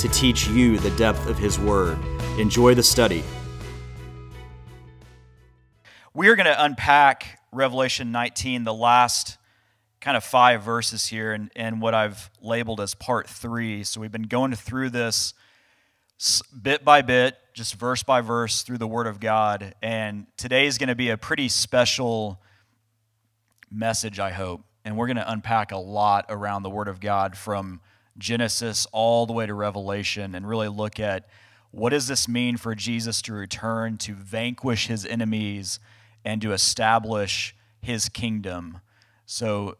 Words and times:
to 0.00 0.08
teach 0.08 0.48
you 0.48 0.78
the 0.78 0.90
depth 0.92 1.26
of 1.26 1.36
His 1.36 1.58
Word. 1.58 1.98
Enjoy 2.38 2.74
the 2.74 2.82
study. 2.82 3.22
We're 6.14 6.36
going 6.36 6.46
to 6.46 6.64
unpack 6.64 7.38
Revelation 7.52 8.10
19, 8.10 8.64
the 8.64 8.74
last 8.74 9.36
kind 10.00 10.16
of 10.16 10.24
five 10.24 10.62
verses 10.62 11.06
here, 11.06 11.32
and, 11.32 11.50
and 11.54 11.82
what 11.82 11.94
I've 11.94 12.30
labeled 12.40 12.80
as 12.80 12.94
part 12.94 13.28
three. 13.28 13.84
So 13.84 14.00
we've 14.00 14.10
been 14.10 14.22
going 14.22 14.54
through 14.54 14.90
this 14.90 15.34
bit 16.62 16.84
by 16.84 17.02
bit, 17.02 17.36
just 17.52 17.74
verse 17.74 18.02
by 18.02 18.22
verse 18.22 18.62
through 18.62 18.78
the 18.78 18.86
Word 18.86 19.06
of 19.06 19.20
God. 19.20 19.74
And 19.82 20.26
today 20.36 20.66
is 20.66 20.78
going 20.78 20.88
to 20.88 20.94
be 20.94 21.10
a 21.10 21.18
pretty 21.18 21.48
special 21.48 22.40
message, 23.70 24.18
I 24.18 24.30
hope. 24.30 24.62
And 24.84 24.96
we're 24.96 25.06
going 25.06 25.16
to 25.16 25.30
unpack 25.30 25.72
a 25.72 25.76
lot 25.76 26.26
around 26.28 26.62
the 26.62 26.70
Word 26.70 26.88
of 26.88 27.00
God 27.00 27.36
from 27.36 27.80
Genesis 28.20 28.86
all 28.92 29.26
the 29.26 29.32
way 29.32 29.46
to 29.46 29.54
Revelation 29.54 30.34
and 30.34 30.48
really 30.48 30.68
look 30.68 31.00
at 31.00 31.28
what 31.70 31.90
does 31.90 32.06
this 32.06 32.28
mean 32.28 32.56
for 32.56 32.74
Jesus 32.74 33.22
to 33.22 33.32
return 33.32 33.96
to 33.98 34.14
vanquish 34.14 34.86
his 34.86 35.06
enemies 35.06 35.80
and 36.24 36.42
to 36.42 36.52
establish 36.52 37.54
his 37.80 38.08
kingdom. 38.08 38.80
So, 39.26 39.76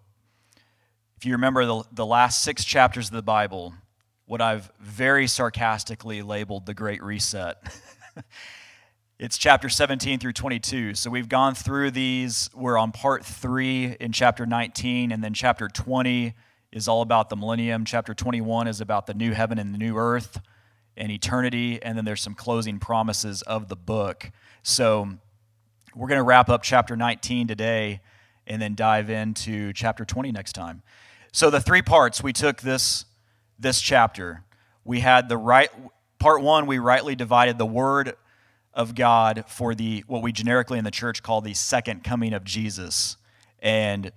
if 1.16 1.27
you 1.27 1.32
remember 1.32 1.66
the, 1.66 1.84
the 1.92 2.06
last 2.06 2.42
six 2.42 2.64
chapters 2.64 3.08
of 3.08 3.12
the 3.12 3.22
Bible, 3.22 3.74
what 4.24 4.41
I've 4.41 4.70
very 4.80 5.27
sarcastically 5.27 6.22
labeled 6.22 6.64
the 6.64 6.72
Great 6.72 7.02
Reset. 7.02 7.56
it's 9.19 9.36
chapter 9.36 9.69
17 9.69 10.19
through 10.19 10.32
22. 10.32 10.94
So 10.94 11.10
we've 11.10 11.28
gone 11.28 11.54
through 11.54 11.91
these. 11.91 12.48
We're 12.54 12.78
on 12.78 12.92
part 12.92 13.25
three 13.25 13.97
in 14.00 14.12
chapter 14.12 14.47
19, 14.47 15.12
and 15.12 15.22
then 15.22 15.34
chapter 15.34 15.69
20 15.69 16.32
is 16.72 16.88
all 16.88 17.02
about 17.02 17.28
the 17.28 17.36
millennium. 17.36 17.84
Chapter 17.84 18.14
21 18.14 18.68
is 18.68 18.80
about 18.80 19.06
the 19.06 19.14
new 19.14 19.32
heaven 19.32 19.58
and 19.58 19.74
the 19.74 19.78
new 19.78 19.96
earth 19.96 20.40
and 20.96 21.10
eternity. 21.10 21.82
And 21.82 21.96
then 21.96 22.04
there's 22.04 22.20
some 22.20 22.34
closing 22.34 22.78
promises 22.78 23.42
of 23.42 23.68
the 23.68 23.76
book. 23.76 24.30
So 24.62 25.08
we're 25.94 26.08
going 26.08 26.18
to 26.18 26.24
wrap 26.24 26.48
up 26.48 26.62
chapter 26.62 26.96
19 26.96 27.48
today 27.48 28.00
and 28.46 28.60
then 28.60 28.74
dive 28.74 29.10
into 29.10 29.72
chapter 29.72 30.04
20 30.04 30.32
next 30.32 30.52
time. 30.52 30.82
So 31.32 31.50
the 31.50 31.60
three 31.60 31.82
parts 31.82 32.22
we 32.22 32.32
took 32.32 32.60
this 32.62 33.04
this 33.58 33.80
chapter. 33.80 34.42
We 34.84 35.00
had 35.00 35.28
the 35.28 35.36
right 35.36 35.70
part 36.18 36.42
1 36.42 36.66
we 36.66 36.78
rightly 36.78 37.14
divided 37.14 37.58
the 37.58 37.66
word 37.66 38.14
of 38.72 38.94
God 38.94 39.44
for 39.46 39.74
the 39.74 40.04
what 40.06 40.22
we 40.22 40.32
generically 40.32 40.78
in 40.78 40.84
the 40.84 40.91
church 40.91 41.22
call 41.22 41.41
the 41.41 41.54
second 41.54 42.04
coming 42.04 42.32
of 42.32 42.44
Jesus. 42.44 43.16
And 43.60 44.12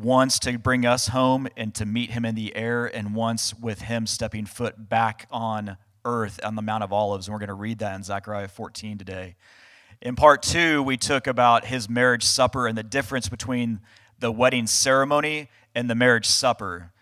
once 0.00 0.38
to 0.40 0.58
bring 0.58 0.84
us 0.84 1.08
home 1.08 1.48
and 1.56 1.74
to 1.74 1.86
meet 1.86 2.10
him 2.10 2.24
in 2.24 2.34
the 2.34 2.54
air, 2.54 2.86
and 2.86 3.14
once 3.14 3.54
with 3.54 3.82
him 3.82 4.06
stepping 4.06 4.46
foot 4.46 4.88
back 4.88 5.26
on 5.30 5.76
earth 6.04 6.38
on 6.44 6.54
the 6.54 6.62
Mount 6.62 6.84
of 6.84 6.92
Olives. 6.92 7.26
And 7.26 7.32
we're 7.32 7.40
going 7.40 7.48
to 7.48 7.54
read 7.54 7.78
that 7.78 7.94
in 7.94 8.02
Zechariah 8.02 8.48
14 8.48 8.98
today. 8.98 9.36
In 10.02 10.14
part 10.14 10.42
two, 10.42 10.82
we 10.82 10.96
took 10.96 11.26
about 11.26 11.66
his 11.66 11.88
marriage 11.88 12.22
supper 12.22 12.66
and 12.66 12.76
the 12.76 12.82
difference 12.82 13.28
between 13.28 13.80
the 14.18 14.30
wedding 14.30 14.66
ceremony 14.66 15.48
and 15.74 15.88
the 15.90 15.94
marriage 15.94 16.26
supper. 16.26 16.92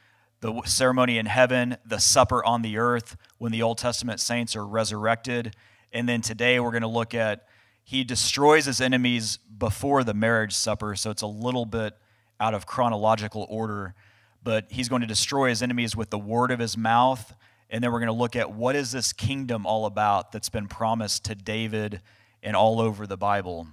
The 0.40 0.62
ceremony 0.64 1.18
in 1.18 1.26
heaven, 1.26 1.76
the 1.84 1.98
supper 1.98 2.44
on 2.44 2.62
the 2.62 2.78
earth 2.78 3.16
when 3.38 3.50
the 3.50 3.62
Old 3.62 3.78
Testament 3.78 4.20
saints 4.20 4.54
are 4.54 4.66
resurrected. 4.66 5.56
And 5.92 6.08
then 6.08 6.20
today 6.20 6.60
we're 6.60 6.70
going 6.70 6.82
to 6.82 6.88
look 6.88 7.14
at 7.14 7.46
he 7.82 8.02
destroys 8.02 8.64
his 8.64 8.80
enemies 8.80 9.36
before 9.36 10.04
the 10.04 10.14
marriage 10.14 10.54
supper. 10.54 10.96
So 10.96 11.10
it's 11.10 11.22
a 11.22 11.26
little 11.26 11.66
bit 11.66 11.94
out 12.40 12.54
of 12.54 12.66
chronological 12.66 13.46
order, 13.48 13.94
but 14.42 14.66
he's 14.70 14.88
going 14.88 15.00
to 15.00 15.06
destroy 15.06 15.48
his 15.48 15.62
enemies 15.62 15.96
with 15.96 16.10
the 16.10 16.18
word 16.18 16.50
of 16.50 16.58
his 16.58 16.76
mouth. 16.76 17.34
And 17.70 17.82
then 17.82 17.92
we're 17.92 18.00
going 18.00 18.08
to 18.08 18.12
look 18.12 18.36
at 18.36 18.52
what 18.52 18.76
is 18.76 18.92
this 18.92 19.12
kingdom 19.12 19.66
all 19.66 19.86
about 19.86 20.32
that's 20.32 20.48
been 20.48 20.68
promised 20.68 21.24
to 21.24 21.34
David 21.34 22.00
and 22.42 22.54
all 22.54 22.80
over 22.80 23.06
the 23.06 23.16
Bible. 23.16 23.66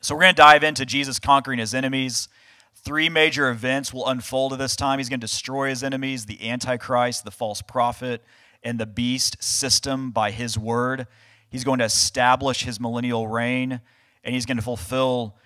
So 0.00 0.14
we're 0.14 0.22
going 0.22 0.34
to 0.34 0.42
dive 0.42 0.64
into 0.64 0.84
Jesus 0.84 1.18
conquering 1.18 1.58
his 1.58 1.74
enemies. 1.74 2.28
Three 2.74 3.08
major 3.08 3.50
events 3.50 3.92
will 3.92 4.06
unfold 4.06 4.52
at 4.52 4.58
this 4.58 4.76
time. 4.76 4.98
He's 4.98 5.08
going 5.08 5.20
to 5.20 5.26
destroy 5.26 5.68
his 5.68 5.82
enemies, 5.82 6.26
the 6.26 6.50
Antichrist, 6.50 7.24
the 7.24 7.30
false 7.30 7.62
prophet, 7.62 8.22
and 8.62 8.78
the 8.78 8.86
beast 8.86 9.42
system 9.42 10.10
by 10.10 10.30
his 10.30 10.58
word. 10.58 11.06
He's 11.48 11.64
going 11.64 11.78
to 11.78 11.84
establish 11.84 12.64
his 12.64 12.80
millennial 12.80 13.28
reign, 13.28 13.80
and 14.24 14.34
he's 14.34 14.44
going 14.44 14.56
to 14.56 14.62
fulfill 14.62 15.36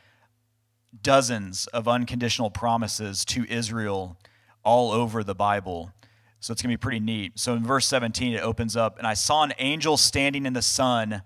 dozens 1.02 1.66
of 1.68 1.86
unconditional 1.86 2.50
promises 2.50 3.24
to 3.26 3.46
Israel 3.48 4.16
all 4.64 4.90
over 4.90 5.22
the 5.22 5.34
Bible. 5.34 5.92
So 6.40 6.52
it's 6.52 6.62
going 6.62 6.70
to 6.70 6.78
be 6.78 6.80
pretty 6.80 7.00
neat. 7.00 7.38
So 7.38 7.54
in 7.54 7.64
verse 7.64 7.86
17, 7.86 8.34
it 8.34 8.42
opens 8.42 8.76
up, 8.76 8.98
and 8.98 9.06
I 9.06 9.14
saw 9.14 9.42
an 9.42 9.54
angel 9.58 9.96
standing 9.96 10.46
in 10.46 10.52
the 10.52 10.62
sun, 10.62 11.22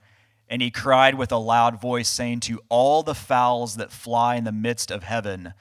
and 0.49 0.63
he 0.63 0.71
cried 0.71 1.17
with 1.17 1.33
a 1.33 1.37
loud 1.37 1.81
voice, 1.81 2.09
saying 2.09 2.41
to 2.41 2.61
all 2.69 3.03
the 3.03 3.15
fowls 3.15 3.77
that 3.77 3.93
fly 3.93 4.37
in 4.37 4.45
the 4.45 4.53
midst 4.53 4.91
of 4.91 5.03
heaven, 5.03 5.55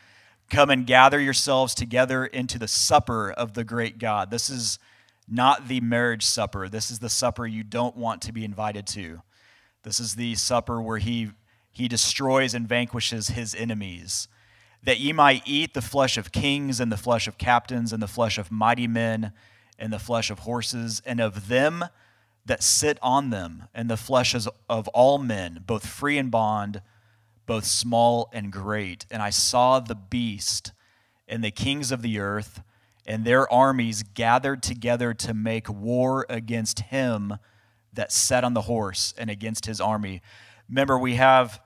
Come 0.50 0.70
and 0.70 0.86
gather 0.86 1.18
yourselves 1.18 1.74
together 1.74 2.26
into 2.26 2.60
the 2.60 2.68
supper 2.68 3.32
of 3.32 3.54
the 3.54 3.64
great 3.64 4.00
God. 4.00 4.32
This 4.32 4.50
is 4.50 4.80
not 5.26 5.70
the 5.70 5.80
marriage 5.80 6.26
supper. 6.26 6.68
This 6.68 6.92
is 6.92 7.00
the 7.00 7.10
supper 7.10 7.48
you 7.48 7.64
don't 7.64 7.96
want 7.96 8.22
to 8.24 8.34
be 8.34 8.44
invited 8.44 8.86
to. 8.88 9.22
This 9.84 10.02
is 10.02 10.16
the 10.16 10.36
supper 10.36 10.82
where 10.82 10.98
he 10.98 11.32
he 11.72 11.88
destroys 11.88 12.54
and 12.54 12.68
vanquishes 12.68 13.30
his 13.30 13.56
enemies, 13.56 14.28
that 14.84 15.00
ye 15.00 15.14
might 15.14 15.44
eat 15.46 15.74
the 15.74 15.82
flesh 15.82 16.18
of 16.18 16.32
kings 16.32 16.80
and 16.80 16.92
the 16.92 16.98
flesh 16.98 17.28
of 17.28 17.38
captains 17.38 17.94
and 17.94 18.02
the 18.02 18.08
flesh 18.08 18.38
of 18.38 18.52
mighty 18.52 18.88
men 18.88 19.32
and 19.80 19.92
the 19.94 20.00
flesh 20.00 20.30
of 20.30 20.40
horses 20.40 21.02
and 21.06 21.20
of 21.20 21.48
them 21.48 21.86
that 22.46 22.64
sit 22.64 22.98
on 23.02 23.30
them 23.30 23.68
and 23.74 23.90
the 23.90 23.98
flesh 23.98 24.36
of 24.36 24.88
all 24.90 25.18
men, 25.18 25.64
both 25.66 25.86
free 25.86 26.18
and 26.18 26.32
bond, 26.32 26.82
both 27.46 27.66
small 27.66 28.30
and 28.34 28.52
great. 28.52 29.06
And 29.12 29.22
I 29.22 29.30
saw 29.30 29.80
the 29.80 29.96
beast 29.96 30.72
and 31.28 31.44
the 31.44 31.52
kings 31.52 31.92
of 31.92 32.02
the 32.02 32.20
earth 32.20 32.62
and 33.06 33.26
their 33.26 33.52
armies 33.52 34.04
gathered 34.04 34.62
together 34.62 35.14
to 35.14 35.34
make 35.34 35.70
war 35.70 36.26
against 36.30 36.82
him 36.82 37.38
that 37.94 38.12
sat 38.12 38.44
on 38.44 38.54
the 38.54 38.62
horse 38.62 39.14
and 39.18 39.30
against 39.30 39.66
his 39.66 39.82
army. 39.82 40.22
Remember, 40.72 40.98
we 40.98 41.16
have 41.16 41.62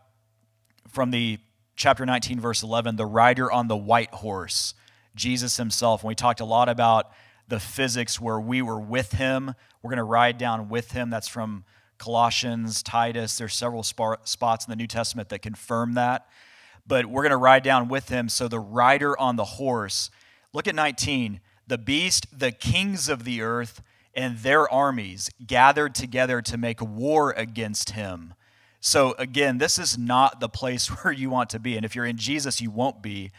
from 0.90 1.12
the 1.12 1.38
chapter 1.76 2.08
19, 2.08 2.40
verse 2.40 2.64
11, 2.64 2.96
the 2.96 3.06
rider 3.06 3.52
on 3.52 3.68
the 3.68 3.78
white 3.78 4.10
horse, 4.10 4.74
Jesus 5.16 5.58
himself. 5.58 6.02
And 6.02 6.08
we 6.08 6.16
talked 6.16 6.40
a 6.40 6.46
lot 6.46 6.70
about 6.70 7.12
the 7.48 7.60
physics 7.60 8.20
where 8.20 8.40
we 8.40 8.64
were 8.64 8.80
with 8.80 9.12
him. 9.12 9.54
We're 9.84 9.92
going 9.92 9.98
to 9.98 10.04
ride 10.04 10.40
down 10.40 10.70
with 10.70 10.94
him. 10.94 11.12
That's 11.12 11.28
from 11.28 11.66
Colossians, 12.00 12.82
Titus. 12.82 13.38
There's 13.38 13.54
several 13.54 13.84
spots 13.84 14.66
in 14.66 14.72
the 14.72 14.76
New 14.76 14.88
Testament 14.88 15.30
that 15.30 15.44
confirm 15.44 15.94
that. 15.94 16.28
But 16.88 17.06
we're 17.06 17.22
going 17.22 17.30
to 17.30 17.38
ride 17.38 17.62
down 17.62 17.88
with 17.88 18.10
him. 18.10 18.28
So 18.28 18.48
the 18.48 18.60
rider 18.60 19.20
on 19.20 19.36
the 19.36 19.46
horse, 19.46 20.10
look 20.52 20.68
at 20.68 20.74
19. 20.74 21.42
The 21.68 21.78
beast, 21.78 22.40
the 22.40 22.52
kings 22.52 23.08
of 23.08 23.24
the 23.24 23.44
earth, 23.44 23.84
and 24.16 24.40
their 24.40 24.68
armies 24.72 25.30
gathered 25.46 25.94
together 25.94 26.42
to 26.42 26.58
make 26.58 26.82
war 26.82 27.34
against 27.38 27.92
him. 27.92 28.34
So, 28.86 29.16
again, 29.18 29.58
this 29.58 29.80
is 29.80 29.98
not 29.98 30.40
the 30.40 30.48
place 30.48 30.88
where 31.04 31.12
you 31.12 31.32
want 31.32 31.50
to 31.50 31.60
be. 31.60 31.76
And 31.76 31.84
if 31.84 31.96
you're 31.96 32.06
in 32.06 32.18
Jesus, 32.18 32.62
you 32.62 32.70
won't 32.70 33.02
be. 33.02 33.32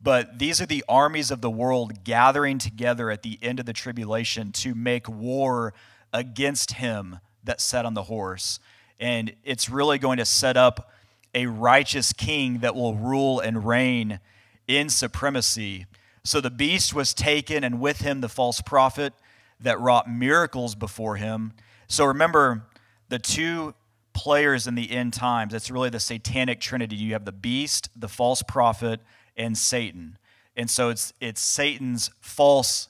But 0.00 0.38
these 0.38 0.60
are 0.60 0.66
the 0.66 0.84
armies 0.88 1.32
of 1.32 1.40
the 1.40 1.50
world 1.50 2.04
gathering 2.04 2.58
together 2.58 3.10
at 3.10 3.22
the 3.22 3.36
end 3.42 3.58
of 3.58 3.66
the 3.66 3.72
tribulation 3.72 4.52
to 4.52 4.76
make 4.76 5.08
war 5.08 5.74
against 6.12 6.74
him 6.74 7.18
that 7.42 7.60
sat 7.60 7.84
on 7.84 7.94
the 7.94 8.04
horse. 8.04 8.60
And 9.00 9.34
it's 9.42 9.68
really 9.68 9.98
going 9.98 10.18
to 10.18 10.24
set 10.24 10.56
up 10.56 10.92
a 11.34 11.46
righteous 11.46 12.12
king 12.12 12.58
that 12.58 12.76
will 12.76 12.94
rule 12.94 13.40
and 13.40 13.66
reign 13.66 14.20
in 14.68 14.88
supremacy. 14.88 15.86
So 16.22 16.40
the 16.40 16.48
beast 16.48 16.94
was 16.94 17.12
taken, 17.12 17.64
and 17.64 17.80
with 17.80 18.02
him 18.02 18.20
the 18.20 18.28
false 18.28 18.60
prophet 18.60 19.14
that 19.58 19.80
wrought 19.80 20.08
miracles 20.08 20.76
before 20.76 21.16
him. 21.16 21.54
So 21.88 22.04
remember, 22.04 22.66
the 23.08 23.18
two 23.18 23.74
players 24.14 24.66
in 24.66 24.74
the 24.74 24.90
end 24.90 25.12
times. 25.12 25.54
It's 25.54 25.70
really 25.70 25.90
the 25.90 26.00
satanic 26.00 26.60
trinity. 26.60 26.96
You 26.96 27.12
have 27.12 27.24
the 27.24 27.32
beast, 27.32 27.88
the 27.96 28.08
false 28.08 28.42
prophet, 28.42 29.00
and 29.36 29.56
Satan. 29.56 30.18
And 30.56 30.68
so 30.68 30.90
it's 30.90 31.12
it's 31.20 31.40
Satan's 31.40 32.10
false 32.20 32.88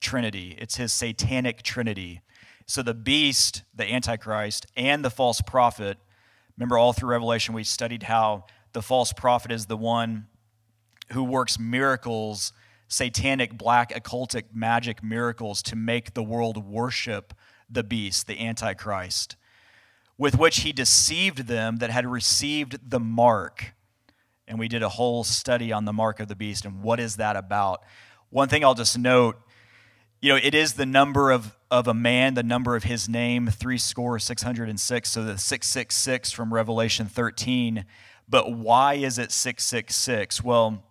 trinity. 0.00 0.56
It's 0.58 0.76
his 0.76 0.92
satanic 0.92 1.62
trinity. 1.62 2.20
So 2.66 2.82
the 2.82 2.94
beast, 2.94 3.64
the 3.74 3.90
Antichrist, 3.90 4.66
and 4.76 5.04
the 5.04 5.10
false 5.10 5.40
prophet, 5.40 5.98
remember 6.56 6.78
all 6.78 6.92
through 6.92 7.10
Revelation, 7.10 7.52
we 7.52 7.64
studied 7.64 8.04
how 8.04 8.44
the 8.72 8.82
false 8.82 9.12
prophet 9.12 9.50
is 9.50 9.66
the 9.66 9.76
one 9.76 10.28
who 11.12 11.24
works 11.24 11.58
miracles, 11.58 12.52
satanic, 12.86 13.58
black, 13.58 13.92
occultic, 13.92 14.44
magic 14.54 15.02
miracles 15.02 15.62
to 15.62 15.76
make 15.76 16.14
the 16.14 16.22
world 16.22 16.64
worship 16.64 17.34
the 17.68 17.82
beast, 17.82 18.26
the 18.26 18.38
Antichrist, 18.40 19.36
with 20.20 20.36
which 20.36 20.60
he 20.60 20.70
deceived 20.70 21.46
them 21.46 21.78
that 21.78 21.88
had 21.88 22.06
received 22.06 22.90
the 22.90 23.00
mark. 23.00 23.72
And 24.46 24.58
we 24.58 24.68
did 24.68 24.82
a 24.82 24.90
whole 24.90 25.24
study 25.24 25.72
on 25.72 25.86
the 25.86 25.94
mark 25.94 26.20
of 26.20 26.28
the 26.28 26.36
beast 26.36 26.66
and 26.66 26.82
what 26.82 27.00
is 27.00 27.16
that 27.16 27.36
about. 27.36 27.82
One 28.28 28.46
thing 28.46 28.62
I'll 28.62 28.74
just 28.74 28.98
note 28.98 29.40
you 30.20 30.28
know, 30.28 30.38
it 30.42 30.54
is 30.54 30.74
the 30.74 30.84
number 30.84 31.30
of, 31.30 31.56
of 31.70 31.88
a 31.88 31.94
man, 31.94 32.34
the 32.34 32.42
number 32.42 32.76
of 32.76 32.84
his 32.84 33.08
name, 33.08 33.46
three 33.46 33.78
score, 33.78 34.18
606. 34.18 35.10
So 35.10 35.24
the 35.24 35.38
666 35.38 36.30
from 36.30 36.52
Revelation 36.52 37.06
13. 37.06 37.86
But 38.28 38.52
why 38.52 38.96
is 38.96 39.18
it 39.18 39.32
666? 39.32 40.44
Well, 40.44 40.84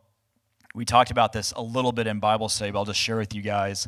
we 0.73 0.83
talked 0.83 1.11
about 1.11 1.33
this 1.33 1.51
a 1.51 1.61
little 1.61 1.91
bit 1.91 2.07
in 2.07 2.19
Bible 2.19 2.49
study, 2.49 2.71
but 2.71 2.79
I'll 2.79 2.85
just 2.85 2.99
share 2.99 3.17
with 3.17 3.35
you 3.35 3.43
guys. 3.43 3.87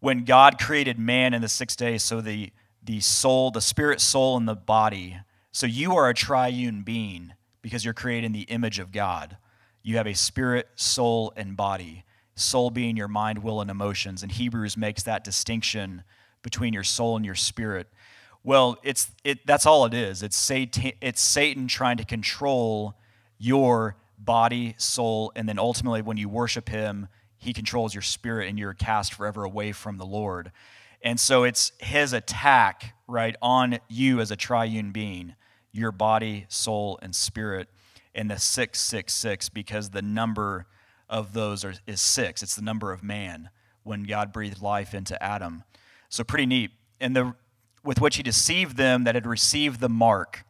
When 0.00 0.26
God 0.26 0.58
created 0.58 0.98
man 0.98 1.32
in 1.32 1.40
the 1.40 1.48
six 1.48 1.74
days, 1.74 2.02
so 2.02 2.20
the, 2.20 2.52
the 2.86 3.00
soul, 3.00 3.50
the 3.50 3.60
spirit, 3.60 4.00
soul, 4.00 4.36
and 4.36 4.48
the 4.48 4.54
body, 4.54 5.18
so 5.52 5.66
you 5.66 5.94
are 5.96 6.08
a 6.08 6.14
triune 6.14 6.82
being 6.82 7.32
because 7.62 7.84
you're 7.84 7.94
created 7.94 8.26
in 8.26 8.32
the 8.32 8.42
image 8.42 8.78
of 8.78 8.92
God. 8.92 9.36
You 9.82 9.96
have 9.96 10.06
a 10.06 10.14
spirit, 10.14 10.68
soul, 10.76 11.32
and 11.36 11.56
body 11.56 12.04
soul 12.36 12.70
being 12.70 12.96
your 12.96 13.08
mind, 13.08 13.42
will, 13.42 13.60
and 13.60 13.70
emotions. 13.70 14.22
And 14.22 14.30
Hebrews 14.30 14.76
makes 14.76 15.02
that 15.02 15.24
distinction 15.24 16.04
between 16.42 16.72
your 16.72 16.84
soul 16.84 17.16
and 17.16 17.24
your 17.24 17.34
spirit. 17.34 17.88
Well, 18.44 18.78
it's, 18.84 19.10
it, 19.24 19.44
that's 19.46 19.66
all 19.66 19.86
it 19.86 19.94
is. 19.94 20.22
It's 20.22 20.36
Satan, 20.36 20.92
it's 21.00 21.20
Satan 21.20 21.66
trying 21.66 21.96
to 21.96 22.04
control 22.04 22.94
your 23.38 23.96
body, 24.18 24.74
soul, 24.78 25.32
and 25.34 25.48
then 25.48 25.58
ultimately, 25.58 26.02
when 26.02 26.16
you 26.16 26.28
worship 26.28 26.68
him, 26.68 27.08
he 27.38 27.52
controls 27.52 27.94
your 27.94 28.02
spirit 28.02 28.48
and 28.48 28.58
you're 28.58 28.74
cast 28.74 29.12
forever 29.14 29.42
away 29.42 29.72
from 29.72 29.98
the 29.98 30.06
Lord. 30.06 30.52
And 31.06 31.20
so 31.20 31.44
it's 31.44 31.70
his 31.78 32.12
attack, 32.12 32.96
right, 33.06 33.36
on 33.40 33.78
you 33.88 34.18
as 34.18 34.32
a 34.32 34.36
triune 34.36 34.90
being, 34.90 35.36
your 35.70 35.92
body, 35.92 36.46
soul, 36.48 36.98
and 37.00 37.14
spirit, 37.14 37.68
in 38.12 38.26
the 38.26 38.40
666, 38.40 39.50
because 39.50 39.90
the 39.90 40.02
number 40.02 40.66
of 41.08 41.32
those 41.32 41.64
are, 41.64 41.74
is 41.86 42.00
six. 42.00 42.42
It's 42.42 42.56
the 42.56 42.62
number 42.62 42.90
of 42.90 43.04
man 43.04 43.50
when 43.84 44.02
God 44.02 44.32
breathed 44.32 44.60
life 44.60 44.94
into 44.94 45.22
Adam. 45.22 45.62
So 46.08 46.24
pretty 46.24 46.44
neat. 46.44 46.72
And 47.00 47.14
the 47.14 47.36
with 47.84 48.00
which 48.00 48.16
he 48.16 48.24
deceived 48.24 48.76
them 48.76 49.04
that 49.04 49.14
had 49.14 49.28
received 49.28 49.78
the 49.78 49.88
mark, 49.88 50.44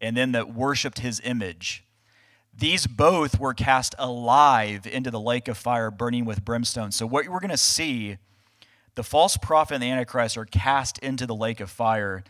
and 0.00 0.16
then 0.16 0.32
that 0.32 0.54
worshipped 0.54 1.00
his 1.00 1.20
image. 1.22 1.84
These 2.56 2.86
both 2.86 3.38
were 3.38 3.52
cast 3.52 3.94
alive 3.98 4.86
into 4.86 5.10
the 5.10 5.20
lake 5.20 5.48
of 5.48 5.58
fire 5.58 5.90
burning 5.90 6.24
with 6.24 6.46
brimstone. 6.46 6.92
So 6.92 7.06
what 7.06 7.28
we're 7.28 7.40
going 7.40 7.50
to 7.50 7.58
see, 7.58 8.16
the 8.98 9.04
false 9.04 9.36
prophet 9.36 9.74
and 9.74 9.82
the 9.82 9.88
antichrist 9.88 10.36
are 10.36 10.44
cast 10.44 10.98
into 10.98 11.24
the 11.24 11.34
lake 11.34 11.60
of 11.60 11.70
fire. 11.70 12.24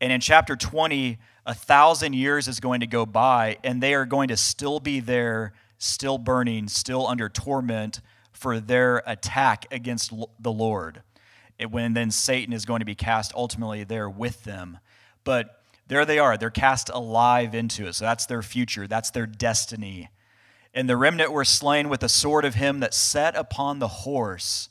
And 0.00 0.12
in 0.12 0.20
chapter 0.20 0.54
20, 0.54 1.18
a 1.44 1.52
thousand 1.52 2.12
years 2.12 2.46
is 2.46 2.60
going 2.60 2.78
to 2.78 2.86
go 2.86 3.04
by, 3.04 3.56
and 3.64 3.82
they 3.82 3.92
are 3.92 4.06
going 4.06 4.28
to 4.28 4.36
still 4.36 4.78
be 4.78 5.00
there 5.00 5.52
still 5.78 6.18
burning, 6.18 6.68
still 6.68 7.08
under 7.08 7.28
torment 7.28 8.00
for 8.30 8.60
their 8.60 9.02
attack 9.04 9.66
against 9.72 10.12
the 10.38 10.52
Lord. 10.52 11.02
It, 11.58 11.72
when 11.72 11.92
then 11.94 12.12
Satan 12.12 12.52
is 12.52 12.64
going 12.64 12.78
to 12.78 12.86
be 12.86 12.94
cast 12.94 13.34
ultimately 13.34 13.82
there 13.82 14.08
with 14.08 14.44
them. 14.44 14.78
But 15.24 15.60
there 15.88 16.04
they 16.04 16.20
are. 16.20 16.36
They're 16.36 16.50
cast 16.50 16.88
alive 16.88 17.52
into 17.52 17.88
it. 17.88 17.96
So 17.96 18.04
that's 18.04 18.26
their 18.26 18.42
future, 18.42 18.86
that's 18.86 19.10
their 19.10 19.26
destiny. 19.26 20.08
And 20.72 20.88
the 20.88 20.96
remnant 20.96 21.32
were 21.32 21.44
slain 21.44 21.88
with 21.88 21.98
the 21.98 22.08
sword 22.08 22.44
of 22.44 22.54
him 22.54 22.78
that 22.78 22.94
sat 22.94 23.34
upon 23.34 23.80
the 23.80 23.88
horse, 23.88 24.68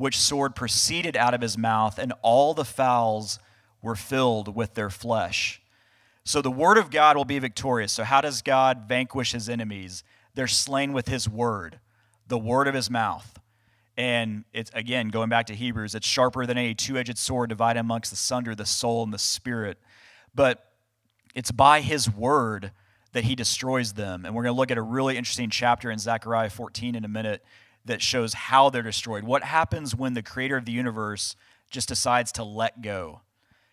which 0.00 0.18
sword 0.18 0.56
proceeded 0.56 1.16
out 1.16 1.34
of 1.34 1.40
his 1.40 1.56
mouth, 1.56 1.98
and 1.98 2.12
all 2.22 2.54
the 2.54 2.64
fowls 2.64 3.38
were 3.82 3.96
filled 3.96 4.54
with 4.54 4.74
their 4.74 4.90
flesh. 4.90 5.62
So 6.24 6.42
the 6.42 6.50
word 6.50 6.78
of 6.78 6.90
God 6.90 7.16
will 7.16 7.24
be 7.24 7.38
victorious. 7.38 7.92
So, 7.92 8.04
how 8.04 8.20
does 8.20 8.42
God 8.42 8.88
vanquish 8.88 9.32
his 9.32 9.48
enemies? 9.48 10.04
they're 10.34 10.46
slain 10.46 10.92
with 10.92 11.08
his 11.08 11.28
word, 11.28 11.80
the 12.26 12.38
word 12.38 12.68
of 12.68 12.74
his 12.74 12.90
mouth. 12.90 13.38
And 13.96 14.44
it's 14.52 14.70
again 14.72 15.08
going 15.08 15.28
back 15.28 15.46
to 15.46 15.54
Hebrews, 15.54 15.94
it's 15.94 16.06
sharper 16.06 16.46
than 16.46 16.56
any 16.56 16.74
two-edged 16.74 17.18
sword, 17.18 17.50
divided 17.50 17.80
amongst 17.80 18.10
the 18.10 18.16
sunder, 18.16 18.54
the 18.54 18.66
soul 18.66 19.02
and 19.02 19.12
the 19.12 19.18
spirit. 19.18 19.78
But 20.34 20.64
it's 21.34 21.50
by 21.50 21.80
his 21.80 22.10
word 22.10 22.72
that 23.12 23.24
he 23.24 23.34
destroys 23.34 23.92
them. 23.92 24.24
And 24.24 24.34
we're 24.34 24.44
going 24.44 24.54
to 24.54 24.58
look 24.58 24.70
at 24.70 24.78
a 24.78 24.82
really 24.82 25.16
interesting 25.16 25.50
chapter 25.50 25.90
in 25.90 25.98
Zechariah 25.98 26.50
14 26.50 26.94
in 26.94 27.04
a 27.04 27.08
minute 27.08 27.44
that 27.84 28.02
shows 28.02 28.34
how 28.34 28.70
they're 28.70 28.82
destroyed. 28.82 29.24
What 29.24 29.44
happens 29.44 29.94
when 29.94 30.14
the 30.14 30.22
creator 30.22 30.56
of 30.56 30.64
the 30.64 30.72
universe 30.72 31.36
just 31.70 31.88
decides 31.88 32.32
to 32.32 32.44
let 32.44 32.82
go? 32.82 33.20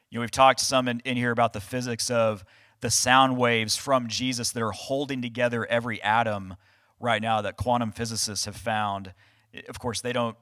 You 0.09 0.17
know, 0.17 0.21
we've 0.21 0.31
talked 0.31 0.59
some 0.59 0.87
in, 0.87 1.01
in 1.01 1.17
here 1.17 1.31
about 1.31 1.53
the 1.53 1.59
physics 1.59 2.09
of 2.09 2.45
the 2.79 2.89
sound 2.89 3.37
waves 3.37 3.75
from 3.75 4.07
Jesus 4.07 4.51
that 4.51 4.63
are 4.63 4.71
holding 4.71 5.21
together 5.21 5.65
every 5.65 6.01
atom 6.01 6.55
right 6.99 7.21
now 7.21 7.41
that 7.41 7.57
quantum 7.57 7.91
physicists 7.91 8.45
have 8.45 8.55
found. 8.55 9.13
Of 9.67 9.79
course, 9.79 10.01
they 10.01 10.13
don't 10.13 10.37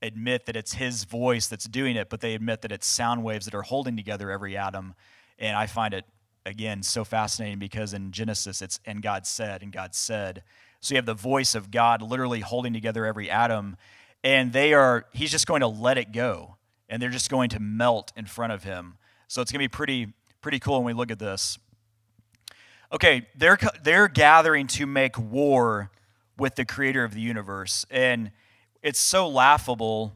admit 0.00 0.46
that 0.46 0.56
it's 0.56 0.74
his 0.74 1.04
voice 1.04 1.48
that's 1.48 1.64
doing 1.64 1.96
it, 1.96 2.08
but 2.08 2.20
they 2.20 2.34
admit 2.34 2.62
that 2.62 2.72
it's 2.72 2.86
sound 2.86 3.24
waves 3.24 3.46
that 3.46 3.54
are 3.54 3.62
holding 3.62 3.96
together 3.96 4.30
every 4.30 4.56
atom. 4.56 4.94
And 5.38 5.56
I 5.56 5.66
find 5.66 5.94
it, 5.94 6.04
again, 6.46 6.82
so 6.82 7.04
fascinating 7.04 7.58
because 7.58 7.92
in 7.92 8.12
Genesis, 8.12 8.62
it's, 8.62 8.80
and 8.86 9.02
God 9.02 9.26
said, 9.26 9.62
and 9.62 9.72
God 9.72 9.94
said. 9.94 10.42
So 10.80 10.94
you 10.94 10.96
have 10.96 11.06
the 11.06 11.14
voice 11.14 11.54
of 11.54 11.70
God 11.70 12.02
literally 12.02 12.40
holding 12.40 12.72
together 12.72 13.04
every 13.04 13.30
atom, 13.30 13.76
and 14.22 14.52
they 14.52 14.72
are, 14.72 15.06
he's 15.12 15.30
just 15.30 15.46
going 15.46 15.60
to 15.60 15.66
let 15.66 15.98
it 15.98 16.12
go, 16.12 16.56
and 16.88 17.02
they're 17.02 17.10
just 17.10 17.30
going 17.30 17.50
to 17.50 17.60
melt 17.60 18.12
in 18.16 18.26
front 18.26 18.52
of 18.52 18.64
him. 18.64 18.98
So 19.26 19.42
it's 19.42 19.50
going 19.52 19.60
to 19.62 19.64
be 19.64 19.68
pretty, 19.68 20.12
pretty 20.40 20.58
cool 20.58 20.82
when 20.82 20.94
we 20.94 20.98
look 20.98 21.10
at 21.10 21.18
this. 21.18 21.58
Okay, 22.92 23.26
they're, 23.36 23.58
they're 23.82 24.08
gathering 24.08 24.66
to 24.68 24.86
make 24.86 25.18
war 25.18 25.90
with 26.38 26.54
the 26.54 26.64
creator 26.64 27.04
of 27.04 27.12
the 27.12 27.20
universe. 27.20 27.84
And 27.90 28.30
it's 28.82 29.00
so 29.00 29.28
laughable. 29.28 30.14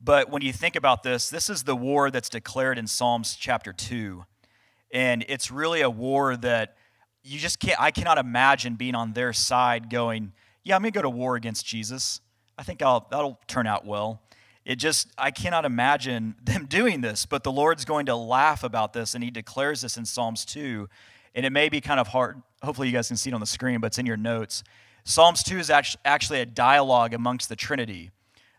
But 0.00 0.30
when 0.30 0.42
you 0.42 0.52
think 0.52 0.74
about 0.74 1.02
this, 1.02 1.28
this 1.28 1.50
is 1.50 1.64
the 1.64 1.76
war 1.76 2.10
that's 2.10 2.28
declared 2.28 2.78
in 2.78 2.86
Psalms 2.86 3.36
chapter 3.36 3.72
2. 3.72 4.24
And 4.90 5.24
it's 5.28 5.50
really 5.50 5.82
a 5.82 5.90
war 5.90 6.36
that 6.38 6.76
you 7.28 7.38
just 7.38 7.60
can't, 7.60 7.78
I 7.78 7.90
cannot 7.90 8.16
imagine 8.16 8.74
being 8.74 8.94
on 8.94 9.12
their 9.12 9.32
side 9.32 9.90
going, 9.90 10.32
yeah, 10.64 10.76
I'm 10.76 10.82
going 10.82 10.92
to 10.92 10.98
go 10.98 11.02
to 11.02 11.10
war 11.10 11.36
against 11.36 11.66
Jesus. 11.66 12.20
I 12.56 12.62
think 12.62 12.80
I'll, 12.82 13.06
that'll 13.10 13.38
turn 13.46 13.66
out 13.66 13.84
well. 13.84 14.22
It 14.64 14.76
just, 14.76 15.08
I 15.18 15.30
cannot 15.30 15.64
imagine 15.64 16.36
them 16.42 16.66
doing 16.66 17.02
this, 17.02 17.26
but 17.26 17.44
the 17.44 17.52
Lord's 17.52 17.84
going 17.84 18.06
to 18.06 18.16
laugh 18.16 18.64
about 18.64 18.92
this, 18.92 19.14
and 19.14 19.22
He 19.22 19.30
declares 19.30 19.82
this 19.82 19.96
in 19.96 20.06
Psalms 20.06 20.44
2. 20.46 20.88
And 21.34 21.44
it 21.44 21.50
may 21.50 21.68
be 21.68 21.80
kind 21.80 22.00
of 22.00 22.08
hard. 22.08 22.42
Hopefully, 22.62 22.88
you 22.88 22.94
guys 22.94 23.08
can 23.08 23.16
see 23.16 23.30
it 23.30 23.34
on 23.34 23.40
the 23.40 23.46
screen, 23.46 23.80
but 23.80 23.88
it's 23.88 23.98
in 23.98 24.06
your 24.06 24.16
notes. 24.16 24.64
Psalms 25.04 25.42
2 25.42 25.58
is 25.58 25.70
actually 25.70 26.40
a 26.40 26.46
dialogue 26.46 27.14
amongst 27.14 27.48
the 27.48 27.56
Trinity. 27.56 28.10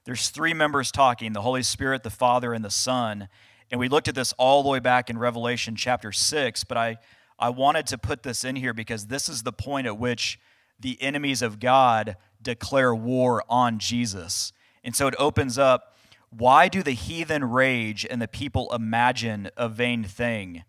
There's 0.05 0.29
three 0.29 0.53
members 0.53 0.91
talking 0.91 1.33
the 1.33 1.41
Holy 1.41 1.63
Spirit, 1.63 2.03
the 2.03 2.09
Father, 2.09 2.53
and 2.53 2.63
the 2.63 2.69
Son. 2.69 3.27
And 3.71 3.79
we 3.79 3.89
looked 3.89 4.07
at 4.07 4.15
this 4.15 4.33
all 4.37 4.63
the 4.63 4.69
way 4.69 4.79
back 4.79 5.09
in 5.09 5.17
Revelation 5.17 5.75
chapter 5.75 6.11
6, 6.11 6.63
but 6.63 6.77
I, 6.77 6.97
I 7.39 7.49
wanted 7.49 7.87
to 7.87 7.97
put 7.97 8.23
this 8.23 8.43
in 8.43 8.57
here 8.57 8.73
because 8.73 9.07
this 9.07 9.29
is 9.29 9.43
the 9.43 9.53
point 9.53 9.87
at 9.87 9.97
which 9.97 10.39
the 10.79 11.01
enemies 11.01 11.41
of 11.41 11.59
God 11.59 12.17
declare 12.41 12.93
war 12.93 13.43
on 13.49 13.79
Jesus. 13.79 14.51
And 14.83 14.95
so 14.95 15.07
it 15.07 15.15
opens 15.17 15.57
up 15.57 15.95
why 16.29 16.67
do 16.67 16.83
the 16.83 16.91
heathen 16.91 17.43
rage 17.43 18.05
and 18.07 18.21
the 18.21 18.27
people 18.27 18.71
imagine 18.73 19.49
a 19.57 19.67
vain 19.67 20.03
thing? 20.03 20.63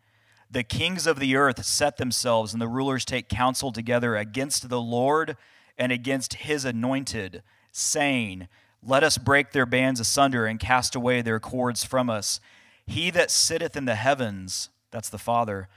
The 0.50 0.62
kings 0.62 1.06
of 1.06 1.20
the 1.20 1.36
earth 1.36 1.64
set 1.64 1.96
themselves, 1.96 2.52
and 2.52 2.62
the 2.62 2.66
rulers 2.66 3.04
take 3.04 3.28
counsel 3.28 3.70
together 3.70 4.16
against 4.16 4.68
the 4.68 4.80
Lord 4.80 5.36
and 5.78 5.92
against 5.92 6.34
his 6.34 6.64
anointed, 6.64 7.42
saying, 7.70 8.48
Let 8.82 9.04
us 9.04 9.18
break 9.18 9.52
their 9.52 9.66
bands 9.66 10.00
asunder 10.00 10.46
and 10.46 10.58
cast 10.58 10.94
away 10.94 11.22
their 11.22 11.38
cords 11.38 11.84
from 11.84 12.08
us. 12.08 12.40
He 12.86 13.10
that 13.10 13.30
sitteth 13.30 13.76
in 13.76 13.84
the 13.84 13.94
heavens, 13.94 14.70
that's 14.90 15.10
the 15.10 15.18
Father, 15.18 15.68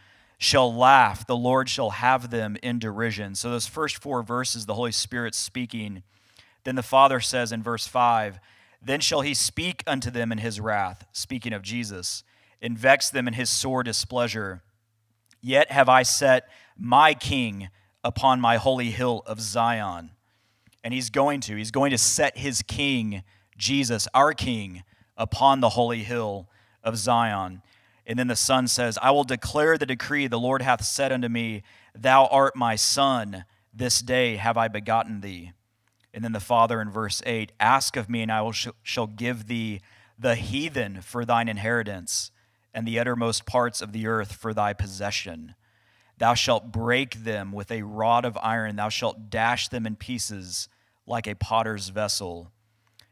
shall 0.44 0.74
laugh. 0.74 1.26
The 1.26 1.36
Lord 1.36 1.70
shall 1.70 1.92
have 1.92 2.30
them 2.30 2.58
in 2.62 2.80
derision. 2.80 3.36
So, 3.36 3.50
those 3.50 3.68
first 3.68 4.02
four 4.02 4.24
verses, 4.24 4.66
the 4.66 4.76
Holy 4.76 4.92
Spirit 4.92 5.36
speaking. 5.36 6.04
Then 6.64 6.76
the 6.76 6.84
Father 6.84 7.20
says 7.20 7.52
in 7.52 7.62
verse 7.62 7.88
5, 7.88 8.40
Then 8.82 9.02
shall 9.02 9.22
he 9.22 9.34
speak 9.34 9.84
unto 9.86 10.10
them 10.10 10.32
in 10.32 10.38
his 10.38 10.60
wrath, 10.60 11.06
speaking 11.12 11.54
of 11.54 11.62
Jesus 11.62 12.24
and 12.64 12.78
vex 12.78 13.10
them 13.10 13.28
in 13.28 13.34
his 13.34 13.50
sore 13.50 13.84
displeasure. 13.84 14.64
Yet 15.42 15.70
have 15.70 15.90
I 15.90 16.04
set 16.04 16.48
my 16.78 17.14
king 17.14 17.68
upon 18.04 18.40
my 18.40 18.56
holy 18.56 18.90
hill 18.90 19.22
of 19.28 19.42
Zion. 19.42 20.12
And 20.84 20.94
he's 20.94 21.10
going 21.10 21.42
to, 21.42 21.58
he's 21.58 21.72
going 21.72 21.92
to 21.92 21.98
set 21.98 22.38
his 22.38 22.62
king, 22.62 23.24
Jesus, 23.58 24.08
our 24.14 24.34
king, 24.34 24.84
upon 25.18 25.60
the 25.60 25.70
holy 25.70 26.04
hill 26.04 26.48
of 26.84 26.98
Zion. 26.98 27.62
And 28.06 28.20
then 28.20 28.28
the 28.28 28.36
Son 28.36 28.68
says, 28.68 28.98
I 29.02 29.12
will 29.12 29.24
declare 29.24 29.78
the 29.78 29.86
decree 29.86 30.28
the 30.28 30.40
Lord 30.40 30.62
hath 30.62 30.84
said 30.84 31.12
unto 31.12 31.30
me, 31.30 31.64
Thou 31.96 32.26
art 32.28 32.56
my 32.56 32.76
Son, 32.76 33.46
this 33.74 34.02
day 34.02 34.36
have 34.36 34.58
I 34.58 34.68
begotten 34.68 35.22
thee. 35.22 35.54
And 36.14 36.24
then 36.24 36.34
the 36.34 36.40
Father 36.40 36.82
in 36.82 36.92
verse 36.92 37.22
8, 37.26 37.54
Ask 37.60 37.96
of 37.96 38.10
me, 38.10 38.22
and 38.22 38.32
I 38.32 38.42
will 38.42 38.52
sh- 38.52 38.68
shall 38.84 39.08
give 39.08 39.48
thee 39.48 39.82
the 40.20 40.36
heathen 40.36 41.02
for 41.02 41.26
thine 41.26 41.50
inheritance, 41.50 42.32
and 42.74 42.88
the 42.88 43.00
uttermost 43.00 43.46
parts 43.46 43.82
of 43.82 43.94
the 43.94 44.06
earth 44.06 44.34
for 44.34 44.54
thy 44.54 44.74
possession. 44.74 45.56
Thou 46.18 46.34
shalt 46.36 46.72
break 46.72 47.24
them 47.24 47.52
with 47.52 47.72
a 47.72 47.82
rod 47.82 48.26
of 48.26 48.38
iron, 48.42 48.76
thou 48.76 48.90
shalt 48.90 49.30
dash 49.30 49.70
them 49.70 49.88
in 49.88 49.96
pieces 49.96 50.70
like 51.08 51.28
a 51.28 51.36
potter's 51.36 51.90
vessel. 51.90 52.52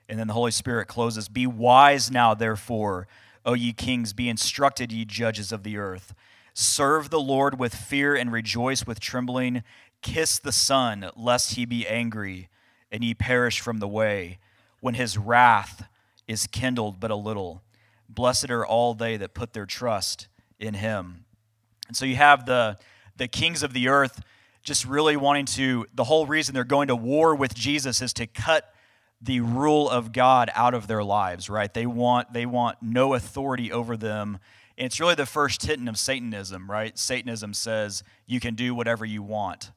And 0.07 0.19
then 0.19 0.27
the 0.27 0.33
Holy 0.33 0.51
Spirit 0.51 0.87
closes 0.87 1.27
Be 1.27 1.47
wise 1.47 2.11
now, 2.11 2.33
therefore, 2.33 3.07
O 3.45 3.53
ye 3.53 3.73
kings, 3.73 4.13
be 4.13 4.29
instructed, 4.29 4.91
ye 4.91 5.05
judges 5.05 5.51
of 5.51 5.63
the 5.63 5.77
earth. 5.77 6.13
Serve 6.53 7.09
the 7.09 7.19
Lord 7.19 7.59
with 7.59 7.73
fear 7.73 8.15
and 8.15 8.31
rejoice 8.31 8.85
with 8.85 8.99
trembling. 8.99 9.63
Kiss 10.01 10.39
the 10.39 10.51
Son, 10.51 11.09
lest 11.15 11.55
he 11.55 11.65
be 11.65 11.87
angry 11.87 12.49
and 12.91 13.03
ye 13.03 13.13
perish 13.13 13.61
from 13.61 13.79
the 13.79 13.87
way, 13.87 14.37
when 14.81 14.95
his 14.95 15.17
wrath 15.17 15.87
is 16.27 16.47
kindled 16.47 16.99
but 16.99 17.11
a 17.11 17.15
little. 17.15 17.61
Blessed 18.09 18.49
are 18.49 18.65
all 18.65 18.93
they 18.93 19.17
that 19.17 19.33
put 19.33 19.53
their 19.53 19.65
trust 19.65 20.27
in 20.59 20.73
him. 20.75 21.25
And 21.87 21.95
so 21.95 22.05
you 22.05 22.17
have 22.17 22.45
the, 22.45 22.77
the 23.17 23.27
kings 23.27 23.63
of 23.63 23.73
the 23.73 23.87
earth 23.87 24.21
just 24.63 24.85
really 24.85 25.15
wanting 25.15 25.45
to, 25.45 25.87
the 25.93 26.03
whole 26.03 26.25
reason 26.25 26.53
they're 26.53 26.63
going 26.63 26.89
to 26.89 26.95
war 26.95 27.35
with 27.35 27.55
Jesus 27.55 28.01
is 28.01 28.13
to 28.13 28.27
cut 28.27 28.73
the 29.21 29.39
rule 29.41 29.89
of 29.89 30.11
God 30.11 30.49
out 30.55 30.73
of 30.73 30.87
their 30.87 31.03
lives, 31.03 31.49
right? 31.49 31.71
They 31.73 31.85
want, 31.85 32.33
they 32.33 32.45
want 32.45 32.77
no 32.81 33.13
authority 33.13 33.71
over 33.71 33.95
them. 33.95 34.39
And 34.77 34.87
it's 34.87 34.99
really 34.99 35.15
the 35.15 35.25
first 35.25 35.61
titan 35.61 35.87
of 35.87 35.97
Satanism, 35.97 36.69
right? 36.69 36.97
Satanism 36.97 37.53
says 37.53 38.03
you 38.25 38.39
can 38.39 38.55
do 38.55 38.73
whatever 38.73 39.05
you 39.05 39.21
want 39.21 39.71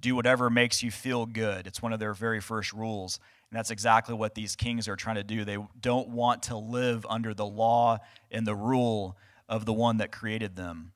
do 0.00 0.14
whatever 0.14 0.50
makes 0.50 0.82
you 0.82 0.90
feel 0.90 1.26
good. 1.26 1.66
It's 1.66 1.82
one 1.82 1.92
of 1.92 2.00
their 2.00 2.14
very 2.14 2.40
first 2.40 2.72
rules. 2.72 3.20
And 3.50 3.58
that's 3.58 3.70
exactly 3.70 4.14
what 4.14 4.34
these 4.34 4.56
kings 4.56 4.88
are 4.88 4.96
trying 4.96 5.16
to 5.16 5.24
do. 5.24 5.44
They 5.44 5.58
don't 5.80 6.08
want 6.08 6.44
to 6.44 6.56
live 6.56 7.04
under 7.08 7.34
the 7.34 7.46
law 7.46 7.98
and 8.30 8.46
the 8.46 8.54
rule 8.54 9.16
of 9.48 9.66
the 9.66 9.72
one 9.72 9.98
that 9.98 10.12
created 10.12 10.56
them. 10.56 10.92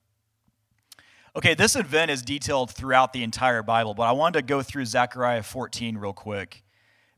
Okay, 1.36 1.54
this 1.54 1.74
event 1.74 2.12
is 2.12 2.22
detailed 2.22 2.70
throughout 2.70 3.12
the 3.12 3.24
entire 3.24 3.62
Bible, 3.62 3.94
but 3.94 4.04
I 4.04 4.12
wanted 4.12 4.40
to 4.40 4.46
go 4.46 4.62
through 4.62 4.86
Zechariah 4.86 5.42
14 5.42 5.98
real 5.98 6.12
quick 6.12 6.62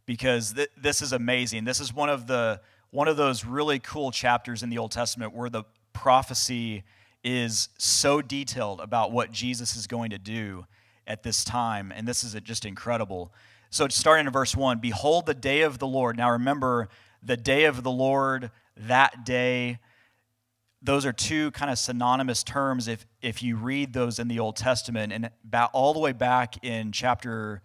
because 0.06 0.54
th- 0.54 0.70
this 0.76 1.02
is 1.02 1.12
amazing. 1.12 1.64
This 1.64 1.80
is 1.80 1.92
one 1.92 2.08
of 2.08 2.26
the 2.26 2.60
one 2.90 3.08
of 3.08 3.16
those 3.16 3.44
really 3.44 3.78
cool 3.78 4.10
chapters 4.10 4.62
in 4.62 4.70
the 4.70 4.78
Old 4.78 4.92
Testament 4.92 5.34
where 5.34 5.50
the 5.50 5.64
prophecy 5.92 6.84
is 7.22 7.68
so 7.76 8.22
detailed 8.22 8.80
about 8.80 9.10
what 9.10 9.32
Jesus 9.32 9.76
is 9.76 9.86
going 9.86 10.10
to 10.10 10.18
do 10.18 10.64
at 11.06 11.22
this 11.22 11.44
time. 11.44 11.92
And 11.94 12.06
this 12.06 12.22
is 12.22 12.34
just 12.42 12.64
incredible. 12.64 13.32
So, 13.70 13.88
starting 13.88 14.26
in 14.26 14.32
verse 14.32 14.56
1 14.56 14.78
Behold 14.78 15.26
the 15.26 15.34
day 15.34 15.62
of 15.62 15.78
the 15.78 15.86
Lord. 15.86 16.16
Now, 16.16 16.30
remember, 16.30 16.88
the 17.22 17.36
day 17.36 17.64
of 17.64 17.82
the 17.82 17.90
Lord, 17.90 18.50
that 18.76 19.25
day, 19.25 19.78
those 20.80 21.04
are 21.04 21.12
two 21.12 21.50
kind 21.50 21.70
of 21.70 21.78
synonymous 21.78 22.44
terms 22.44 22.86
if, 22.86 23.06
if 23.20 23.42
you 23.42 23.56
read 23.56 23.92
those 23.92 24.18
in 24.18 24.28
the 24.28 24.38
Old 24.38 24.56
Testament. 24.56 25.12
And 25.12 25.30
all 25.72 25.92
the 25.92 26.00
way 26.00 26.12
back 26.12 26.64
in 26.64 26.92
chapter 26.92 27.62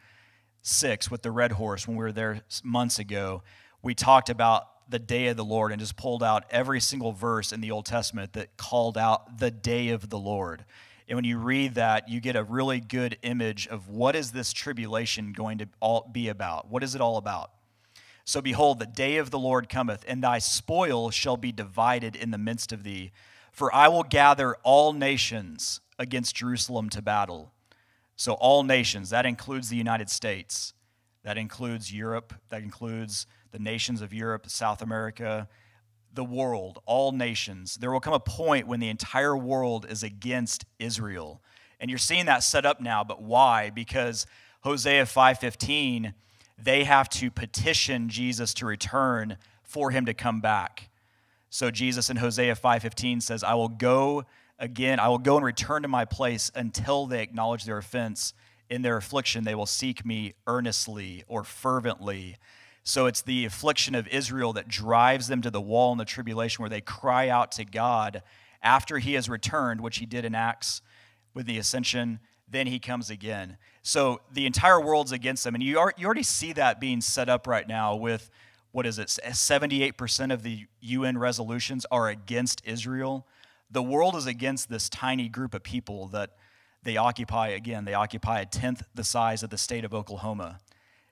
6 0.61 1.09
with 1.09 1.21
the 1.21 1.31
red 1.31 1.53
horse, 1.53 1.87
when 1.87 1.97
we 1.97 2.03
were 2.03 2.11
there 2.11 2.41
months 2.63 2.99
ago, 2.99 3.43
we 3.81 3.95
talked 3.95 4.29
about 4.29 4.67
the 4.89 4.99
day 4.99 5.27
of 5.27 5.37
the 5.37 5.45
Lord 5.45 5.71
and 5.71 5.79
just 5.79 5.95
pulled 5.95 6.21
out 6.21 6.43
every 6.51 6.79
single 6.79 7.13
verse 7.13 7.51
in 7.51 7.61
the 7.61 7.71
Old 7.71 7.85
Testament 7.85 8.33
that 8.33 8.57
called 8.57 8.97
out 8.97 9.39
the 9.39 9.49
day 9.49 9.89
of 9.89 10.09
the 10.09 10.19
Lord. 10.19 10.65
And 11.07 11.15
when 11.17 11.25
you 11.25 11.37
read 11.39 11.75
that, 11.75 12.09
you 12.09 12.19
get 12.19 12.35
a 12.35 12.43
really 12.43 12.79
good 12.79 13.17
image 13.21 13.67
of 13.67 13.89
what 13.89 14.15
is 14.15 14.31
this 14.31 14.53
tribulation 14.53 15.33
going 15.33 15.57
to 15.57 15.67
all 15.79 16.09
be 16.11 16.29
about? 16.29 16.69
What 16.69 16.83
is 16.83 16.93
it 16.95 17.01
all 17.01 17.17
about? 17.17 17.51
So 18.23 18.41
behold, 18.41 18.79
the 18.79 18.85
day 18.85 19.17
of 19.17 19.31
the 19.31 19.39
Lord 19.39 19.67
cometh, 19.67 20.05
and 20.07 20.23
thy 20.23 20.39
spoil 20.39 21.09
shall 21.09 21.37
be 21.37 21.51
divided 21.51 22.15
in 22.15 22.31
the 22.31 22.37
midst 22.37 22.71
of 22.71 22.83
thee. 22.83 23.11
For 23.51 23.73
I 23.73 23.87
will 23.87 24.03
gather 24.03 24.55
all 24.63 24.93
nations 24.93 25.81
against 25.97 26.35
Jerusalem 26.35 26.89
to 26.91 27.01
battle. 27.01 27.51
So, 28.21 28.33
all 28.33 28.61
nations, 28.61 29.09
that 29.09 29.25
includes 29.25 29.69
the 29.69 29.77
United 29.77 30.07
States, 30.07 30.75
that 31.23 31.39
includes 31.39 31.91
Europe, 31.91 32.35
that 32.49 32.61
includes 32.61 33.25
the 33.51 33.57
nations 33.57 33.99
of 34.03 34.13
Europe, 34.13 34.47
South 34.47 34.83
America, 34.83 35.47
the 36.13 36.23
world, 36.23 36.77
all 36.85 37.13
nations. 37.13 37.77
There 37.77 37.89
will 37.89 37.99
come 37.99 38.13
a 38.13 38.19
point 38.19 38.67
when 38.67 38.79
the 38.79 38.89
entire 38.89 39.35
world 39.35 39.87
is 39.89 40.03
against 40.03 40.65
Israel. 40.77 41.41
And 41.79 41.89
you're 41.89 41.97
seeing 41.97 42.27
that 42.27 42.43
set 42.43 42.63
up 42.63 42.79
now, 42.79 43.03
but 43.03 43.23
why? 43.23 43.71
Because 43.71 44.27
Hosea 44.59 45.07
5:15, 45.07 46.13
they 46.59 46.83
have 46.83 47.09
to 47.09 47.31
petition 47.31 48.07
Jesus 48.07 48.53
to 48.53 48.67
return 48.67 49.39
for 49.63 49.89
him 49.89 50.05
to 50.05 50.13
come 50.13 50.41
back. 50.41 50.91
So 51.49 51.71
Jesus 51.71 52.07
in 52.07 52.17
Hosea 52.17 52.53
5:15 52.53 53.19
says, 53.19 53.43
"I 53.43 53.55
will 53.55 53.67
go 53.67 54.27
again, 54.61 54.99
I 54.99 55.09
will 55.09 55.17
go 55.17 55.35
and 55.35 55.45
return 55.45 55.81
to 55.81 55.89
my 55.89 56.05
place 56.05 56.49
until 56.55 57.05
they 57.05 57.21
acknowledge 57.21 57.65
their 57.65 57.77
offense. 57.77 58.33
In 58.69 58.83
their 58.83 58.95
affliction 58.95 59.43
they 59.43 59.55
will 59.55 59.65
seek 59.65 60.05
me 60.05 60.33
earnestly 60.47 61.25
or 61.27 61.43
fervently." 61.43 62.37
So 62.83 63.05
it's 63.05 63.21
the 63.21 63.45
affliction 63.45 63.93
of 63.93 64.07
Israel 64.07 64.53
that 64.53 64.67
drives 64.67 65.27
them 65.27 65.41
to 65.41 65.51
the 65.51 65.61
wall 65.61 65.91
in 65.91 65.97
the 65.97 66.05
tribulation 66.05 66.63
where 66.63 66.69
they 66.69 66.81
cry 66.81 67.27
out 67.27 67.51
to 67.53 67.65
God 67.65 68.23
after 68.63 68.97
he 68.97 69.13
has 69.13 69.29
returned, 69.29 69.81
which 69.81 69.97
he 69.97 70.05
did 70.05 70.25
in 70.25 70.33
Acts 70.33 70.81
with 71.33 71.45
the 71.45 71.57
ascension. 71.57 72.19
Then 72.47 72.67
he 72.67 72.79
comes 72.79 73.09
again. 73.09 73.57
So 73.83 74.21
the 74.31 74.45
entire 74.45 74.79
world's 74.79 75.11
against 75.11 75.43
them. 75.43 75.55
And 75.55 75.63
you, 75.63 75.79
are, 75.79 75.93
you 75.97 76.05
already 76.05 76.23
see 76.23 76.53
that 76.53 76.79
being 76.79 77.01
set 77.01 77.29
up 77.29 77.47
right 77.47 77.67
now 77.67 77.95
with 77.95 78.29
what 78.71 78.85
is 78.85 78.99
it? 78.99 79.07
78% 79.07 80.33
of 80.33 80.43
the 80.43 80.65
UN 80.79 81.17
resolutions 81.17 81.85
are 81.91 82.09
against 82.09 82.61
Israel. 82.65 83.27
The 83.71 83.81
world 83.81 84.15
is 84.15 84.25
against 84.25 84.69
this 84.69 84.89
tiny 84.89 85.29
group 85.29 85.53
of 85.53 85.63
people 85.63 86.07
that 86.09 86.31
they 86.83 86.97
occupy, 86.97 87.49
again, 87.49 87.85
they 87.85 87.93
occupy 87.93 88.41
a 88.41 88.45
tenth 88.45 88.83
the 88.93 89.03
size 89.03 89.43
of 89.43 89.49
the 89.49 89.57
state 89.57 89.85
of 89.85 89.93
Oklahoma 89.93 90.59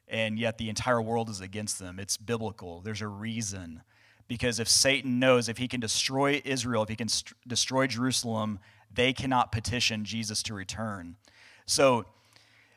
and 0.10 0.40
yet 0.40 0.58
the 0.58 0.70
entire 0.70 1.02
world 1.02 1.30
is 1.30 1.40
against 1.40 1.80
them. 1.80 2.00
It's 2.00 2.18
biblical. 2.18 2.82
There's 2.82 3.02
a 3.02 3.08
reason. 3.08 3.84
Because 4.28 4.60
if 4.60 4.68
Satan 4.68 5.20
knows 5.20 5.48
if 5.48 5.58
he 5.58 5.68
can 5.68 5.80
destroy 5.80 6.42
Israel, 6.44 6.84
if 6.84 6.90
he 6.90 6.96
can 6.96 7.08
st- 7.08 7.34
destroy 7.48 7.88
Jerusalem, 7.88 8.60
they 8.94 9.14
cannot 9.14 9.52
petition 9.52 10.04
Jesus 10.04 10.44
to 10.44 10.54
return. 10.54 11.16
So, 11.66 12.06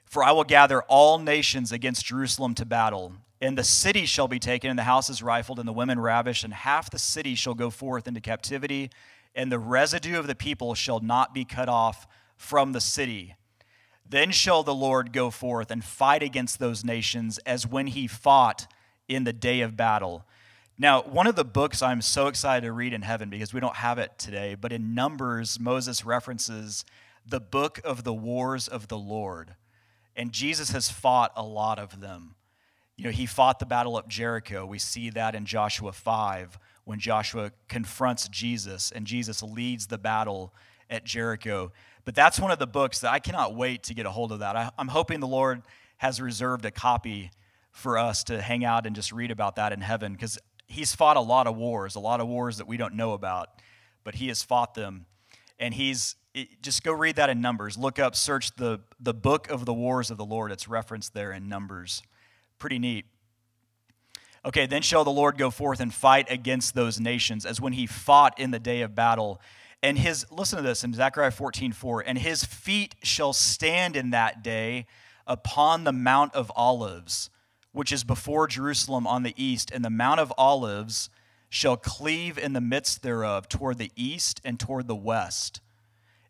for 0.05 0.23
I 0.23 0.33
will 0.33 0.45
gather 0.45 0.83
all 0.83 1.19
nations 1.19 1.73
against 1.73 2.05
Jerusalem 2.05 2.55
to 2.57 2.67
battle, 2.67 3.15
and 3.41 3.57
the 3.57 3.65
city 3.65 4.05
shall 4.05 4.29
be 4.29 4.39
taken, 4.39 4.69
and 4.69 4.79
the 4.79 4.85
houses 4.85 5.23
rifled, 5.23 5.59
and 5.59 5.67
the 5.67 5.73
women 5.73 5.99
ravished, 5.99 6.45
and 6.45 6.53
half 6.53 6.91
the 6.91 6.99
city 6.99 7.35
shall 7.35 7.55
go 7.55 7.71
forth 7.71 8.07
into 8.07 8.21
captivity, 8.21 8.91
and 9.35 9.51
the 9.51 9.59
residue 9.59 10.19
of 10.19 10.27
the 10.27 10.35
people 10.35 10.75
shall 10.75 11.01
not 11.01 11.35
be 11.35 11.45
cut 11.45 11.69
off 11.69 12.07
from 12.37 12.73
the 12.73 12.81
city. 12.81 13.37
Then 14.09 14.31
shall 14.31 14.62
the 14.62 14.75
Lord 14.75 15.12
go 15.12 15.31
forth 15.31 15.71
and 15.71 15.83
fight 15.83 16.23
against 16.23 16.59
those 16.59 16.85
nations 16.85 17.39
as 17.47 17.67
when 17.67 17.87
he 17.87 18.07
fought 18.07 18.67
in 19.09 19.25
the 19.25 19.33
day 19.33 19.61
of 19.61 19.77
battle. 19.77 20.25
Now, 20.79 21.03
one 21.03 21.27
of 21.27 21.37
the 21.37 21.45
books 21.45 21.83
I'm 21.83 22.03
so 22.03 22.27
excited 22.27 22.67
to 22.67 22.73
read 22.73 22.93
in 22.93 23.03
heaven 23.03 23.31
because 23.31 23.55
we 23.55 23.61
don't 23.61 23.77
have 23.77 23.99
it 23.99 24.19
today, 24.19 24.55
but 24.55 24.73
in 24.73 24.95
Numbers, 24.95 25.61
Moses 25.61 26.05
references 26.05 26.85
the 27.27 27.41
book 27.41 27.81
of 27.85 28.05
the 28.05 28.12
wars 28.12 28.69
of 28.69 28.89
the 28.89 28.99
Lord. 28.99 29.55
And 30.17 30.33
Jesus 30.33 30.71
has 30.73 30.91
fought 30.91 31.33
a 31.37 31.43
lot 31.43 31.79
of 31.79 32.01
them. 32.01 32.35
You 32.97 33.05
know, 33.05 33.11
he 33.11 33.27
fought 33.27 33.59
the 33.59 33.67
battle 33.67 33.97
of 33.97 34.09
Jericho. 34.09 34.67
We 34.67 34.79
see 34.79 35.11
that 35.11 35.35
in 35.35 35.47
Joshua 35.47 35.93
5 35.93 36.59
when 36.85 36.99
Joshua 36.99 37.53
confronts 37.69 38.29
Jesus 38.29 38.91
and 38.91 39.07
Jesus 39.07 39.43
leads 39.43 39.87
the 39.87 39.99
battle 39.99 40.53
at 40.91 41.05
Jericho. 41.05 41.73
But 42.05 42.15
that's 42.15 42.39
one 42.41 42.51
of 42.51 42.59
the 42.59 42.67
books 42.67 43.01
that 43.01 43.12
I 43.12 43.19
cannot 43.19 43.55
wait 43.55 43.85
to 43.85 43.95
get 43.95 44.07
a 44.07 44.11
hold 44.11 44.33
of 44.33 44.41
that. 44.41 44.57
I, 44.57 44.71
am 44.79 44.89
hoping 44.89 45.21
the 45.21 45.27
Lord 45.27 45.62
has 45.99 46.21
reserved 46.21 46.65
a 46.65 46.71
copy 46.71 47.31
for 47.71 47.97
us 47.97 48.25
to 48.25 48.43
hang 48.43 48.65
out 48.65 48.87
and 48.87 48.95
just 48.95 49.12
read 49.12 49.31
about 49.31 49.57
that 49.57 49.73
in 49.73 49.81
heaven 49.81 50.12
because 50.12 50.39
he's 50.67 50.95
fought 50.95 51.17
a 51.17 51.21
lot 51.21 51.47
of 51.47 51.57
wars, 51.57 51.95
a 51.95 52.01
lot 52.01 52.21
of 52.21 52.29
wars 52.29 52.59
that 52.59 52.67
we 52.67 52.77
don't 52.77 52.95
know 52.95 53.12
about, 53.12 53.49
but 54.05 54.17
he 54.17 54.29
has 54.29 54.43
fought 54.43 54.75
them. 54.75 55.07
And 55.59 55.75
he's 55.75 56.17
it, 56.35 56.62
just 56.62 56.83
go 56.83 56.93
read 56.93 57.17
that 57.17 57.31
in 57.31 57.41
Numbers. 57.41 57.77
Look 57.77 57.99
up, 57.99 58.17
search 58.17 58.55
the, 58.57 58.81
the 58.99 59.15
book 59.15 59.51
of 59.51 59.65
the 59.65 59.75
wars 59.75 60.11
of 60.11 60.17
the 60.17 60.25
Lord. 60.25 60.51
It's 60.51 60.67
referenced 60.67 61.15
there 61.15 61.33
in 61.33 61.49
Numbers. 61.49 62.03
Pretty 62.59 62.79
neat. 62.79 63.07
Okay, 64.45 64.67
then 64.67 64.83
shall 64.83 65.05
the 65.05 65.11
Lord 65.11 65.39
go 65.39 65.51
forth 65.51 65.81
and 65.81 65.95
fight 65.95 66.27
against 66.31 66.75
those 66.75 66.99
nations 66.99 67.47
as 67.47 67.61
when 67.61 67.75
he 67.75 67.87
fought 67.87 68.39
in 68.39 68.51
the 68.51 68.59
day 68.59 68.81
of 68.81 68.95
battle 68.95 69.41
and 69.83 69.99
his, 69.99 70.25
listen 70.31 70.59
to 70.59 70.63
this 70.63 70.85
in 70.85 70.95
Zechariah 70.95 71.33
14, 71.33 71.73
4, 71.73 72.05
and 72.07 72.17
his 72.17 72.45
feet 72.45 72.95
shall 73.03 73.33
stand 73.33 73.97
in 73.97 74.11
that 74.11 74.43
day 74.43 74.87
upon 75.27 75.83
the 75.83 75.93
Mount 75.93 76.35
of 76.35 76.53
Olives, 76.55 77.31
which 77.73 77.93
is 77.93 78.05
before 78.05 78.47
Jerusalem 78.47 79.07
on 79.07 79.25
the 79.25 79.35
east, 79.37 79.73
and 79.73 79.85
the 79.85 79.91
Mount 79.91 80.21
of 80.21 80.33
Olives 80.39 81.11
shall 81.49 81.77
cleave 81.77 82.39
in 82.39 82.53
the 82.53 82.61
midst 82.61 83.03
thereof 83.03 83.49
toward 83.49 83.79
the 83.79 83.91
east 83.97 84.41
and 84.45 84.59
toward 84.59 84.87
the 84.87 84.95
west. 84.95 85.61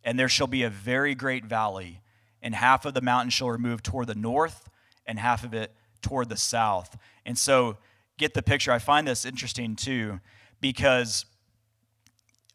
And 0.02 0.18
there 0.18 0.28
shall 0.28 0.46
be 0.46 0.62
a 0.62 0.70
very 0.70 1.14
great 1.14 1.44
valley, 1.44 2.00
and 2.40 2.54
half 2.54 2.86
of 2.86 2.94
the 2.94 3.02
mountain 3.02 3.30
shall 3.30 3.50
remove 3.50 3.82
toward 3.82 4.06
the 4.06 4.14
north, 4.14 4.70
and 5.06 5.18
half 5.18 5.44
of 5.44 5.52
it 5.52 5.74
toward 6.00 6.30
the 6.30 6.36
south. 6.38 6.96
And 7.26 7.36
so, 7.36 7.76
get 8.18 8.34
the 8.34 8.42
picture. 8.42 8.72
I 8.72 8.78
find 8.78 9.06
this 9.06 9.24
interesting 9.24 9.76
too, 9.76 10.20
because 10.60 11.26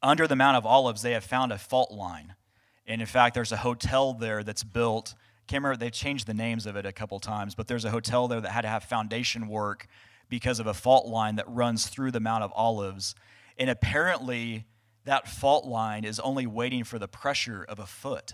under 0.01 0.27
the 0.27 0.35
Mount 0.35 0.57
of 0.57 0.65
Olives, 0.65 1.01
they 1.01 1.13
have 1.13 1.23
found 1.23 1.51
a 1.51 1.57
fault 1.57 1.91
line. 1.91 2.35
And 2.85 3.01
in 3.01 3.07
fact, 3.07 3.35
there's 3.35 3.51
a 3.51 3.57
hotel 3.57 4.13
there 4.13 4.43
that's 4.43 4.63
built. 4.63 5.13
Can't 5.47 5.63
remember, 5.63 5.77
they've 5.77 5.91
changed 5.91 6.27
the 6.27 6.33
names 6.33 6.65
of 6.65 6.75
it 6.75 6.85
a 6.85 6.91
couple 6.91 7.19
times, 7.19 7.55
but 7.55 7.67
there's 7.67 7.85
a 7.85 7.89
hotel 7.89 8.27
there 8.27 8.41
that 8.41 8.51
had 8.51 8.61
to 8.61 8.67
have 8.67 8.83
foundation 8.83 9.47
work 9.47 9.87
because 10.29 10.59
of 10.59 10.67
a 10.67 10.73
fault 10.73 11.07
line 11.07 11.35
that 11.37 11.45
runs 11.47 11.87
through 11.87 12.11
the 12.11 12.19
Mount 12.19 12.43
of 12.43 12.51
Olives. 12.55 13.15
And 13.57 13.69
apparently, 13.69 14.65
that 15.05 15.27
fault 15.27 15.65
line 15.65 16.03
is 16.03 16.19
only 16.19 16.45
waiting 16.45 16.83
for 16.83 16.99
the 16.99 17.07
pressure 17.07 17.65
of 17.67 17.79
a 17.79 17.85
foot 17.85 18.33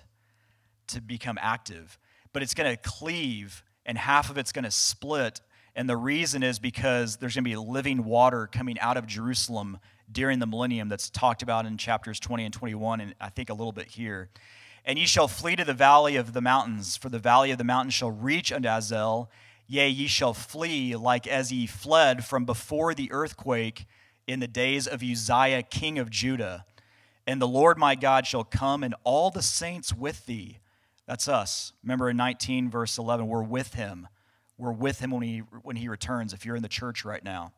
to 0.87 1.01
become 1.01 1.37
active. 1.41 1.97
But 2.33 2.41
it's 2.41 2.53
going 2.53 2.75
to 2.75 2.81
cleave, 2.81 3.63
and 3.85 3.97
half 3.97 4.29
of 4.29 4.37
it's 4.37 4.51
going 4.51 4.65
to 4.65 4.71
split. 4.71 5.39
And 5.75 5.89
the 5.89 5.97
reason 5.97 6.43
is 6.43 6.59
because 6.59 7.17
there's 7.17 7.35
going 7.35 7.43
to 7.43 7.49
be 7.49 7.55
living 7.55 8.03
water 8.03 8.47
coming 8.51 8.79
out 8.79 8.97
of 8.97 9.07
Jerusalem 9.07 9.79
during 10.11 10.39
the 10.39 10.45
millennium 10.45 10.89
that's 10.89 11.09
talked 11.09 11.41
about 11.41 11.65
in 11.65 11.77
chapters 11.77 12.19
20 12.19 12.45
and 12.45 12.53
21, 12.53 13.01
and 13.01 13.15
I 13.19 13.29
think 13.29 13.49
a 13.49 13.53
little 13.53 13.71
bit 13.71 13.87
here. 13.87 14.29
And 14.85 14.99
ye 14.99 15.05
shall 15.05 15.27
flee 15.27 15.55
to 15.55 15.65
the 15.65 15.73
valley 15.73 16.15
of 16.15 16.33
the 16.33 16.41
mountains, 16.41 16.97
for 16.97 17.09
the 17.09 17.19
valley 17.19 17.51
of 17.51 17.57
the 17.57 17.63
mountains 17.63 17.93
shall 17.93 18.11
reach 18.11 18.51
unto 18.51 18.67
Azel, 18.69 19.29
Yea, 19.67 19.87
ye 19.87 20.07
shall 20.07 20.33
flee 20.33 20.95
like 20.95 21.25
as 21.25 21.51
ye 21.51 21.65
fled 21.65 22.25
from 22.25 22.45
before 22.45 22.93
the 22.93 23.11
earthquake 23.11 23.85
in 24.27 24.39
the 24.39 24.47
days 24.47 24.87
of 24.87 25.01
Uzziah, 25.01 25.63
king 25.63 25.97
of 25.97 26.09
Judah. 26.09 26.65
And 27.25 27.41
the 27.41 27.47
Lord 27.47 27.77
my 27.77 27.95
God 27.95 28.27
shall 28.27 28.43
come, 28.43 28.83
and 28.83 28.93
all 29.03 29.31
the 29.31 29.41
saints 29.41 29.93
with 29.93 30.25
thee. 30.25 30.59
That's 31.07 31.27
us. 31.27 31.73
Remember 31.81 32.09
in 32.09 32.17
19, 32.17 32.69
verse 32.69 32.97
11, 32.97 33.27
we're 33.27 33.41
with 33.41 33.75
him. 33.75 34.07
We're 34.63 34.71
with 34.71 34.99
him 34.99 35.11
when 35.11 35.23
he, 35.23 35.39
when 35.39 35.75
he 35.75 35.89
returns, 35.89 36.31
if 36.31 36.45
you're 36.45 36.55
in 36.55 36.61
the 36.61 36.69
church 36.69 37.03
right 37.03 37.23
now. 37.23 37.51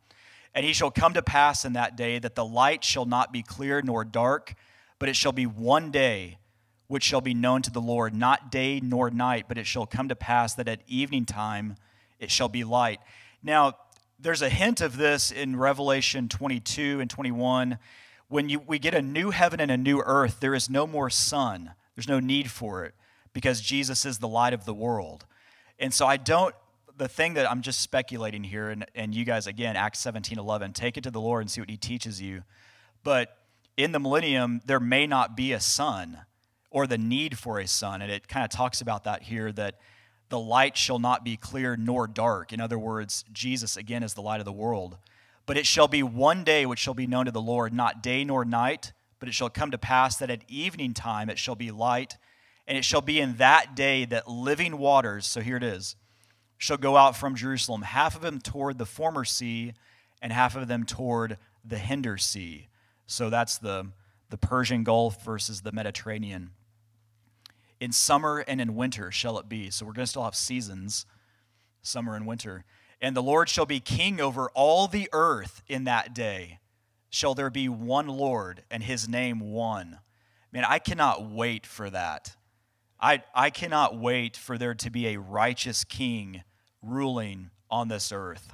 And 0.56 0.66
he 0.66 0.74
shall 0.74 0.90
come 0.90 1.14
to 1.14 1.22
pass 1.22 1.64
in 1.64 1.74
that 1.74 1.96
day 1.96 2.18
that 2.18 2.34
the 2.34 2.44
light 2.44 2.84
shall 2.84 3.06
not 3.06 3.32
be 3.32 3.44
clear 3.44 3.84
nor 3.84 4.04
dark, 4.04 4.56
but 4.98 5.08
it 5.08 5.16
shall 5.16 5.32
be 5.32 5.46
one 5.46 5.92
day 5.92 6.40
which 6.88 7.04
shall 7.04 7.22
be 7.22 7.36
known 7.36 7.62
to 7.62 7.72
the 7.72 7.82
Lord, 7.82 8.16
not 8.16 8.52
day 8.52 8.80
nor 8.80 9.12
night, 9.12 9.46
but 9.48 9.60
it 9.60 9.68
shall 9.68 9.86
come 9.86 10.10
to 10.10 10.16
pass 10.16 10.56
that 10.56 10.68
at 10.68 10.82
evening 10.88 11.26
time 11.26 11.76
it 12.20 12.32
shall 12.32 12.50
be 12.50 12.64
light. 12.64 13.00
Now, 13.44 13.74
there's 14.20 14.42
a 14.42 14.50
hint 14.50 14.82
of 14.82 14.98
this 14.98 15.32
in 15.32 15.58
Revelation 15.58 16.28
22 16.28 17.02
and 17.02 17.10
21. 17.10 17.78
When 18.30 18.50
you, 18.50 18.60
we 18.66 18.80
get 18.80 18.96
a 18.96 19.02
new 19.02 19.30
heaven 19.30 19.60
and 19.60 19.70
a 19.70 19.78
new 19.78 20.02
earth, 20.02 20.40
there 20.40 20.56
is 20.56 20.72
no 20.72 20.88
more 20.88 21.12
sun. 21.12 21.74
There's 21.96 22.08
no 22.08 22.20
need 22.20 22.50
for 22.50 22.84
it 22.86 22.96
because 23.34 23.62
Jesus 23.62 24.06
is 24.06 24.18
the 24.18 24.28
light 24.28 24.54
of 24.54 24.66
the 24.66 24.74
world. 24.74 25.26
And 25.78 25.94
so 25.94 26.08
I 26.08 26.18
don't, 26.18 26.56
the 26.98 27.08
thing 27.08 27.34
that 27.36 27.50
I'm 27.50 27.62
just 27.62 27.82
speculating 27.82 28.44
here, 28.44 28.70
and, 28.70 28.86
and 28.96 29.14
you 29.14 29.25
guys, 29.25 29.48
again, 29.48 29.75
Acts 29.75 30.00
17 30.00 30.40
11, 30.40 30.74
take 30.74 30.98
it 30.98 31.04
to 31.04 31.12
the 31.12 31.22
Lord 31.22 31.42
and 31.42 31.52
see 31.52 31.62
what 31.62 31.70
he 31.70 31.78
teaches 31.78 32.22
you. 32.22 32.44
But 33.04 33.38
in 33.78 33.92
the 33.92 34.00
millennium, 34.00 34.62
there 34.66 34.80
may 34.80 35.06
not 35.06 35.36
be 35.36 35.54
a 35.54 35.60
sun 35.60 36.20
or 36.70 36.88
the 36.88 36.98
need 36.98 37.38
for 37.38 37.60
a 37.60 37.68
sun. 37.68 38.02
And 38.02 38.12
it 38.12 38.28
kind 38.28 38.44
of 38.44 38.50
talks 38.50 38.82
about 38.82 39.04
that 39.06 39.24
here 39.24 39.52
that 39.54 39.75
the 40.30 40.40
light 40.40 40.75
shall 40.75 41.00
not 41.00 41.24
be 41.24 41.38
clear 41.38 41.78
nor 41.78 42.08
dark. 42.08 42.52
In 42.52 42.60
other 42.60 42.80
words, 42.80 43.24
Jesus 43.32 43.78
again 43.78 44.04
is 44.04 44.14
the 44.14 44.22
light 44.22 44.40
of 44.40 44.46
the 44.46 44.52
world. 44.52 44.98
But 45.46 45.58
it 45.58 45.68
shall 45.68 45.88
be 45.88 46.02
one 46.02 46.44
day 46.44 46.66
which 46.66 46.80
shall 46.80 46.94
be 46.94 47.08
known 47.08 47.25
to 47.25 47.32
the 47.32 47.42
Lord, 47.42 47.74
not 47.74 48.02
day 48.02 48.24
nor 48.24 48.44
night, 48.44 48.94
but 49.20 49.30
it 49.30 49.34
shall 49.34 49.50
come 49.50 49.72
to 49.72 49.78
pass 49.78 50.18
that 50.18 50.32
at 50.32 50.44
evening 50.50 50.94
time 50.94 51.30
it 51.30 51.38
shall 51.38 51.56
be 51.56 51.72
light, 51.72 52.18
and 52.68 52.77
it 52.77 52.84
shall 52.84 53.01
be 53.01 53.20
in 53.20 53.38
that 53.38 53.75
day 53.75 54.05
that 54.05 54.27
living 54.27 54.79
waters, 54.79 55.27
so 55.27 55.42
here 55.42 55.58
it 55.58 55.64
is, 55.64 55.96
shall 56.57 56.77
go 56.77 56.98
out 56.98 57.15
from 57.15 57.35
Jerusalem, 57.35 57.81
half 57.81 58.15
of 58.15 58.22
them 58.22 58.39
toward 58.39 58.77
the 58.77 58.85
former 58.85 59.25
sea, 59.25 59.74
and 60.22 60.31
half 60.31 60.55
of 60.55 60.68
them 60.68 60.85
toward 60.85 61.37
the 61.63 61.77
hinder 61.77 62.18
sea. 62.18 62.68
So 63.07 63.29
that's 63.29 63.57
the, 63.57 63.87
the 64.29 64.37
Persian 64.37 64.83
Gulf 64.83 65.24
versus 65.24 65.61
the 65.61 65.72
Mediterranean. 65.72 66.51
In 67.79 67.91
summer 67.91 68.39
and 68.48 68.61
in 68.61 68.75
winter 68.75 69.11
shall 69.11 69.37
it 69.37 69.50
be. 69.50 69.70
So 69.70 69.85
we're 69.85 69.94
going 69.94 70.05
to 70.05 70.09
still 70.09 70.24
have 70.24 70.35
seasons, 70.35 71.05
summer 71.81 72.15
and 72.15 72.25
winter. 72.25 72.63
And 73.01 73.15
the 73.15 73.22
Lord 73.22 73.50
shall 73.50 73.65
be 73.65 73.79
king 73.79 74.22
over 74.22 74.50
all 74.53 74.87
the 74.87 75.09
earth 75.11 75.61
in 75.68 75.83
that 75.83 76.15
day. 76.15 76.59
Shall 77.09 77.35
there 77.35 77.50
be 77.50 77.70
one 77.70 78.07
Lord 78.07 78.63
and 78.72 78.81
his 78.81 79.07
name 79.07 79.39
one? 79.39 80.00
Man, 80.51 80.65
I 80.65 80.79
cannot 80.79 81.29
wait 81.29 81.65
for 81.65 81.89
that. 81.89 82.35
I, 83.00 83.24
I 83.34 83.50
cannot 83.50 83.98
wait 83.98 84.38
for 84.38 84.58
there 84.58 84.74
to 84.75 84.90
be 84.90 85.08
a 85.08 85.18
righteous 85.18 85.84
king 85.84 86.44
ruling 86.81 87.50
on 87.70 87.88
this 87.88 88.12
earth. 88.12 88.53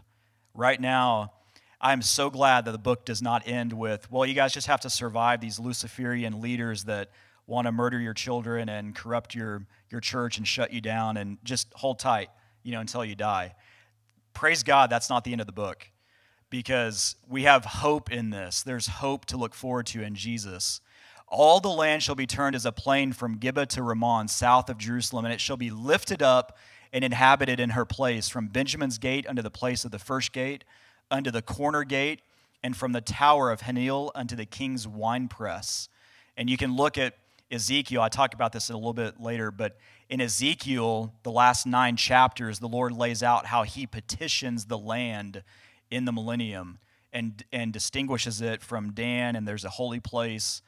Right 0.53 0.79
now, 0.79 1.33
I'm 1.79 2.01
so 2.01 2.29
glad 2.29 2.65
that 2.65 2.71
the 2.71 2.77
book 2.77 3.05
does 3.05 3.21
not 3.21 3.47
end 3.47 3.73
with, 3.73 4.11
well, 4.11 4.25
you 4.25 4.33
guys 4.33 4.53
just 4.53 4.67
have 4.67 4.81
to 4.81 4.89
survive 4.89 5.41
these 5.41 5.59
Luciferian 5.59 6.41
leaders 6.41 6.83
that 6.85 7.09
want 7.47 7.65
to 7.65 7.71
murder 7.71 7.99
your 7.99 8.13
children 8.13 8.69
and 8.69 8.95
corrupt 8.95 9.33
your, 9.33 9.65
your 9.89 9.99
church 9.99 10.37
and 10.37 10.47
shut 10.47 10.71
you 10.71 10.81
down 10.81 11.17
and 11.17 11.37
just 11.43 11.67
hold 11.73 11.99
tight, 11.99 12.29
you 12.63 12.71
know, 12.71 12.79
until 12.79 13.03
you 13.03 13.15
die. 13.15 13.55
Praise 14.33 14.63
God, 14.63 14.89
that's 14.89 15.09
not 15.09 15.23
the 15.23 15.31
end 15.31 15.41
of 15.41 15.47
the 15.47 15.53
book 15.53 15.89
because 16.49 17.15
we 17.27 17.43
have 17.43 17.65
hope 17.65 18.11
in 18.11 18.29
this. 18.29 18.61
There's 18.61 18.87
hope 18.87 19.25
to 19.25 19.37
look 19.37 19.55
forward 19.55 19.87
to 19.87 20.03
in 20.03 20.13
Jesus. 20.13 20.81
All 21.31 21.61
the 21.61 21.69
land 21.69 22.03
shall 22.03 22.15
be 22.15 22.27
turned 22.27 22.57
as 22.57 22.65
a 22.65 22.73
plain 22.73 23.13
from 23.13 23.37
Gibeah 23.37 23.65
to 23.67 23.81
Rimmon, 23.81 24.27
south 24.27 24.69
of 24.69 24.77
Jerusalem, 24.77 25.23
and 25.23 25.33
it 25.33 25.39
shall 25.39 25.55
be 25.55 25.69
lifted 25.69 26.21
up 26.21 26.57
and 26.91 27.05
inhabited 27.05 27.57
in 27.57 27.69
her 27.69 27.85
place, 27.85 28.27
from 28.27 28.47
Benjamin's 28.47 28.97
gate 28.97 29.25
unto 29.25 29.41
the 29.41 29.49
place 29.49 29.85
of 29.85 29.91
the 29.91 29.97
first 29.97 30.33
gate, 30.33 30.65
unto 31.09 31.31
the 31.31 31.41
corner 31.41 31.85
gate, 31.85 32.19
and 32.61 32.75
from 32.75 32.91
the 32.91 32.99
tower 32.99 33.49
of 33.49 33.61
Hananel 33.61 34.11
unto 34.13 34.35
the 34.35 34.45
king's 34.45 34.85
winepress. 34.85 35.87
And 36.35 36.49
you 36.49 36.57
can 36.57 36.75
look 36.75 36.97
at 36.97 37.15
Ezekiel, 37.49 38.01
I 38.01 38.09
talk 38.09 38.33
about 38.33 38.51
this 38.51 38.69
a 38.69 38.73
little 38.73 38.93
bit 38.93 39.21
later, 39.21 39.51
but 39.51 39.77
in 40.09 40.19
Ezekiel, 40.19 41.13
the 41.23 41.31
last 41.31 41.65
nine 41.65 41.95
chapters, 41.95 42.59
the 42.59 42.67
Lord 42.67 42.91
lays 42.91 43.23
out 43.23 43.45
how 43.45 43.63
he 43.63 43.87
petitions 43.87 44.65
the 44.65 44.77
land 44.77 45.43
in 45.89 46.03
the 46.03 46.11
millennium 46.11 46.79
and, 47.13 47.41
and 47.53 47.71
distinguishes 47.71 48.41
it 48.41 48.61
from 48.61 48.91
Dan, 48.91 49.37
and 49.37 49.47
there's 49.47 49.63
a 49.63 49.69
holy 49.69 50.01
place. 50.01 50.61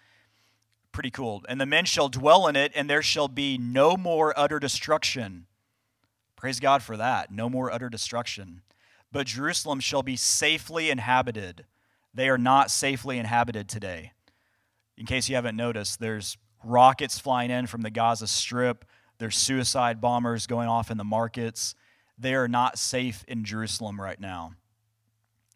Pretty 0.93 1.11
cool. 1.11 1.43
And 1.49 1.59
the 1.59 1.65
men 1.65 1.85
shall 1.85 2.07
dwell 2.07 2.47
in 2.47 2.55
it, 2.55 2.71
and 2.75 2.89
there 2.89 3.01
shall 3.01 3.27
be 3.27 3.57
no 3.57 3.97
more 3.97 4.33
utter 4.37 4.59
destruction. 4.59 5.47
Praise 6.37 6.59
God 6.59 6.83
for 6.83 6.95
that. 6.95 7.31
No 7.31 7.49
more 7.49 7.71
utter 7.71 7.89
destruction. 7.89 8.61
But 9.11 9.27
Jerusalem 9.27 9.79
shall 9.79 10.03
be 10.03 10.15
safely 10.15 10.89
inhabited. 10.89 11.65
They 12.13 12.29
are 12.29 12.37
not 12.37 12.69
safely 12.69 13.17
inhabited 13.17 13.67
today. 13.67 14.11
In 14.95 15.07
case 15.07 15.27
you 15.27 15.35
haven't 15.35 15.57
noticed, 15.57 15.99
there's 15.99 16.37
rockets 16.63 17.17
flying 17.17 17.49
in 17.49 17.65
from 17.65 17.81
the 17.81 17.89
Gaza 17.89 18.27
Strip. 18.27 18.85
There's 19.17 19.35
suicide 19.35 19.99
bombers 19.99 20.45
going 20.45 20.67
off 20.67 20.91
in 20.91 20.97
the 20.97 21.03
markets. 21.03 21.73
They 22.19 22.35
are 22.35 22.47
not 22.47 22.77
safe 22.77 23.25
in 23.27 23.43
Jerusalem 23.43 23.99
right 23.99 24.19
now, 24.19 24.53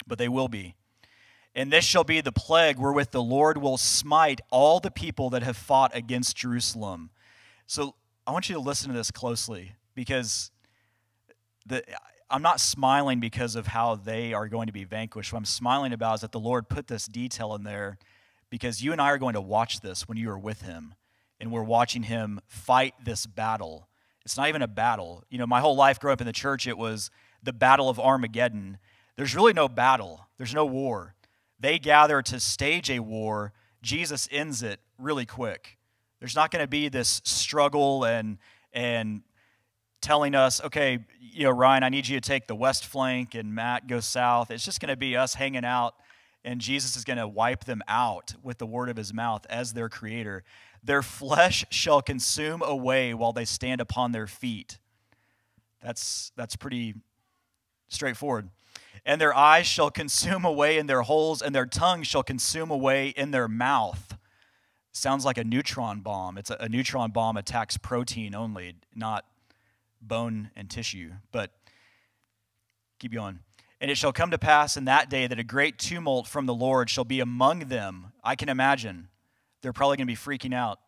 but 0.07 0.17
they 0.17 0.27
will 0.27 0.47
be. 0.47 0.73
And 1.57 1.73
this 1.73 1.83
shall 1.83 2.03
be 2.03 2.21
the 2.21 2.31
plague 2.31 2.77
wherewith 2.77 3.09
the 3.09 3.21
Lord 3.21 3.57
will 3.57 3.77
smite 3.77 4.41
all 4.51 4.79
the 4.79 4.91
people 4.91 5.31
that 5.31 5.41
have 5.41 5.57
fought 5.57 5.89
against 5.95 6.37
Jerusalem. 6.37 7.09
So 7.65 7.95
I 8.27 8.31
want 8.31 8.47
you 8.47 8.53
to 8.53 8.61
listen 8.61 8.91
to 8.91 8.95
this 8.95 9.09
closely 9.09 9.73
because 9.95 10.51
the, 11.65 11.83
I'm 12.29 12.43
not 12.43 12.59
smiling 12.59 13.19
because 13.19 13.55
of 13.55 13.65
how 13.65 13.95
they 13.95 14.33
are 14.33 14.47
going 14.47 14.67
to 14.67 14.71
be 14.71 14.83
vanquished. 14.83 15.33
What 15.33 15.39
I'm 15.39 15.45
smiling 15.45 15.93
about 15.93 16.15
is 16.15 16.21
that 16.21 16.31
the 16.31 16.39
Lord 16.39 16.69
put 16.69 16.85
this 16.85 17.07
detail 17.07 17.55
in 17.55 17.63
there 17.63 17.97
because 18.51 18.83
you 18.83 18.91
and 18.91 19.01
I 19.01 19.09
are 19.09 19.17
going 19.17 19.33
to 19.33 19.41
watch 19.41 19.81
this 19.81 20.07
when 20.07 20.19
you 20.19 20.29
are 20.29 20.37
with 20.37 20.61
him 20.61 20.93
and 21.39 21.51
we're 21.51 21.63
watching 21.63 22.03
him 22.03 22.39
fight 22.45 22.93
this 23.03 23.25
battle. 23.25 23.87
It's 24.23 24.37
not 24.37 24.47
even 24.47 24.61
a 24.61 24.67
battle. 24.67 25.23
You 25.31 25.39
know, 25.39 25.47
my 25.47 25.61
whole 25.61 25.75
life 25.75 25.99
growing 25.99 26.13
up 26.13 26.21
in 26.21 26.27
the 26.27 26.33
church, 26.33 26.67
it 26.67 26.77
was 26.77 27.09
the 27.41 27.53
Battle 27.53 27.89
of 27.89 27.99
Armageddon. 27.99 28.77
There's 29.15 29.33
really 29.33 29.53
no 29.53 29.67
battle, 29.67 30.27
there's 30.37 30.53
no 30.53 30.63
war. 30.63 31.15
They 31.59 31.79
gather 31.79 32.21
to 32.21 32.39
stage 32.39 32.89
a 32.89 32.99
war. 32.99 33.53
Jesus 33.81 34.27
ends 34.31 34.63
it 34.63 34.79
really 34.97 35.25
quick. 35.25 35.77
There's 36.19 36.35
not 36.35 36.51
going 36.51 36.63
to 36.63 36.67
be 36.67 36.89
this 36.89 37.21
struggle 37.23 38.03
and, 38.03 38.37
and 38.73 39.21
telling 40.01 40.35
us, 40.35 40.63
okay, 40.63 40.99
you 41.19 41.43
know, 41.43 41.51
Ryan, 41.51 41.83
I 41.83 41.89
need 41.89 42.07
you 42.07 42.19
to 42.19 42.27
take 42.27 42.47
the 42.47 42.55
west 42.55 42.85
flank 42.85 43.35
and 43.35 43.53
Matt 43.53 43.87
go 43.87 43.99
south. 43.99 44.51
It's 44.51 44.65
just 44.65 44.79
going 44.79 44.89
to 44.89 44.97
be 44.97 45.15
us 45.15 45.35
hanging 45.35 45.65
out 45.65 45.95
and 46.47 46.61
Jesus 46.61 46.95
is 46.95 47.03
going 47.03 47.17
to 47.17 47.27
wipe 47.27 47.65
them 47.65 47.81
out 47.89 48.33
with 48.41 48.57
the 48.57 48.65
word 48.65 48.87
of 48.87 48.95
his 48.95 49.13
mouth 49.13 49.45
as 49.49 49.73
their 49.73 49.89
creator. 49.89 50.45
Their 50.81 51.01
flesh 51.01 51.65
shall 51.69 52.01
consume 52.01 52.61
away 52.61 53.13
while 53.13 53.33
they 53.33 53.43
stand 53.43 53.81
upon 53.81 54.13
their 54.13 54.27
feet. 54.27 54.77
That's, 55.83 56.31
that's 56.37 56.55
pretty 56.55 56.95
straightforward. 57.89 58.49
And 59.07 59.21
their 59.21 59.33
eyes 59.33 59.65
shall 59.65 59.89
consume 59.89 60.43
away 60.43 60.77
in 60.77 60.87
their 60.87 61.03
holes, 61.03 61.41
and 61.41 61.55
their 61.55 61.65
tongue 61.65 62.03
shall 62.03 62.23
consume 62.23 62.69
away 62.69 63.07
in 63.07 63.31
their 63.31 63.47
mouth. 63.47 64.17
Sounds 64.91 65.23
like 65.23 65.37
a 65.37 65.45
neutron 65.45 66.01
bomb. 66.01 66.37
It's 66.37 66.49
a, 66.49 66.57
a 66.59 66.67
neutron 66.67 67.11
bomb 67.11 67.37
attacks 67.37 67.77
protein 67.77 68.35
only, 68.35 68.75
not 68.93 69.23
bone 70.01 70.51
and 70.57 70.69
tissue. 70.69 71.11
But 71.31 71.51
keep 72.99 73.13
going. 73.13 73.39
And 73.79 73.89
it 73.89 73.95
shall 73.95 74.11
come 74.11 74.29
to 74.31 74.37
pass 74.37 74.75
in 74.75 74.83
that 74.85 75.09
day 75.09 75.25
that 75.25 75.39
a 75.39 75.43
great 75.43 75.77
tumult 75.77 76.27
from 76.27 76.45
the 76.45 76.53
Lord 76.53 76.89
shall 76.89 77.05
be 77.05 77.21
among 77.21 77.69
them. 77.69 78.11
I 78.25 78.35
can 78.35 78.49
imagine. 78.49 79.07
They're 79.61 79.71
probably 79.71 79.95
going 79.95 80.07
to 80.07 80.11
be 80.11 80.17
freaking 80.17 80.53
out. 80.53 80.79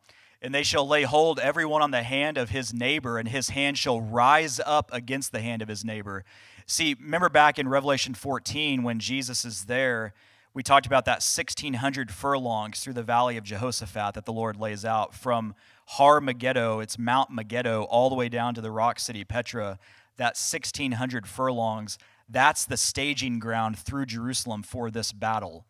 And 0.41 0.53
they 0.53 0.63
shall 0.63 0.87
lay 0.87 1.03
hold 1.03 1.39
everyone 1.39 1.81
on 1.81 1.91
the 1.91 2.03
hand 2.03 2.37
of 2.37 2.49
his 2.49 2.73
neighbor, 2.73 3.17
and 3.17 3.29
his 3.29 3.49
hand 3.49 3.77
shall 3.77 4.01
rise 4.01 4.59
up 4.65 4.89
against 4.91 5.31
the 5.31 5.41
hand 5.41 5.61
of 5.61 5.67
his 5.67 5.85
neighbor. 5.85 6.25
See, 6.71 6.95
remember 7.01 7.29
back 7.29 7.57
in 7.57 7.67
Revelation 7.67 8.13
14 8.13 8.83
when 8.83 8.99
Jesus 8.99 9.43
is 9.43 9.65
there, 9.65 10.13
we 10.53 10.61
talked 10.61 10.85
about 10.85 11.05
that 11.05 11.23
1,600 11.23 12.11
furlongs 12.11 12.81
through 12.81 12.93
the 12.93 13.01
valley 13.01 13.37
of 13.37 13.43
Jehoshaphat 13.43 14.13
that 14.13 14.25
the 14.25 14.31
Lord 14.31 14.55
lays 14.55 14.85
out 14.85 15.15
from 15.15 15.55
Har 15.87 16.21
Megiddo, 16.21 16.79
it's 16.79 16.99
Mount 16.99 17.31
Megiddo, 17.31 17.85
all 17.85 18.09
the 18.09 18.15
way 18.15 18.29
down 18.29 18.53
to 18.53 18.61
the 18.61 18.69
rock 18.69 18.99
city 18.99 19.23
Petra. 19.23 19.79
That 20.17 20.37
1,600 20.37 21.25
furlongs, 21.25 21.97
that's 22.29 22.65
the 22.65 22.77
staging 22.77 23.39
ground 23.39 23.79
through 23.79 24.05
Jerusalem 24.05 24.61
for 24.61 24.91
this 24.91 25.11
battle. 25.11 25.65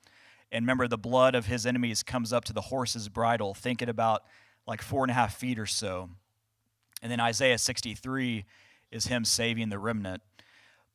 And 0.52 0.64
remember, 0.64 0.90
the 0.90 0.98
blood 0.98 1.34
of 1.34 1.46
his 1.46 1.66
enemies 1.66 2.04
comes 2.04 2.34
up 2.34 2.44
to 2.44 2.54
the 2.54 2.60
horse's 2.60 3.08
bridle, 3.08 3.54
thinking 3.54 3.88
about 3.88 4.24
like 4.68 4.82
four 4.82 5.06
and 5.06 5.12
a 5.12 5.14
half 5.14 5.38
feet 5.38 5.60
or 5.60 5.66
so. 5.66 6.10
And 7.02 7.10
then 7.10 7.22
Isaiah 7.22 7.58
63 7.58 8.44
is 8.92 9.08
him 9.08 9.24
saving 9.24 9.70
the 9.70 9.80
remnant. 9.80 10.24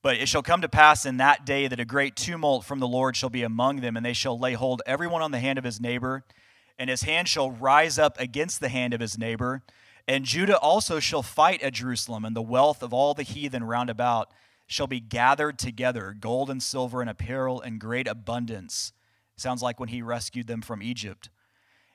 But 0.04 0.18
it 0.18 0.28
shall 0.28 0.42
come 0.42 0.60
to 0.60 0.68
pass 0.68 1.06
in 1.06 1.16
that 1.16 1.46
day 1.46 1.66
that 1.66 1.80
a 1.80 1.84
great 1.86 2.14
tumult 2.14 2.66
from 2.66 2.78
the 2.78 2.86
Lord 2.86 3.16
shall 3.16 3.30
be 3.30 3.42
among 3.42 3.80
them, 3.80 3.96
and 3.96 4.04
they 4.04 4.12
shall 4.12 4.38
lay 4.38 4.52
hold 4.52 4.82
everyone 4.84 5.22
on 5.22 5.30
the 5.30 5.38
hand 5.38 5.56
of 5.58 5.64
his 5.64 5.80
neighbor, 5.80 6.24
and 6.78 6.90
his 6.90 7.04
hand 7.04 7.26
shall 7.26 7.50
rise 7.50 7.98
up 7.98 8.20
against 8.20 8.60
the 8.60 8.68
hand 8.68 8.92
of 8.92 9.00
his 9.00 9.16
neighbor. 9.16 9.62
And 10.06 10.26
Judah 10.26 10.58
also 10.58 11.00
shall 11.00 11.22
fight 11.22 11.62
at 11.62 11.72
Jerusalem, 11.72 12.26
and 12.26 12.36
the 12.36 12.42
wealth 12.42 12.82
of 12.82 12.92
all 12.92 13.14
the 13.14 13.22
heathen 13.22 13.64
round 13.64 13.88
about 13.88 14.30
shall 14.66 14.86
be 14.86 15.00
gathered 15.00 15.58
together 15.58 16.14
gold 16.20 16.50
and 16.50 16.62
silver 16.62 17.00
and 17.00 17.08
apparel 17.08 17.62
in 17.62 17.78
great 17.78 18.06
abundance. 18.06 18.92
Sounds 19.36 19.62
like 19.62 19.80
when 19.80 19.88
he 19.88 20.02
rescued 20.02 20.48
them 20.48 20.60
from 20.60 20.82
Egypt. 20.82 21.30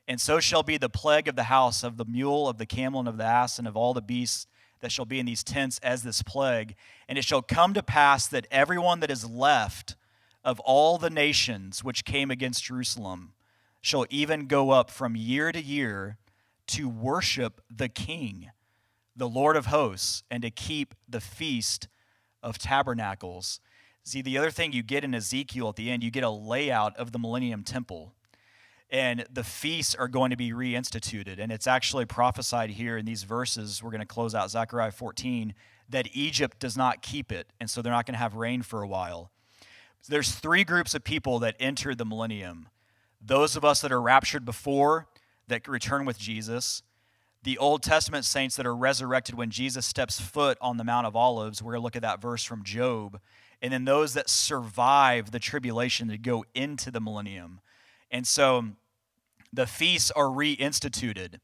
And 0.08 0.19
so 0.19 0.39
shall 0.39 0.63
be 0.63 0.78
the 0.78 0.89
plague 0.89 1.28
of 1.28 1.36
the 1.36 1.43
house 1.43 1.84
of 1.84 1.98
the 1.98 2.06
mule, 2.06 2.50
of 2.50 2.58
the 2.58 2.65
camel, 2.65 3.02
and 3.02 3.08
of 3.08 3.17
the 3.17 3.24
ass, 3.24 3.60
and 3.60 3.67
of 3.67 3.78
all 3.78 3.93
the 3.93 4.02
beasts 4.02 4.48
that 4.81 4.91
shall 4.91 5.05
be 5.05 5.19
in 5.19 5.25
these 5.25 5.43
tents 5.43 5.79
as 5.83 6.03
this 6.03 6.21
plague. 6.21 6.75
And 7.07 7.17
it 7.17 7.25
shall 7.25 7.41
come 7.41 7.73
to 7.73 7.83
pass 7.83 8.27
that 8.27 8.47
everyone 8.51 8.99
that 9.01 9.11
is 9.11 9.29
left 9.29 9.95
of 10.43 10.59
all 10.61 10.97
the 10.97 11.09
nations 11.09 11.83
which 11.83 12.05
came 12.05 12.31
against 12.31 12.63
Jerusalem 12.63 13.33
shall 13.81 14.05
even 14.09 14.47
go 14.47 14.71
up 14.71 14.89
from 14.89 15.15
year 15.15 15.51
to 15.51 15.61
year 15.61 16.17
to 16.67 16.87
worship 16.87 17.61
the 17.69 17.89
King, 17.89 18.51
the 19.15 19.27
Lord 19.27 19.55
of 19.55 19.67
hosts, 19.67 20.23
and 20.29 20.43
to 20.43 20.51
keep 20.51 20.93
the 21.07 21.21
feast 21.21 21.87
of 22.43 22.57
tabernacles. 22.57 23.59
See, 24.03 24.21
the 24.21 24.37
other 24.37 24.51
thing 24.51 24.71
you 24.71 24.83
get 24.83 25.03
in 25.03 25.13
Ezekiel 25.13 25.69
at 25.69 25.75
the 25.75 25.89
end, 25.89 26.03
you 26.03 26.11
get 26.11 26.23
a 26.23 26.29
layout 26.29 26.95
of 26.97 27.11
the 27.11 27.19
Millennium 27.19 27.63
Temple. 27.63 28.13
And 28.91 29.25
the 29.32 29.43
feasts 29.43 29.93
are 29.93 30.08
going 30.08 30.32
to 30.32 30.38
be 30.38 30.52
reinstituted. 30.52 31.39
And 31.39 31.52
it's 31.52 31.67
actually 31.67 32.06
prophesied 32.06 32.71
here 32.71 32.97
in 32.97 33.06
these 33.06 33.23
verses. 33.23 33.84
We're 33.84 33.91
going 33.91 34.02
to 34.02 34.08
close 34.08 34.34
out 34.34 34.49
Zechariah 34.49 34.91
14 34.91 35.54
that 35.89 36.08
Egypt 36.13 36.60
does 36.60 36.75
not 36.75 37.02
keep 37.02 37.32
it. 37.32 37.47
And 37.60 37.69
so 37.69 37.82
they're 37.82 37.93
not 37.93 38.06
going 38.06 38.13
to 38.13 38.19
have 38.19 38.36
rain 38.36 38.62
for 38.62 38.82
a 38.82 38.88
while. 38.88 39.32
So 40.02 40.12
there's 40.12 40.32
three 40.32 40.63
groups 40.63 40.95
of 40.95 41.04
people 41.04 41.39
that 41.39 41.56
enter 41.60 41.93
the 41.93 42.06
millennium 42.06 42.69
those 43.21 43.58
of 43.58 43.65
us 43.65 43.82
that 43.82 43.91
are 43.91 44.02
raptured 44.02 44.45
before, 44.45 45.08
that 45.49 45.67
return 45.67 46.06
with 46.06 46.17
Jesus, 46.17 46.84
the 47.43 47.58
Old 47.58 47.84
Testament 47.84 48.25
saints 48.25 48.56
that 48.58 48.65
are 48.65 48.75
resurrected 48.75 49.36
when 49.36 49.49
Jesus 49.49 49.86
steps 49.86 50.19
foot 50.19 50.58
on 50.62 50.78
the 50.78 50.84
Mount 50.84 51.08
of 51.08 51.15
Olives. 51.15 51.62
We're 51.62 51.73
going 51.73 51.82
to 51.82 51.84
look 51.84 51.95
at 51.95 52.02
that 52.02 52.21
verse 52.21 52.43
from 52.43 52.63
Job. 52.63 53.19
And 53.62 53.71
then 53.71 53.86
those 53.86 54.13
that 54.13 54.30
survive 54.30 55.32
the 55.32 55.39
tribulation 55.39 56.10
to 56.10 56.17
go 56.17 56.45
into 56.54 56.91
the 56.91 57.02
millennium. 57.02 57.62
And 58.12 58.26
so 58.26 58.58
um, 58.58 58.78
the 59.52 59.67
feasts 59.67 60.12
are 60.12 60.26
reinstituted. 60.26 61.39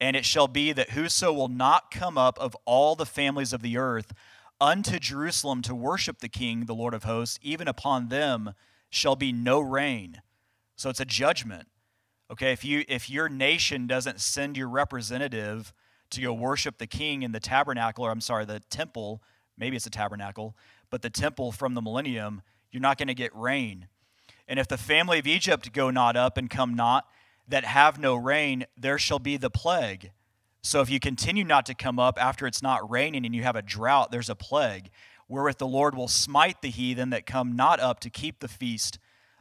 And 0.00 0.16
it 0.16 0.24
shall 0.24 0.48
be 0.48 0.72
that 0.72 0.90
whoso 0.90 1.32
will 1.32 1.48
not 1.48 1.90
come 1.90 2.18
up 2.18 2.38
of 2.40 2.56
all 2.64 2.96
the 2.96 3.06
families 3.06 3.52
of 3.52 3.62
the 3.62 3.76
earth 3.76 4.12
unto 4.60 4.98
Jerusalem 4.98 5.62
to 5.62 5.74
worship 5.74 6.18
the 6.18 6.28
King, 6.28 6.66
the 6.66 6.74
Lord 6.74 6.94
of 6.94 7.04
hosts, 7.04 7.38
even 7.42 7.68
upon 7.68 8.08
them 8.08 8.54
shall 8.90 9.16
be 9.16 9.32
no 9.32 9.60
rain. 9.60 10.20
So 10.76 10.90
it's 10.90 11.00
a 11.00 11.04
judgment. 11.04 11.68
Okay, 12.30 12.52
if 12.52 12.64
you 12.64 12.84
if 12.88 13.10
your 13.10 13.28
nation 13.28 13.86
doesn't 13.86 14.20
send 14.20 14.56
your 14.56 14.68
representative 14.68 15.72
to 16.10 16.20
go 16.20 16.32
worship 16.32 16.78
the 16.78 16.86
king 16.86 17.22
in 17.22 17.32
the 17.32 17.40
tabernacle, 17.40 18.04
or 18.04 18.10
I'm 18.10 18.20
sorry, 18.20 18.44
the 18.44 18.60
temple, 18.70 19.22
maybe 19.56 19.76
it's 19.76 19.86
a 19.86 19.90
tabernacle, 19.90 20.56
but 20.90 21.02
the 21.02 21.10
temple 21.10 21.52
from 21.52 21.74
the 21.74 21.82
millennium, 21.82 22.42
you're 22.70 22.82
not 22.82 22.98
going 22.98 23.08
to 23.08 23.14
get 23.14 23.34
rain. 23.34 23.88
And 24.52 24.60
if 24.60 24.68
the 24.68 24.76
family 24.76 25.18
of 25.18 25.26
Egypt 25.26 25.72
go 25.72 25.88
not 25.88 26.14
up 26.14 26.36
and 26.36 26.50
come 26.50 26.74
not, 26.74 27.08
that 27.48 27.64
have 27.64 27.98
no 27.98 28.14
rain, 28.14 28.66
there 28.76 28.98
shall 28.98 29.18
be 29.18 29.38
the 29.38 29.48
plague. 29.48 30.10
So 30.62 30.82
if 30.82 30.90
you 30.90 31.00
continue 31.00 31.42
not 31.42 31.64
to 31.64 31.74
come 31.74 31.98
up 31.98 32.22
after 32.22 32.46
it's 32.46 32.60
not 32.60 32.90
raining 32.90 33.24
and 33.24 33.34
you 33.34 33.44
have 33.44 33.56
a 33.56 33.62
drought, 33.62 34.10
there's 34.10 34.28
a 34.28 34.34
plague, 34.34 34.90
wherewith 35.26 35.56
the 35.56 35.66
Lord 35.66 35.94
will 35.94 36.06
smite 36.06 36.60
the 36.60 36.68
heathen 36.68 37.08
that 37.08 37.24
come 37.24 37.56
not 37.56 37.80
up 37.80 37.98
to 38.00 38.10
keep 38.10 38.40
the 38.40 38.46
feast 38.46 38.98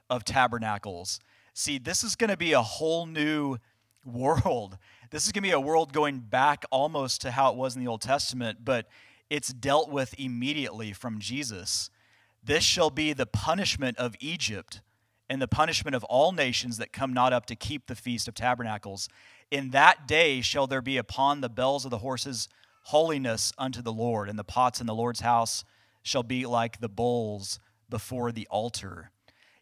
of 0.09 0.23
tabernacles. 0.23 1.19
See, 1.53 1.77
this 1.77 2.05
is 2.05 2.15
going 2.15 2.29
to 2.29 2.37
be 2.37 2.53
a 2.53 2.61
whole 2.61 3.05
new 3.05 3.57
world. 4.05 4.77
This 5.09 5.25
is 5.25 5.33
going 5.33 5.43
to 5.43 5.49
be 5.49 5.51
a 5.51 5.59
world 5.59 5.91
going 5.91 6.19
back 6.19 6.63
almost 6.71 7.19
to 7.23 7.31
how 7.31 7.51
it 7.51 7.57
was 7.57 7.75
in 7.75 7.83
the 7.83 7.89
Old 7.89 8.01
Testament, 8.01 8.59
but 8.63 8.87
it's 9.29 9.51
dealt 9.51 9.91
with 9.91 10.17
immediately 10.17 10.93
from 10.93 11.19
Jesus. 11.19 11.89
This 12.41 12.63
shall 12.63 12.89
be 12.89 13.11
the 13.11 13.25
punishment 13.25 13.97
of 13.97 14.15
Egypt 14.21 14.79
and 15.31 15.41
the 15.41 15.47
punishment 15.47 15.95
of 15.95 16.03
all 16.03 16.33
nations 16.33 16.75
that 16.75 16.91
come 16.91 17.13
not 17.13 17.31
up 17.31 17.45
to 17.45 17.55
keep 17.55 17.87
the 17.87 17.95
Feast 17.95 18.27
of 18.27 18.33
Tabernacles. 18.33 19.07
In 19.49 19.69
that 19.69 20.05
day 20.05 20.41
shall 20.41 20.67
there 20.67 20.81
be 20.81 20.97
upon 20.97 21.39
the 21.39 21.47
bells 21.47 21.85
of 21.85 21.91
the 21.91 21.99
horses 21.99 22.49
holiness 22.83 23.53
unto 23.57 23.81
the 23.81 23.93
Lord, 23.93 24.27
and 24.27 24.37
the 24.37 24.43
pots 24.43 24.81
in 24.81 24.87
the 24.87 24.93
Lord's 24.93 25.21
house 25.21 25.63
shall 26.03 26.21
be 26.21 26.45
like 26.45 26.81
the 26.81 26.89
bowls 26.89 27.61
before 27.89 28.33
the 28.33 28.45
altar. 28.51 29.11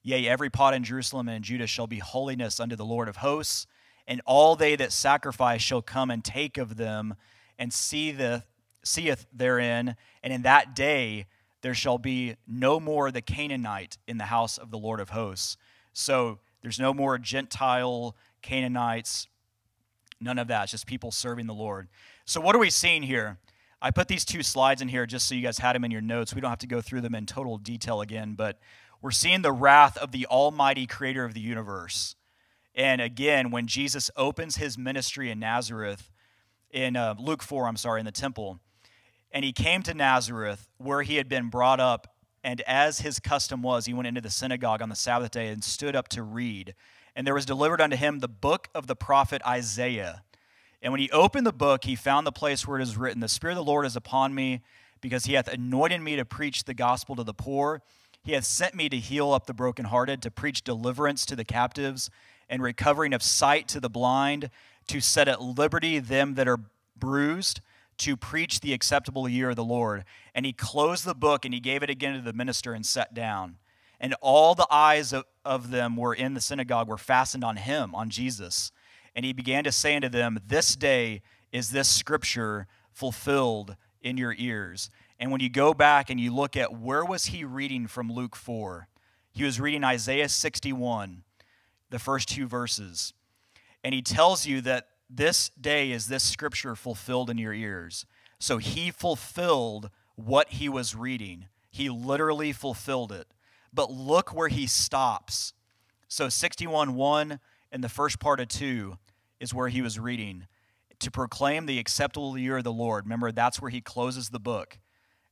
Yea, 0.01 0.27
every 0.27 0.49
pot 0.49 0.73
in 0.73 0.83
Jerusalem 0.83 1.27
and 1.27 1.37
in 1.37 1.43
Judah 1.43 1.67
shall 1.67 1.85
be 1.85 1.99
holiness 1.99 2.59
unto 2.59 2.75
the 2.75 2.83
Lord 2.83 3.07
of 3.07 3.17
hosts, 3.17 3.67
and 4.07 4.21
all 4.25 4.55
they 4.55 4.75
that 4.75 4.91
sacrifice 4.91 5.61
shall 5.61 5.83
come 5.83 6.09
and 6.09 6.23
take 6.23 6.57
of 6.57 6.77
them 6.77 7.13
and 7.59 7.71
see 7.71 8.09
the 8.11 8.43
seeth 8.83 9.27
therein, 9.31 9.95
and 10.23 10.33
in 10.33 10.41
that 10.41 10.75
day 10.75 11.27
there 11.61 11.73
shall 11.73 11.97
be 11.97 12.35
no 12.47 12.79
more 12.79 13.11
the 13.11 13.21
Canaanite 13.21 13.97
in 14.07 14.17
the 14.17 14.25
house 14.25 14.57
of 14.57 14.71
the 14.71 14.77
Lord 14.77 14.99
of 14.99 15.09
hosts. 15.09 15.57
So 15.93 16.39
there's 16.61 16.79
no 16.79 16.93
more 16.93 17.17
Gentile 17.17 18.15
Canaanites, 18.41 19.27
none 20.21 20.39
of 20.39 20.47
that. 20.47 20.63
It's 20.63 20.71
just 20.71 20.87
people 20.87 21.11
serving 21.11 21.47
the 21.47 21.53
Lord. 21.53 21.87
So 22.25 22.39
what 22.39 22.55
are 22.55 22.59
we 22.59 22.69
seeing 22.69 23.03
here? 23.03 23.37
I 23.81 23.91
put 23.91 24.07
these 24.07 24.25
two 24.25 24.43
slides 24.43 24.81
in 24.81 24.89
here 24.89 25.05
just 25.05 25.27
so 25.27 25.35
you 25.35 25.41
guys 25.41 25.57
had 25.57 25.75
them 25.75 25.85
in 25.85 25.91
your 25.91 26.01
notes. 26.01 26.33
We 26.33 26.41
don't 26.41 26.49
have 26.49 26.59
to 26.59 26.67
go 26.67 26.81
through 26.81 27.01
them 27.01 27.15
in 27.15 27.25
total 27.25 27.57
detail 27.57 28.01
again, 28.01 28.33
but 28.33 28.59
we're 29.01 29.11
seeing 29.11 29.41
the 29.41 29.53
wrath 29.53 29.97
of 29.97 30.11
the 30.11 30.25
Almighty 30.25 30.85
Creator 30.85 31.23
of 31.23 31.33
the 31.33 31.39
universe. 31.39 32.15
And 32.75 33.01
again, 33.01 33.51
when 33.51 33.67
Jesus 33.67 34.11
opens 34.17 34.57
his 34.57 34.77
ministry 34.77 35.31
in 35.31 35.39
Nazareth, 35.39 36.09
in 36.71 36.95
uh, 36.95 37.15
Luke 37.17 37.41
4, 37.41 37.67
I'm 37.67 37.77
sorry, 37.77 37.99
in 38.01 38.05
the 38.05 38.11
temple, 38.11 38.59
and 39.31 39.45
he 39.45 39.51
came 39.51 39.83
to 39.83 39.93
Nazareth 39.93 40.67
where 40.77 41.03
he 41.03 41.15
had 41.15 41.29
been 41.29 41.49
brought 41.49 41.79
up, 41.79 42.15
and 42.43 42.61
as 42.61 43.01
his 43.01 43.19
custom 43.19 43.61
was, 43.61 43.85
he 43.85 43.93
went 43.93 44.07
into 44.07 44.21
the 44.21 44.29
synagogue 44.29 44.81
on 44.81 44.89
the 44.89 44.95
Sabbath 44.95 45.31
day 45.31 45.47
and 45.49 45.63
stood 45.63 45.95
up 45.95 46.07
to 46.09 46.23
read. 46.23 46.73
And 47.15 47.27
there 47.27 47.33
was 47.33 47.45
delivered 47.45 47.81
unto 47.81 47.97
him 47.97 48.19
the 48.19 48.27
book 48.27 48.69
of 48.73 48.87
the 48.87 48.95
prophet 48.95 49.41
Isaiah. 49.45 50.23
And 50.81 50.93
when 50.93 51.01
he 51.01 51.11
opened 51.11 51.45
the 51.45 51.51
book, 51.51 51.83
he 51.83 51.95
found 51.95 52.25
the 52.25 52.31
place 52.31 52.65
where 52.65 52.79
it 52.79 52.83
is 52.83 52.95
written, 52.95 53.19
The 53.19 53.27
Spirit 53.27 53.53
of 53.53 53.65
the 53.65 53.69
Lord 53.69 53.85
is 53.85 53.95
upon 53.95 54.33
me, 54.33 54.61
because 55.01 55.25
he 55.25 55.33
hath 55.33 55.47
anointed 55.47 56.01
me 56.01 56.15
to 56.15 56.25
preach 56.25 56.63
the 56.63 56.73
gospel 56.73 57.15
to 57.17 57.23
the 57.23 57.33
poor. 57.33 57.81
He 58.23 58.33
hath 58.33 58.45
sent 58.45 58.75
me 58.75 58.89
to 58.89 58.97
heal 58.97 59.33
up 59.33 59.45
the 59.45 59.53
brokenhearted, 59.53 60.21
to 60.21 60.31
preach 60.31 60.63
deliverance 60.63 61.25
to 61.25 61.35
the 61.35 61.45
captives, 61.45 62.09
and 62.49 62.63
recovering 62.63 63.13
of 63.13 63.21
sight 63.21 63.67
to 63.69 63.79
the 63.79 63.89
blind, 63.89 64.49
to 64.87 65.01
set 65.01 65.27
at 65.27 65.41
liberty 65.41 65.99
them 65.99 66.35
that 66.35 66.47
are 66.47 66.59
bruised, 66.97 67.61
to 67.99 68.17
preach 68.17 68.59
the 68.59 68.73
acceptable 68.73 69.29
year 69.29 69.51
of 69.51 69.55
the 69.55 69.63
Lord. 69.63 70.05
And 70.33 70.45
he 70.45 70.53
closed 70.53 71.05
the 71.05 71.15
book 71.15 71.45
and 71.45 71.53
he 71.53 71.59
gave 71.59 71.83
it 71.83 71.89
again 71.89 72.15
to 72.15 72.21
the 72.21 72.33
minister 72.33 72.73
and 72.73 72.85
sat 72.85 73.13
down. 73.13 73.57
And 73.99 74.15
all 74.21 74.55
the 74.55 74.67
eyes 74.71 75.13
of, 75.13 75.25
of 75.43 75.71
them 75.71 75.95
were 75.95 76.13
in 76.13 76.33
the 76.33 76.41
synagogue 76.41 76.87
were 76.87 76.97
fastened 76.97 77.43
on 77.43 77.57
him, 77.57 77.93
on 77.93 78.09
Jesus. 78.09 78.71
And 79.15 79.25
he 79.25 79.33
began 79.33 79.63
to 79.65 79.71
say 79.71 79.95
unto 79.95 80.09
them, 80.09 80.39
This 80.45 80.75
day 80.75 81.21
is 81.51 81.71
this 81.71 81.89
scripture 81.89 82.67
fulfilled 82.91 83.75
in 84.01 84.17
your 84.17 84.33
ears. 84.37 84.89
And 85.19 85.31
when 85.31 85.41
you 85.41 85.49
go 85.49 85.73
back 85.73 86.09
and 86.09 86.19
you 86.19 86.33
look 86.33 86.55
at 86.55 86.77
where 86.77 87.03
was 87.03 87.25
he 87.25 87.43
reading 87.43 87.87
from 87.87 88.11
Luke 88.11 88.35
4, 88.35 88.87
he 89.31 89.43
was 89.43 89.59
reading 89.59 89.83
Isaiah 89.83 90.29
61, 90.29 91.23
the 91.89 91.99
first 91.99 92.29
two 92.29 92.47
verses. 92.47 93.13
And 93.83 93.93
he 93.93 94.01
tells 94.01 94.45
you 94.45 94.61
that 94.61 94.87
this 95.09 95.49
day 95.59 95.91
is 95.91 96.07
this 96.07 96.23
scripture 96.23 96.75
fulfilled 96.75 97.29
in 97.29 97.37
your 97.37 97.53
ears. 97.53 98.05
So 98.39 98.57
he 98.57 98.91
fulfilled 98.91 99.89
what 100.15 100.49
he 100.49 100.69
was 100.69 100.95
reading. 100.95 101.47
He 101.71 101.89
literally 101.89 102.51
fulfilled 102.51 103.11
it. 103.11 103.27
But 103.73 103.91
look 103.91 104.33
where 104.33 104.47
he 104.47 104.67
stops. 104.67 105.53
So 106.07 106.29
61 106.29 106.95
1 106.95 107.39
and 107.71 107.83
the 107.83 107.89
first 107.89 108.19
part 108.19 108.39
of 108.39 108.47
2 108.47 108.97
is 109.39 109.53
where 109.53 109.69
he 109.69 109.81
was 109.81 109.99
reading. 109.99 110.47
To 110.99 111.11
proclaim 111.11 111.65
the 111.65 111.79
acceptable 111.79 112.37
year 112.37 112.57
of 112.57 112.63
the 112.63 112.71
Lord. 112.73 113.05
Remember, 113.05 113.31
that's 113.31 113.61
where 113.61 113.71
he 113.71 113.81
closes 113.81 114.29
the 114.29 114.39
book. 114.39 114.79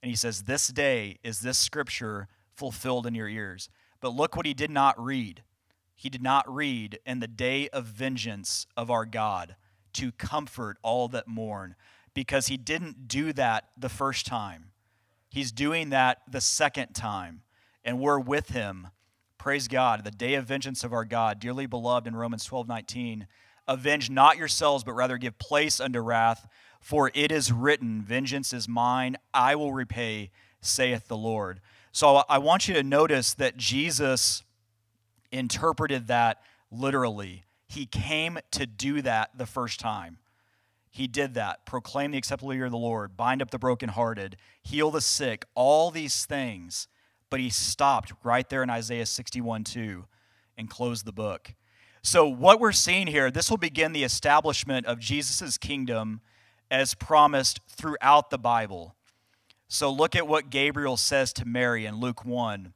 And 0.02 0.10
he 0.10 0.16
says, 0.16 0.44
This 0.44 0.68
day 0.68 1.18
is 1.24 1.42
this 1.42 1.58
scripture 1.58 2.28
fulfilled 2.54 3.06
in 3.06 3.16
your 3.16 3.28
ears. 3.28 3.70
But 4.00 4.16
look 4.16 4.36
what 4.36 4.46
he 4.46 4.54
did 4.54 4.72
not 4.72 5.02
read. 5.04 5.44
He 5.96 6.10
did 6.10 6.22
not 6.22 6.52
read 6.52 7.00
in 7.06 7.20
the 7.20 7.28
day 7.28 7.70
of 7.70 7.86
vengeance 7.86 8.68
of 8.78 8.92
our 8.92 9.06
God 9.06 9.56
to 9.94 10.12
comfort 10.12 10.78
all 10.82 11.08
that 11.10 11.28
mourn, 11.28 11.76
because 12.14 12.48
he 12.48 12.58
didn't 12.58 13.08
do 13.08 13.34
that 13.34 13.70
the 13.78 13.90
first 13.90 14.26
time. 14.26 14.72
He's 15.30 15.52
doing 15.52 15.90
that 15.90 16.20
the 16.30 16.42
second 16.42 16.94
time, 16.94 17.42
and 17.84 18.00
we're 18.00 18.20
with 18.20 18.50
him. 18.50 18.88
Praise 19.38 19.68
God, 19.68 20.04
the 20.04 20.12
day 20.12 20.34
of 20.34 20.46
vengeance 20.46 20.84
of 20.84 20.94
our 20.94 21.06
God, 21.06 21.40
dearly 21.40 21.66
beloved 21.66 22.08
in 22.08 22.16
Romans 22.16 22.44
12 22.46 22.68
19. 22.68 23.28
Avenge 23.68 24.10
not 24.10 24.38
yourselves, 24.38 24.84
but 24.84 24.94
rather 24.94 25.18
give 25.18 25.38
place 25.38 25.80
unto 25.80 26.00
wrath, 26.00 26.48
for 26.80 27.12
it 27.14 27.32
is 27.32 27.52
written, 27.52 28.02
Vengeance 28.02 28.54
is 28.54 28.68
mine, 28.68 29.18
I 29.34 29.56
will 29.56 29.74
repay, 29.74 30.32
saith 30.62 31.08
the 31.08 31.18
Lord. 31.18 31.60
So 31.92 32.24
I 32.30 32.38
want 32.38 32.68
you 32.68 32.74
to 32.76 32.84
notice 32.84 33.34
that 33.34 33.58
Jesus 33.58 34.44
interpreted 35.32 36.08
that 36.08 36.42
literally. 36.72 37.44
He 37.68 37.86
came 37.86 38.40
to 38.52 38.66
do 38.66 39.02
that 39.02 39.38
the 39.38 39.46
first 39.46 39.80
time. 39.80 40.20
He 40.90 41.06
did 41.08 41.34
that. 41.36 41.66
Proclaim 41.66 42.12
the 42.12 42.18
acceptable 42.18 42.54
year 42.54 42.66
of 42.66 42.72
the 42.72 42.78
Lord, 42.78 43.16
bind 43.16 43.42
up 43.42 43.52
the 43.52 43.60
brokenhearted, 43.60 44.38
heal 44.64 44.90
the 44.90 45.02
sick, 45.02 45.46
all 45.54 45.92
these 45.92 46.26
things. 46.26 46.88
But 47.30 47.40
he 47.40 47.50
stopped 47.50 48.14
right 48.24 48.48
there 48.50 48.64
in 48.64 48.70
Isaiah 48.70 49.06
61 49.06 49.66
2 49.66 50.06
and 50.58 50.70
closed 50.70 51.06
the 51.06 51.12
book. 51.12 51.54
So, 52.02 52.28
what 52.28 52.60
we're 52.60 52.72
seeing 52.72 53.08
here, 53.08 53.30
this 53.30 53.50
will 53.50 53.58
begin 53.58 53.92
the 53.92 54.06
establishment 54.06 54.86
of 54.86 54.98
Jesus' 54.98 55.58
kingdom 55.58 56.22
as 56.72 56.94
promised 56.94 57.60
throughout 57.68 58.30
the 58.30 58.38
Bible. 58.38 58.96
So, 59.68 59.92
look 59.92 60.16
at 60.16 60.28
what 60.28 60.50
Gabriel 60.50 60.96
says 60.96 61.34
to 61.34 61.46
Mary 61.46 61.86
in 61.86 62.00
Luke 62.00 62.24
1. 62.24 62.74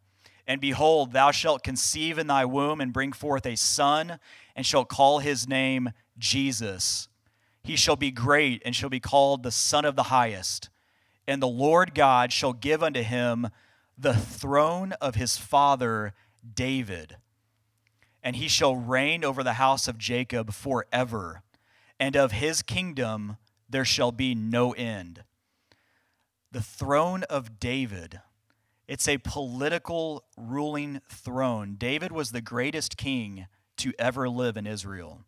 And 0.52 0.60
behold, 0.60 1.14
thou 1.14 1.32
shalt 1.32 1.64
conceive 1.64 2.18
in 2.18 2.28
thy 2.28 2.44
womb 2.44 2.82
and 2.82 2.92
bring 2.92 3.14
forth 3.14 3.46
a 3.46 3.56
son, 3.56 4.20
and 4.54 4.66
shalt 4.66 4.90
call 4.90 5.20
his 5.20 5.48
name 5.48 5.92
Jesus. 6.18 7.08
He 7.64 7.78
shall 7.78 7.96
be 7.96 8.12
great 8.12 8.62
and 8.66 8.76
shall 8.76 8.90
be 8.90 9.00
called 9.00 9.44
the 9.44 9.52
Son 9.52 9.86
of 9.86 9.96
the 9.96 10.12
Highest. 10.12 10.70
And 11.26 11.42
the 11.42 11.48
Lord 11.48 11.96
God 11.96 12.34
shall 12.34 12.52
give 12.52 12.84
unto 12.84 13.02
him 13.02 13.48
the 13.98 14.14
throne 14.14 14.92
of 15.00 15.16
his 15.16 15.38
father 15.38 16.14
David. 16.54 17.16
And 18.22 18.36
he 18.36 18.50
shall 18.50 18.76
reign 18.76 19.24
over 19.24 19.44
the 19.44 19.54
house 19.54 19.88
of 19.88 19.98
Jacob 19.98 20.52
forever, 20.52 21.44
and 21.98 22.18
of 22.18 22.34
his 22.34 22.62
kingdom 22.62 23.38
there 23.70 23.86
shall 23.86 24.12
be 24.12 24.36
no 24.36 24.74
end. 24.74 25.24
The 26.52 26.62
throne 26.62 27.24
of 27.30 27.58
David 27.58 28.20
it's 28.92 29.08
a 29.08 29.20
political 29.20 30.26
ruling 30.36 31.00
throne. 31.08 31.76
David 31.80 32.12
was 32.12 32.32
the 32.32 32.42
greatest 32.42 32.98
king 32.98 33.46
to 33.78 33.94
ever 33.98 34.28
live 34.28 34.58
in 34.58 34.68
Israel. 34.68 35.22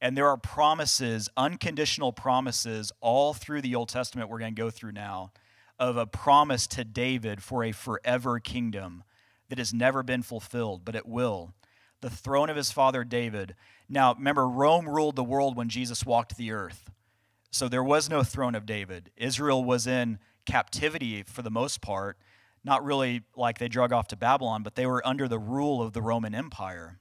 And 0.00 0.16
there 0.16 0.28
are 0.28 0.36
promises, 0.36 1.28
unconditional 1.36 2.12
promises, 2.12 2.92
all 3.00 3.34
through 3.34 3.62
the 3.62 3.74
Old 3.74 3.88
Testament 3.88 4.30
we're 4.30 4.38
going 4.38 4.54
to 4.54 4.62
go 4.62 4.70
through 4.70 4.92
now, 4.92 5.32
of 5.76 5.96
a 5.96 6.06
promise 6.06 6.68
to 6.68 6.84
David 6.84 7.42
for 7.42 7.64
a 7.64 7.72
forever 7.72 8.38
kingdom 8.38 9.02
that 9.48 9.58
has 9.58 9.74
never 9.74 10.04
been 10.04 10.22
fulfilled, 10.22 10.82
but 10.84 10.94
it 10.94 11.04
will. 11.04 11.52
The 12.00 12.10
throne 12.10 12.48
of 12.48 12.56
his 12.56 12.70
father 12.70 13.02
David. 13.02 13.56
Now, 13.88 14.14
remember, 14.14 14.46
Rome 14.46 14.88
ruled 14.88 15.16
the 15.16 15.24
world 15.24 15.56
when 15.56 15.68
Jesus 15.68 16.06
walked 16.06 16.36
the 16.36 16.52
earth. 16.52 16.92
So 17.50 17.66
there 17.66 17.82
was 17.82 18.08
no 18.08 18.22
throne 18.22 18.54
of 18.54 18.66
David. 18.66 19.10
Israel 19.16 19.64
was 19.64 19.84
in 19.84 20.20
captivity 20.46 21.24
for 21.24 21.42
the 21.42 21.50
most 21.50 21.80
part 21.80 22.18
not 22.64 22.84
really 22.84 23.22
like 23.36 23.58
they 23.58 23.68
drug 23.68 23.92
off 23.92 24.08
to 24.08 24.16
Babylon, 24.16 24.62
but 24.62 24.74
they 24.74 24.86
were 24.86 25.06
under 25.06 25.28
the 25.28 25.38
rule 25.38 25.82
of 25.82 25.92
the 25.92 26.02
Roman 26.02 26.34
Empire. 26.34 26.98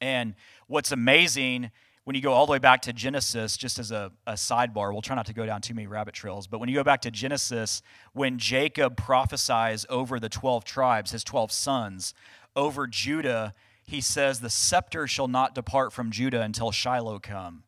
And 0.00 0.34
what's 0.66 0.92
amazing 0.92 1.70
when 2.04 2.16
you 2.16 2.22
go 2.22 2.32
all 2.32 2.46
the 2.46 2.52
way 2.52 2.58
back 2.58 2.80
to 2.82 2.92
Genesis, 2.92 3.56
just 3.56 3.78
as 3.78 3.92
a, 3.92 4.10
a, 4.26 4.32
sidebar, 4.32 4.90
we'll 4.92 5.02
try 5.02 5.14
not 5.14 5.26
to 5.26 5.34
go 5.34 5.44
down 5.44 5.60
too 5.60 5.74
many 5.74 5.86
rabbit 5.86 6.14
trails, 6.14 6.46
but 6.46 6.58
when 6.58 6.68
you 6.68 6.74
go 6.74 6.82
back 6.82 7.02
to 7.02 7.10
Genesis, 7.10 7.82
when 8.14 8.38
Jacob 8.38 8.96
prophesies 8.96 9.84
over 9.90 10.18
the 10.18 10.28
12 10.28 10.64
tribes, 10.64 11.12
his 11.12 11.22
12 11.22 11.52
sons, 11.52 12.14
over 12.56 12.86
Judah, 12.86 13.54
he 13.84 14.00
says, 14.00 14.40
The 14.40 14.50
scepter 14.50 15.06
shall 15.06 15.28
not 15.28 15.54
depart 15.54 15.92
from 15.92 16.10
Judah 16.10 16.40
until 16.40 16.72
Shiloh 16.72 17.18
come. 17.18 17.64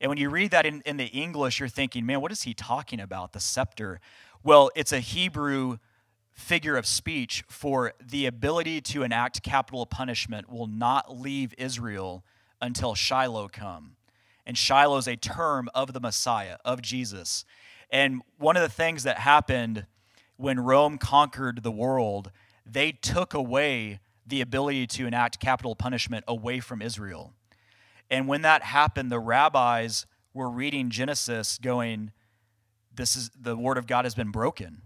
And 0.00 0.08
when 0.08 0.18
you 0.18 0.30
read 0.30 0.52
that 0.52 0.66
in, 0.66 0.82
in 0.86 0.96
the 0.96 1.06
English, 1.06 1.58
you're 1.58 1.68
thinking, 1.68 2.06
man, 2.06 2.20
what 2.20 2.30
is 2.30 2.42
he 2.42 2.54
talking 2.54 3.00
about, 3.00 3.32
the 3.32 3.40
scepter? 3.40 4.00
Well, 4.42 4.70
it's 4.76 4.92
a 4.92 5.00
Hebrew 5.00 5.78
figure 6.36 6.76
of 6.76 6.86
speech 6.86 7.42
for 7.48 7.94
the 8.00 8.26
ability 8.26 8.80
to 8.82 9.02
enact 9.02 9.42
capital 9.42 9.86
punishment 9.86 10.50
will 10.50 10.66
not 10.66 11.18
leave 11.18 11.54
Israel 11.56 12.22
until 12.60 12.94
Shiloh 12.94 13.48
come. 13.48 13.96
And 14.44 14.56
Shiloh 14.56 14.98
is 14.98 15.08
a 15.08 15.16
term 15.16 15.68
of 15.74 15.94
the 15.94 16.00
Messiah, 16.00 16.58
of 16.64 16.82
Jesus. 16.82 17.44
And 17.90 18.20
one 18.38 18.56
of 18.56 18.62
the 18.62 18.68
things 18.68 19.02
that 19.02 19.18
happened 19.18 19.86
when 20.36 20.60
Rome 20.60 20.98
conquered 20.98 21.62
the 21.62 21.72
world, 21.72 22.30
they 22.66 22.92
took 22.92 23.32
away 23.32 24.00
the 24.26 24.42
ability 24.42 24.86
to 24.88 25.06
enact 25.06 25.40
capital 25.40 25.74
punishment 25.74 26.24
away 26.28 26.60
from 26.60 26.82
Israel. 26.82 27.32
And 28.10 28.28
when 28.28 28.42
that 28.42 28.62
happened, 28.62 29.10
the 29.10 29.18
rabbis 29.18 30.04
were 30.34 30.50
reading 30.50 30.90
Genesis 30.90 31.58
going, 31.58 32.12
This 32.94 33.16
is 33.16 33.30
the 33.40 33.56
word 33.56 33.78
of 33.78 33.86
God 33.86 34.04
has 34.04 34.14
been 34.14 34.30
broken 34.30 34.82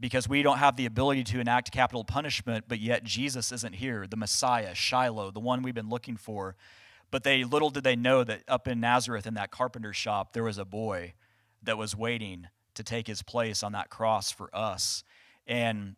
because 0.00 0.28
we 0.28 0.42
don't 0.42 0.58
have 0.58 0.76
the 0.76 0.86
ability 0.86 1.22
to 1.24 1.40
enact 1.40 1.70
capital 1.70 2.04
punishment, 2.04 2.64
but 2.66 2.80
yet 2.80 3.04
Jesus 3.04 3.52
isn't 3.52 3.74
here, 3.74 4.06
the 4.08 4.16
Messiah, 4.16 4.74
Shiloh, 4.74 5.30
the 5.30 5.40
one 5.40 5.62
we've 5.62 5.74
been 5.74 5.90
looking 5.90 6.16
for. 6.16 6.56
But 7.10 7.22
they 7.22 7.44
little 7.44 7.70
did 7.70 7.84
they 7.84 7.96
know 7.96 8.24
that 8.24 8.42
up 8.48 8.66
in 8.66 8.80
Nazareth 8.80 9.26
in 9.26 9.34
that 9.34 9.50
carpenter 9.50 9.92
shop 9.92 10.32
there 10.32 10.44
was 10.44 10.58
a 10.58 10.64
boy 10.64 11.14
that 11.62 11.76
was 11.76 11.94
waiting 11.94 12.48
to 12.74 12.82
take 12.82 13.06
his 13.06 13.22
place 13.22 13.62
on 13.62 13.72
that 13.72 13.90
cross 13.90 14.30
for 14.30 14.48
us. 14.54 15.04
And 15.46 15.96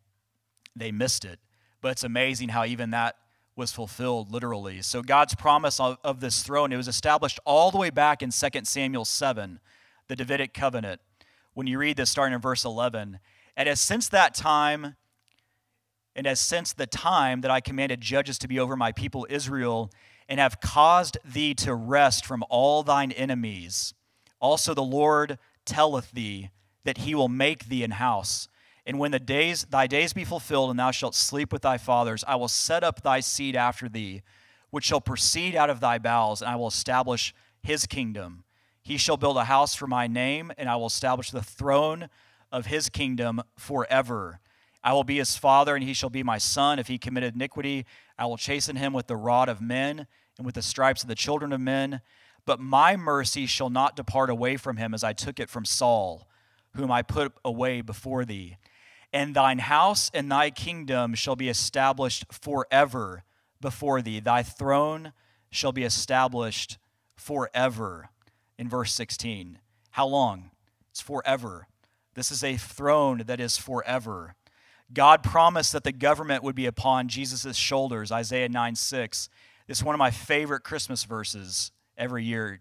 they 0.74 0.90
missed 0.90 1.24
it. 1.24 1.38
But 1.80 1.92
it's 1.92 2.04
amazing 2.04 2.48
how 2.48 2.64
even 2.64 2.90
that 2.90 3.16
was 3.54 3.70
fulfilled 3.70 4.32
literally. 4.32 4.80
So 4.82 5.02
God's 5.02 5.34
promise 5.34 5.78
of, 5.78 5.98
of 6.02 6.20
this 6.20 6.42
throne, 6.42 6.72
it 6.72 6.76
was 6.76 6.88
established 6.88 7.38
all 7.44 7.70
the 7.70 7.78
way 7.78 7.90
back 7.90 8.22
in 8.22 8.30
2 8.30 8.48
Samuel 8.64 9.04
7, 9.04 9.60
the 10.08 10.16
Davidic 10.16 10.54
covenant. 10.54 11.00
When 11.54 11.66
you 11.66 11.78
read 11.78 11.98
this 11.98 12.08
starting 12.08 12.34
in 12.34 12.40
verse 12.40 12.64
11, 12.64 13.18
and 13.56 13.68
as 13.68 13.80
since 13.80 14.08
that 14.08 14.34
time, 14.34 14.96
and 16.14 16.26
as 16.26 16.40
since 16.40 16.72
the 16.72 16.86
time 16.86 17.40
that 17.40 17.50
I 17.50 17.60
commanded 17.60 18.00
judges 18.00 18.38
to 18.38 18.48
be 18.48 18.58
over 18.58 18.76
my 18.76 18.92
people 18.92 19.26
Israel, 19.30 19.90
and 20.28 20.38
have 20.40 20.60
caused 20.60 21.18
thee 21.24 21.54
to 21.54 21.74
rest 21.74 22.24
from 22.24 22.44
all 22.48 22.82
thine 22.82 23.12
enemies, 23.12 23.94
also 24.40 24.74
the 24.74 24.82
Lord 24.82 25.38
telleth 25.64 26.12
thee 26.12 26.50
that 26.84 26.98
he 26.98 27.14
will 27.14 27.28
make 27.28 27.68
thee 27.68 27.84
an 27.84 27.92
house. 27.92 28.48
And 28.84 28.98
when 28.98 29.12
the 29.12 29.20
days 29.20 29.64
thy 29.64 29.86
days 29.86 30.12
be 30.12 30.24
fulfilled, 30.24 30.70
and 30.70 30.78
thou 30.78 30.90
shalt 30.90 31.14
sleep 31.14 31.52
with 31.52 31.62
thy 31.62 31.78
fathers, 31.78 32.24
I 32.26 32.36
will 32.36 32.48
set 32.48 32.82
up 32.82 33.02
thy 33.02 33.20
seed 33.20 33.54
after 33.54 33.88
thee, 33.88 34.22
which 34.70 34.84
shall 34.84 35.00
proceed 35.00 35.54
out 35.54 35.70
of 35.70 35.80
thy 35.80 35.98
bowels, 35.98 36.42
and 36.42 36.50
I 36.50 36.56
will 36.56 36.68
establish 36.68 37.34
his 37.62 37.86
kingdom. 37.86 38.44
He 38.82 38.96
shall 38.96 39.16
build 39.16 39.36
a 39.36 39.44
house 39.44 39.74
for 39.74 39.86
my 39.86 40.08
name, 40.08 40.50
and 40.58 40.68
I 40.68 40.76
will 40.76 40.86
establish 40.86 41.30
the 41.30 41.42
throne 41.42 42.08
of 42.52 42.66
his 42.66 42.88
kingdom 42.88 43.42
forever. 43.56 44.38
I 44.84 44.92
will 44.92 45.04
be 45.04 45.18
his 45.18 45.36
father, 45.36 45.74
and 45.74 45.84
he 45.84 45.94
shall 45.94 46.10
be 46.10 46.22
my 46.22 46.38
son. 46.38 46.78
If 46.78 46.88
he 46.88 46.98
committed 46.98 47.34
iniquity, 47.34 47.86
I 48.18 48.26
will 48.26 48.36
chasten 48.36 48.76
him 48.76 48.92
with 48.92 49.06
the 49.06 49.16
rod 49.16 49.48
of 49.48 49.60
men 49.60 50.06
and 50.36 50.46
with 50.46 50.56
the 50.56 50.62
stripes 50.62 51.02
of 51.02 51.08
the 51.08 51.14
children 51.14 51.52
of 51.52 51.60
men. 51.60 52.00
But 52.44 52.60
my 52.60 52.96
mercy 52.96 53.46
shall 53.46 53.70
not 53.70 53.96
depart 53.96 54.28
away 54.28 54.56
from 54.56 54.76
him 54.76 54.92
as 54.92 55.04
I 55.04 55.12
took 55.12 55.38
it 55.38 55.48
from 55.48 55.64
Saul, 55.64 56.28
whom 56.74 56.90
I 56.90 57.02
put 57.02 57.32
away 57.44 57.80
before 57.80 58.24
thee. 58.24 58.56
And 59.12 59.34
thine 59.34 59.60
house 59.60 60.10
and 60.12 60.30
thy 60.30 60.50
kingdom 60.50 61.14
shall 61.14 61.36
be 61.36 61.48
established 61.48 62.24
forever 62.32 63.24
before 63.60 64.02
thee. 64.02 64.20
Thy 64.20 64.42
throne 64.42 65.12
shall 65.50 65.72
be 65.72 65.84
established 65.84 66.78
forever. 67.14 68.08
In 68.58 68.68
verse 68.68 68.92
16. 68.92 69.58
How 69.90 70.06
long? 70.06 70.50
It's 70.90 71.00
forever 71.00 71.68
This 72.14 72.30
is 72.30 72.44
a 72.44 72.56
throne 72.56 73.22
that 73.26 73.40
is 73.40 73.56
forever. 73.56 74.34
God 74.92 75.22
promised 75.22 75.72
that 75.72 75.84
the 75.84 75.92
government 75.92 76.42
would 76.42 76.54
be 76.54 76.66
upon 76.66 77.08
Jesus' 77.08 77.56
shoulders, 77.56 78.12
Isaiah 78.12 78.48
9 78.48 78.74
6. 78.74 79.28
This 79.66 79.78
is 79.78 79.84
one 79.84 79.94
of 79.94 79.98
my 79.98 80.10
favorite 80.10 80.64
Christmas 80.64 81.04
verses 81.04 81.72
every 81.96 82.24
year 82.24 82.60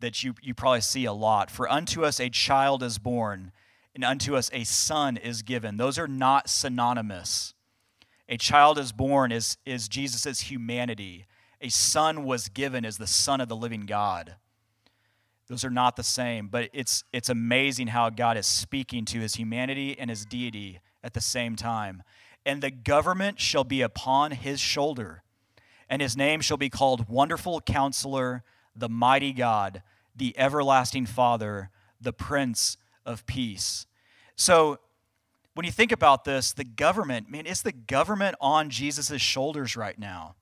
that 0.00 0.22
you, 0.22 0.34
you 0.40 0.54
probably 0.54 0.80
see 0.80 1.04
a 1.04 1.12
lot. 1.12 1.50
For 1.50 1.70
unto 1.70 2.04
us 2.04 2.20
a 2.20 2.30
child 2.30 2.82
is 2.82 2.98
born, 2.98 3.52
and 3.94 4.04
unto 4.04 4.36
us 4.36 4.50
a 4.52 4.64
son 4.64 5.16
is 5.16 5.42
given. 5.42 5.76
Those 5.76 5.98
are 5.98 6.08
not 6.08 6.48
synonymous. 6.48 7.54
A 8.28 8.36
child 8.36 8.78
is 8.78 8.92
born 8.92 9.32
is, 9.32 9.56
is 9.66 9.88
Jesus' 9.88 10.42
humanity. 10.42 11.26
A 11.60 11.70
son 11.70 12.24
was 12.24 12.48
given 12.48 12.84
as 12.84 12.98
the 12.98 13.06
Son 13.06 13.40
of 13.40 13.48
the 13.48 13.56
living 13.56 13.86
God. 13.86 14.36
Those 15.48 15.64
are 15.64 15.70
not 15.70 15.96
the 15.96 16.02
same, 16.02 16.48
but 16.48 16.68
it's, 16.72 17.04
it's 17.12 17.30
amazing 17.30 17.88
how 17.88 18.10
God 18.10 18.36
is 18.36 18.46
speaking 18.46 19.04
to 19.06 19.20
his 19.20 19.36
humanity 19.36 19.98
and 19.98 20.10
his 20.10 20.26
deity 20.26 20.80
at 21.02 21.14
the 21.14 21.20
same 21.20 21.56
time. 21.56 22.02
And 22.44 22.62
the 22.62 22.70
government 22.70 23.40
shall 23.40 23.64
be 23.64 23.80
upon 23.80 24.32
his 24.32 24.60
shoulder, 24.60 25.22
and 25.88 26.02
his 26.02 26.16
name 26.16 26.42
shall 26.42 26.58
be 26.58 26.68
called 26.68 27.08
Wonderful 27.08 27.62
Counselor, 27.62 28.42
the 28.76 28.90
Mighty 28.90 29.32
God, 29.32 29.82
the 30.14 30.38
Everlasting 30.38 31.06
Father, 31.06 31.70
the 32.00 32.12
Prince 32.12 32.76
of 33.06 33.24
Peace. 33.26 33.86
So, 34.36 34.78
when 35.54 35.64
you 35.66 35.72
think 35.72 35.90
about 35.90 36.24
this, 36.24 36.52
the 36.52 36.62
government, 36.62 37.28
man, 37.28 37.44
is 37.44 37.62
the 37.62 37.72
government 37.72 38.36
on 38.40 38.70
Jesus' 38.70 39.20
shoulders 39.20 39.76
right 39.76 39.98
now? 39.98 40.36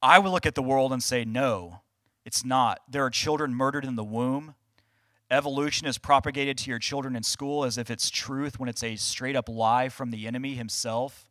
I 0.00 0.20
would 0.20 0.30
look 0.30 0.46
at 0.46 0.54
the 0.54 0.62
world 0.62 0.92
and 0.92 1.02
say, 1.02 1.24
no, 1.24 1.80
it's 2.24 2.44
not. 2.44 2.80
There 2.88 3.04
are 3.04 3.10
children 3.10 3.54
murdered 3.54 3.84
in 3.84 3.96
the 3.96 4.04
womb. 4.04 4.54
Evolution 5.30 5.86
is 5.86 5.98
propagated 5.98 6.58
to 6.58 6.70
your 6.70 6.78
children 6.78 7.16
in 7.16 7.22
school 7.22 7.64
as 7.64 7.78
if 7.78 7.90
it's 7.90 8.10
truth 8.10 8.58
when 8.58 8.68
it's 8.68 8.82
a 8.82 8.96
straight 8.96 9.36
up 9.36 9.48
lie 9.48 9.88
from 9.88 10.10
the 10.10 10.26
enemy 10.26 10.54
himself. 10.54 11.28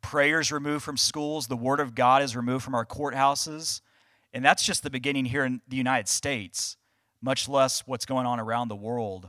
Prayers 0.00 0.52
removed 0.52 0.84
from 0.84 0.96
schools. 0.96 1.46
The 1.46 1.56
Word 1.56 1.80
of 1.80 1.94
God 1.94 2.22
is 2.22 2.36
removed 2.36 2.64
from 2.64 2.74
our 2.74 2.84
courthouses. 2.84 3.80
And 4.32 4.44
that's 4.44 4.64
just 4.64 4.82
the 4.82 4.90
beginning 4.90 5.26
here 5.26 5.44
in 5.44 5.60
the 5.68 5.76
United 5.76 6.08
States, 6.08 6.76
much 7.20 7.48
less 7.48 7.86
what's 7.86 8.06
going 8.06 8.26
on 8.26 8.40
around 8.40 8.68
the 8.68 8.76
world. 8.76 9.28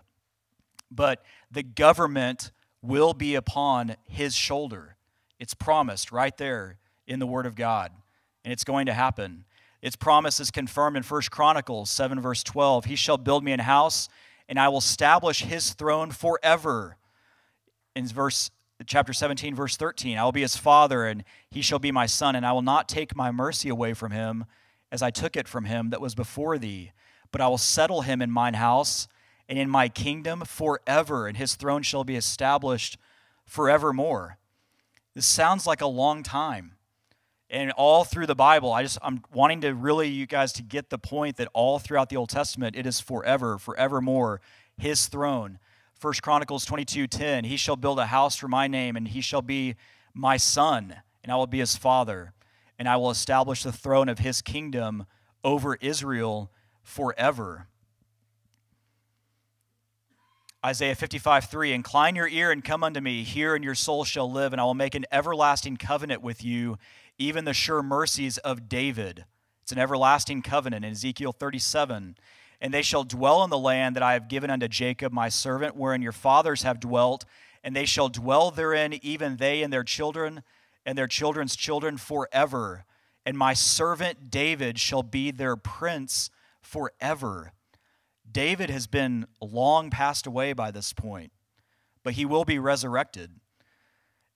But 0.89 1.23
the 1.51 1.63
government 1.63 2.51
will 2.81 3.13
be 3.13 3.35
upon 3.35 3.95
his 4.07 4.35
shoulder. 4.35 4.97
It's 5.39 5.53
promised 5.53 6.11
right 6.11 6.35
there 6.37 6.77
in 7.07 7.19
the 7.19 7.27
Word 7.27 7.45
of 7.45 7.55
God, 7.55 7.91
and 8.43 8.51
it's 8.51 8.63
going 8.63 8.85
to 8.85 8.93
happen. 8.93 9.45
Its 9.83 9.97
promise 9.97 10.39
is 10.39 10.49
confirmed 10.49 10.95
in 10.95 11.03
1 11.03 11.21
Chronicles 11.29 11.89
7, 11.89 12.21
verse 12.21 12.41
12. 12.41 12.85
He 12.85 12.95
shall 12.95 13.17
build 13.17 13.43
me 13.43 13.51
an 13.51 13.59
house, 13.59 14.07
and 14.47 14.57
I 14.57 14.69
will 14.69 14.77
establish 14.77 15.43
his 15.43 15.73
throne 15.73 16.09
forever. 16.09 16.95
In 17.93 18.07
verse 18.07 18.49
chapter 18.85 19.11
17, 19.11 19.53
verse 19.53 19.75
13, 19.75 20.17
I 20.17 20.23
will 20.23 20.31
be 20.31 20.39
his 20.39 20.55
father, 20.55 21.05
and 21.05 21.25
he 21.51 21.61
shall 21.61 21.79
be 21.79 21.91
my 21.91 22.05
son, 22.05 22.33
and 22.33 22.45
I 22.45 22.53
will 22.53 22.61
not 22.61 22.87
take 22.87 23.13
my 23.13 23.29
mercy 23.29 23.67
away 23.67 23.93
from 23.93 24.13
him 24.13 24.45
as 24.89 25.01
I 25.01 25.11
took 25.11 25.35
it 25.35 25.49
from 25.49 25.65
him 25.65 25.89
that 25.89 25.99
was 25.99 26.15
before 26.15 26.57
thee. 26.57 26.93
But 27.33 27.41
I 27.41 27.49
will 27.49 27.57
settle 27.57 28.03
him 28.03 28.21
in 28.21 28.31
mine 28.31 28.53
house 28.53 29.09
and 29.49 29.59
in 29.59 29.69
my 29.69 29.89
kingdom 29.89 30.45
forever, 30.45 31.27
and 31.27 31.35
his 31.35 31.55
throne 31.55 31.81
shall 31.81 32.05
be 32.05 32.15
established 32.15 32.97
forevermore. 33.45 34.37
This 35.13 35.25
sounds 35.25 35.67
like 35.67 35.81
a 35.81 35.87
long 35.87 36.23
time 36.23 36.75
and 37.53 37.71
all 37.73 38.03
through 38.03 38.25
the 38.25 38.35
bible 38.35 38.73
i 38.73 38.81
just 38.81 38.97
i'm 39.01 39.21
wanting 39.31 39.61
to 39.61 39.73
really 39.73 40.09
you 40.09 40.25
guys 40.25 40.51
to 40.51 40.63
get 40.63 40.89
the 40.89 40.97
point 40.97 41.37
that 41.37 41.47
all 41.53 41.79
throughout 41.79 42.09
the 42.09 42.17
old 42.17 42.29
testament 42.29 42.75
it 42.75 42.85
is 42.85 42.99
forever 42.99 43.57
forevermore 43.57 44.41
his 44.77 45.07
throne. 45.07 45.59
First 45.99 46.21
chronicles 46.21 46.65
22 46.65 47.07
10 47.07 47.45
he 47.45 47.55
shall 47.55 47.77
build 47.77 47.97
a 47.97 48.07
house 48.07 48.35
for 48.35 48.49
my 48.49 48.67
name 48.67 48.97
and 48.97 49.07
he 49.07 49.21
shall 49.21 49.41
be 49.41 49.75
my 50.13 50.35
son 50.35 50.95
and 51.23 51.31
i 51.31 51.35
will 51.37 51.47
be 51.47 51.59
his 51.59 51.77
father 51.77 52.33
and 52.77 52.89
i 52.89 52.97
will 52.97 53.09
establish 53.09 53.63
the 53.63 53.71
throne 53.71 54.09
of 54.09 54.19
his 54.19 54.41
kingdom 54.41 55.05
over 55.45 55.77
israel 55.79 56.51
forever 56.81 57.67
Isaiah 60.65 60.95
55, 60.95 61.45
3 61.45 61.73
Incline 61.73 62.15
your 62.15 62.27
ear 62.27 62.49
and 62.49 62.63
come 62.63 62.85
unto 62.85 63.01
me, 63.01 63.23
hear, 63.23 63.53
and 63.53 63.65
your 63.65 63.75
soul 63.75 64.05
shall 64.05 64.31
live, 64.31 64.53
and 64.53 64.61
I 64.61 64.63
will 64.63 64.73
make 64.73 64.95
an 64.95 65.05
everlasting 65.11 65.75
covenant 65.75 66.21
with 66.21 66.41
you, 66.41 66.77
even 67.17 67.43
the 67.43 67.53
sure 67.53 67.83
mercies 67.83 68.37
of 68.37 68.69
David. 68.69 69.25
It's 69.61 69.73
an 69.73 69.77
everlasting 69.77 70.41
covenant 70.41 70.85
in 70.85 70.91
Ezekiel 70.91 71.33
37. 71.33 72.15
And 72.61 72.73
they 72.73 72.81
shall 72.81 73.03
dwell 73.03 73.43
in 73.43 73.49
the 73.49 73.57
land 73.57 73.97
that 73.97 74.03
I 74.03 74.13
have 74.13 74.29
given 74.29 74.49
unto 74.49 74.69
Jacob, 74.69 75.11
my 75.11 75.27
servant, 75.27 75.75
wherein 75.75 76.01
your 76.01 76.13
fathers 76.13 76.63
have 76.63 76.79
dwelt, 76.79 77.25
and 77.61 77.75
they 77.75 77.85
shall 77.85 78.07
dwell 78.07 78.49
therein, 78.49 78.93
even 79.01 79.35
they 79.35 79.63
and 79.63 79.73
their 79.73 79.83
children, 79.83 80.43
and 80.85 80.97
their 80.97 81.07
children's 81.07 81.57
children 81.57 81.97
forever. 81.97 82.85
And 83.25 83.37
my 83.37 83.53
servant 83.53 84.29
David 84.31 84.79
shall 84.79 85.03
be 85.03 85.29
their 85.29 85.57
prince 85.57 86.29
forever. 86.61 87.51
David 88.33 88.71
has 88.71 88.87
been 88.87 89.27
long 89.39 89.89
passed 89.91 90.25
away 90.25 90.53
by 90.53 90.71
this 90.71 90.91
point, 90.91 91.31
but 92.03 92.13
he 92.13 92.25
will 92.25 92.45
be 92.45 92.57
resurrected. 92.57 93.39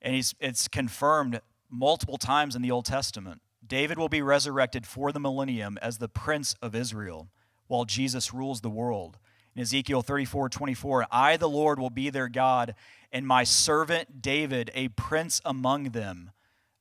And 0.01 0.13
he's, 0.13 0.35
it's 0.39 0.67
confirmed 0.67 1.41
multiple 1.69 2.17
times 2.17 2.55
in 2.55 2.61
the 2.61 2.71
Old 2.71 2.85
Testament. 2.85 3.41
David 3.65 3.97
will 3.97 4.07
be 4.07 4.21
resurrected 4.21 4.85
for 4.85 5.11
the 5.11 5.19
millennium 5.19 5.77
as 5.81 5.97
the 5.97 6.07
prince 6.07 6.55
of 6.61 6.75
Israel 6.75 7.29
while 7.65 7.85
Jesus 7.85 8.33
rules 8.33 8.61
the 8.61 8.69
world. 8.69 9.17
In 9.55 9.61
Ezekiel 9.63 10.03
34 10.03 10.49
24, 10.49 11.07
I, 11.11 11.35
the 11.35 11.49
Lord, 11.49 11.79
will 11.79 11.89
be 11.89 12.11
their 12.11 12.29
God, 12.29 12.75
and 13.11 13.25
my 13.25 13.43
servant 13.43 14.21
David, 14.21 14.69
a 14.75 14.89
prince 14.89 15.41
among 15.43 15.85
them. 15.85 16.31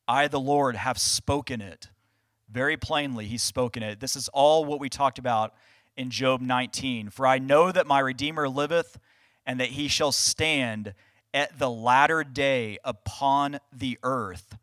I, 0.06 0.28
the 0.28 0.38
Lord, 0.38 0.76
have 0.76 0.98
spoken 0.98 1.62
it. 1.62 1.88
Very 2.50 2.76
plainly, 2.76 3.26
he's 3.26 3.42
spoken 3.42 3.82
it. 3.82 3.98
This 3.98 4.14
is 4.14 4.28
all 4.28 4.64
what 4.66 4.78
we 4.78 4.90
talked 4.90 5.18
about 5.18 5.54
in 5.96 6.10
Job 6.10 6.40
19. 6.40 7.10
For 7.10 7.26
I 7.26 7.38
know 7.38 7.72
that 7.72 7.86
my 7.86 7.98
Redeemer 7.98 8.48
liveth, 8.48 8.98
and 9.46 9.60
that 9.60 9.70
he 9.70 9.88
shall 9.88 10.12
stand 10.12 10.94
at 11.32 11.58
the 11.58 11.70
latter 11.70 12.24
day 12.24 12.78
upon 12.84 13.60
the 13.72 13.98
earth. 14.02 14.56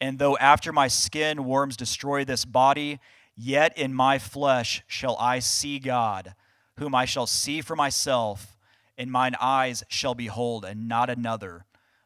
And 0.00 0.18
though 0.18 0.36
after 0.36 0.72
my 0.72 0.88
skin 0.88 1.44
worms 1.44 1.76
destroy 1.76 2.24
this 2.24 2.44
body, 2.44 3.00
yet 3.34 3.76
in 3.78 3.94
my 3.94 4.18
flesh 4.18 4.82
shall 4.86 5.16
I 5.18 5.38
see 5.38 5.78
God, 5.78 6.34
whom 6.78 6.94
I 6.94 7.06
shall 7.06 7.26
see 7.26 7.60
for 7.62 7.76
myself, 7.76 8.56
and 8.98 9.10
mine 9.10 9.34
eyes 9.40 9.84
shall 9.88 10.14
behold, 10.14 10.64
and 10.64 10.88
not 10.88 11.08
another, 11.08 11.64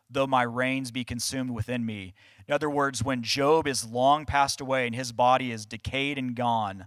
though 0.08 0.26
my 0.26 0.42
reins 0.42 0.90
be 0.90 1.04
consumed 1.04 1.50
within 1.50 1.84
me. 1.84 2.14
In 2.46 2.54
other 2.54 2.70
words, 2.70 3.02
when 3.02 3.22
Job 3.22 3.66
is 3.66 3.86
long 3.86 4.26
passed 4.26 4.60
away 4.60 4.86
and 4.86 4.94
his 4.94 5.12
body 5.12 5.50
is 5.50 5.66
decayed 5.66 6.18
and 6.18 6.34
gone, 6.34 6.86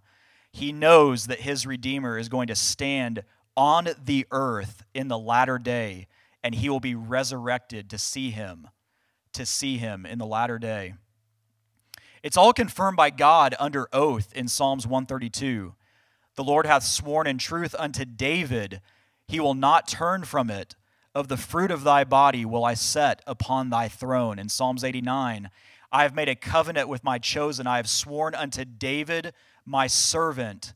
he 0.53 0.71
knows 0.71 1.27
that 1.27 1.41
his 1.41 1.67
Redeemer 1.67 2.17
is 2.17 2.29
going 2.29 2.47
to 2.47 2.55
stand 2.55 3.23
on 3.57 3.89
the 4.03 4.25
earth 4.31 4.85
in 4.93 5.09
the 5.09 5.19
latter 5.19 5.57
day, 5.57 6.07
and 6.43 6.55
he 6.55 6.69
will 6.69 6.79
be 6.79 6.95
resurrected 6.95 7.89
to 7.89 7.97
see 7.97 8.31
him 8.31 8.69
to 9.33 9.45
see 9.45 9.77
him 9.77 10.05
in 10.05 10.19
the 10.19 10.25
latter 10.25 10.57
day. 10.57 10.93
It's 12.21 12.37
all 12.37 12.53
confirmed 12.53 12.95
by 12.95 13.09
God 13.09 13.53
under 13.59 13.89
oath 13.91 14.31
in 14.33 14.47
Psalms 14.47 14.87
132. 14.87 15.73
The 16.35 16.43
Lord 16.43 16.65
hath 16.65 16.83
sworn 16.83 17.27
in 17.27 17.37
truth 17.37 17.75
unto 17.77 18.05
David, 18.05 18.81
he 19.27 19.39
will 19.39 19.53
not 19.53 19.87
turn 19.87 20.23
from 20.23 20.49
it. 20.49 20.75
Of 21.15 21.27
the 21.27 21.37
fruit 21.37 21.69
of 21.69 21.83
thy 21.83 22.03
body 22.03 22.43
will 22.43 22.65
I 22.65 22.73
set 22.73 23.21
upon 23.27 23.69
thy 23.69 23.87
throne. 23.87 24.39
In 24.39 24.49
Psalms 24.49 24.83
89, 24.83 25.51
I 25.91 26.03
have 26.03 26.15
made 26.15 26.27
a 26.27 26.35
covenant 26.35 26.87
with 26.87 27.03
my 27.03 27.19
chosen. 27.19 27.67
I 27.67 27.77
have 27.77 27.87
sworn 27.87 28.33
unto 28.33 28.65
David, 28.65 29.33
my 29.65 29.87
servant, 29.87 30.73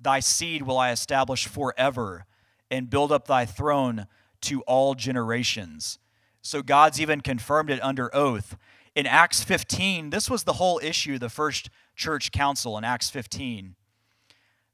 thy 0.00 0.20
seed 0.20 0.62
will 0.62 0.78
I 0.78 0.90
establish 0.90 1.46
forever 1.46 2.26
and 2.70 2.90
build 2.90 3.12
up 3.12 3.26
thy 3.26 3.46
throne 3.46 4.06
to 4.42 4.62
all 4.62 4.94
generations. 4.94 5.98
So 6.42 6.62
God's 6.62 7.00
even 7.00 7.20
confirmed 7.20 7.70
it 7.70 7.82
under 7.82 8.14
oath. 8.14 8.56
In 8.94 9.06
Acts 9.06 9.42
15, 9.42 10.10
this 10.10 10.28
was 10.28 10.44
the 10.44 10.54
whole 10.54 10.80
issue, 10.82 11.18
the 11.18 11.28
first 11.28 11.70
church 11.96 12.30
council 12.32 12.76
in 12.76 12.84
Acts 12.84 13.10
15, 13.10 13.74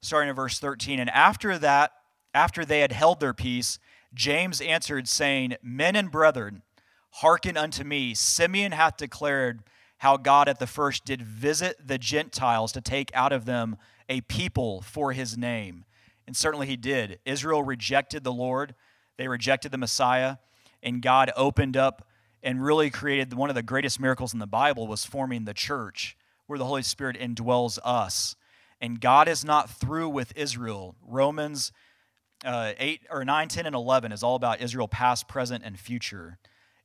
starting 0.00 0.30
in 0.30 0.34
verse 0.34 0.58
13. 0.58 0.98
And 0.98 1.10
after 1.10 1.58
that, 1.58 1.92
after 2.34 2.64
they 2.64 2.80
had 2.80 2.92
held 2.92 3.20
their 3.20 3.32
peace, 3.32 3.78
James 4.12 4.60
answered, 4.60 5.08
saying, 5.08 5.56
Men 5.62 5.96
and 5.96 6.10
brethren, 6.10 6.62
hearken 7.10 7.56
unto 7.56 7.84
me. 7.84 8.14
Simeon 8.14 8.72
hath 8.72 8.96
declared 8.96 9.62
how 10.00 10.16
God 10.16 10.48
at 10.48 10.58
the 10.58 10.66
first 10.66 11.04
did 11.04 11.22
visit 11.22 11.86
the 11.86 11.98
Gentiles 11.98 12.72
to 12.72 12.80
take 12.80 13.10
out 13.14 13.32
of 13.32 13.46
them 13.46 13.76
a 14.08 14.20
people 14.22 14.82
for 14.82 15.12
his 15.12 15.38
name. 15.38 15.84
And 16.26 16.36
certainly 16.36 16.66
he 16.66 16.76
did. 16.76 17.18
Israel 17.24 17.62
rejected 17.62 18.24
the 18.24 18.32
Lord, 18.32 18.74
they 19.16 19.28
rejected 19.28 19.72
the 19.72 19.78
Messiah 19.78 20.36
and 20.82 21.02
God 21.02 21.30
opened 21.36 21.76
up 21.76 22.06
and 22.42 22.64
really 22.64 22.90
created 22.90 23.34
one 23.34 23.50
of 23.50 23.54
the 23.54 23.62
greatest 23.62 24.00
miracles 24.00 24.32
in 24.32 24.38
the 24.38 24.46
Bible 24.46 24.86
was 24.86 25.04
forming 25.04 25.44
the 25.44 25.54
church 25.54 26.16
where 26.46 26.58
the 26.58 26.64
Holy 26.64 26.82
Spirit 26.82 27.18
indwells 27.18 27.78
us. 27.84 28.34
And 28.80 29.00
God 29.00 29.28
is 29.28 29.44
not 29.44 29.68
through 29.68 30.08
with 30.08 30.32
Israel. 30.36 30.94
Romans 31.06 31.72
uh, 32.44 32.72
8 32.78 33.02
or 33.10 33.24
9, 33.24 33.48
10, 33.48 33.66
and 33.66 33.74
11 33.74 34.12
is 34.12 34.22
all 34.22 34.36
about 34.36 34.62
Israel 34.62 34.88
past, 34.88 35.28
present, 35.28 35.62
and 35.62 35.78
future. 35.78 36.38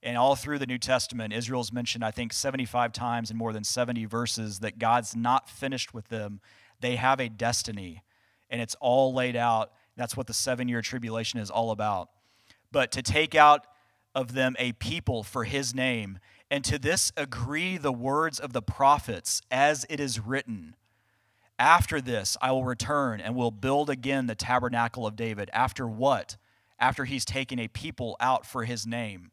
And 0.05 0.17
all 0.17 0.35
through 0.35 0.59
the 0.59 0.67
New 0.67 0.77
Testament, 0.77 1.33
Israel's 1.33 1.73
mentioned, 1.73 2.05
I 2.05 2.11
think, 2.11 2.31
75 2.31 2.93
times 2.93 3.31
in 3.31 3.37
more 3.37 3.51
than 3.51 3.63
70 3.63 4.05
verses 4.05 4.59
that 4.59 4.79
God's 4.79 5.15
not 5.15 5.49
finished 5.49 5.93
with 5.93 6.09
them. 6.09 6.39
They 6.79 6.95
have 6.95 7.19
a 7.19 7.27
destiny, 7.27 8.03
and 8.49 8.61
it's 8.61 8.75
all 8.79 9.13
laid 9.13 9.35
out. 9.35 9.71
That's 9.97 10.15
what 10.15 10.27
the 10.27 10.33
seven 10.33 10.67
year 10.67 10.81
tribulation 10.81 11.39
is 11.39 11.49
all 11.49 11.71
about. 11.71 12.09
But 12.71 12.91
to 12.91 13.01
take 13.01 13.35
out 13.35 13.65
of 14.13 14.33
them 14.33 14.55
a 14.59 14.73
people 14.73 15.23
for 15.23 15.43
his 15.43 15.73
name, 15.73 16.19
and 16.49 16.63
to 16.63 16.77
this 16.77 17.11
agree 17.17 17.77
the 17.77 17.91
words 17.91 18.39
of 18.39 18.53
the 18.53 18.61
prophets, 18.61 19.41
as 19.49 19.85
it 19.89 19.99
is 19.99 20.19
written 20.19 20.75
after 21.57 22.01
this, 22.01 22.35
I 22.41 22.51
will 22.51 22.65
return 22.65 23.21
and 23.21 23.35
will 23.35 23.51
build 23.51 23.89
again 23.89 24.27
the 24.27 24.35
tabernacle 24.35 25.07
of 25.07 25.15
David. 25.15 25.49
After 25.53 25.87
what? 25.87 26.37
After 26.77 27.05
he's 27.05 27.23
taken 27.23 27.59
a 27.59 27.69
people 27.69 28.17
out 28.19 28.45
for 28.45 28.65
his 28.65 28.85
name, 28.85 29.31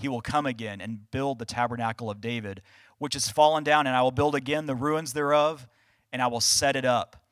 he 0.00 0.08
will 0.08 0.20
come 0.20 0.46
again 0.46 0.80
and 0.80 1.10
build 1.10 1.38
the 1.38 1.44
tabernacle 1.44 2.10
of 2.10 2.20
David, 2.20 2.62
which 2.98 3.14
is 3.14 3.28
fallen 3.28 3.64
down, 3.64 3.86
and 3.86 3.94
I 3.94 4.02
will 4.02 4.10
build 4.10 4.34
again 4.34 4.66
the 4.66 4.74
ruins 4.74 5.12
thereof, 5.12 5.68
and 6.12 6.20
I 6.20 6.26
will 6.26 6.40
set 6.40 6.76
it 6.76 6.84
up, 6.84 7.24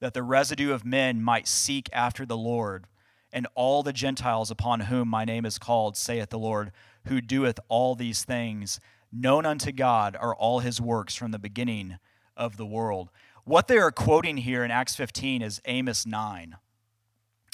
that 0.00 0.14
the 0.14 0.22
residue 0.22 0.72
of 0.72 0.84
men 0.84 1.22
might 1.22 1.48
seek 1.48 1.88
after 1.92 2.24
the 2.24 2.36
Lord, 2.36 2.86
and 3.32 3.46
all 3.54 3.82
the 3.82 3.92
Gentiles 3.92 4.50
upon 4.50 4.80
whom 4.80 5.08
my 5.08 5.24
name 5.24 5.44
is 5.44 5.58
called, 5.58 5.96
saith 5.96 6.30
the 6.30 6.38
Lord, 6.38 6.72
who 7.06 7.20
doeth 7.20 7.58
all 7.68 7.94
these 7.94 8.24
things. 8.24 8.80
Known 9.12 9.46
unto 9.46 9.72
God 9.72 10.16
are 10.20 10.34
all 10.34 10.60
his 10.60 10.80
works 10.80 11.14
from 11.14 11.30
the 11.30 11.38
beginning 11.38 11.98
of 12.36 12.56
the 12.56 12.66
world. 12.66 13.10
What 13.44 13.68
they 13.68 13.78
are 13.78 13.90
quoting 13.90 14.38
here 14.38 14.62
in 14.64 14.70
Acts 14.70 14.94
15 14.94 15.42
is 15.42 15.60
Amos 15.64 16.06
9. 16.06 16.56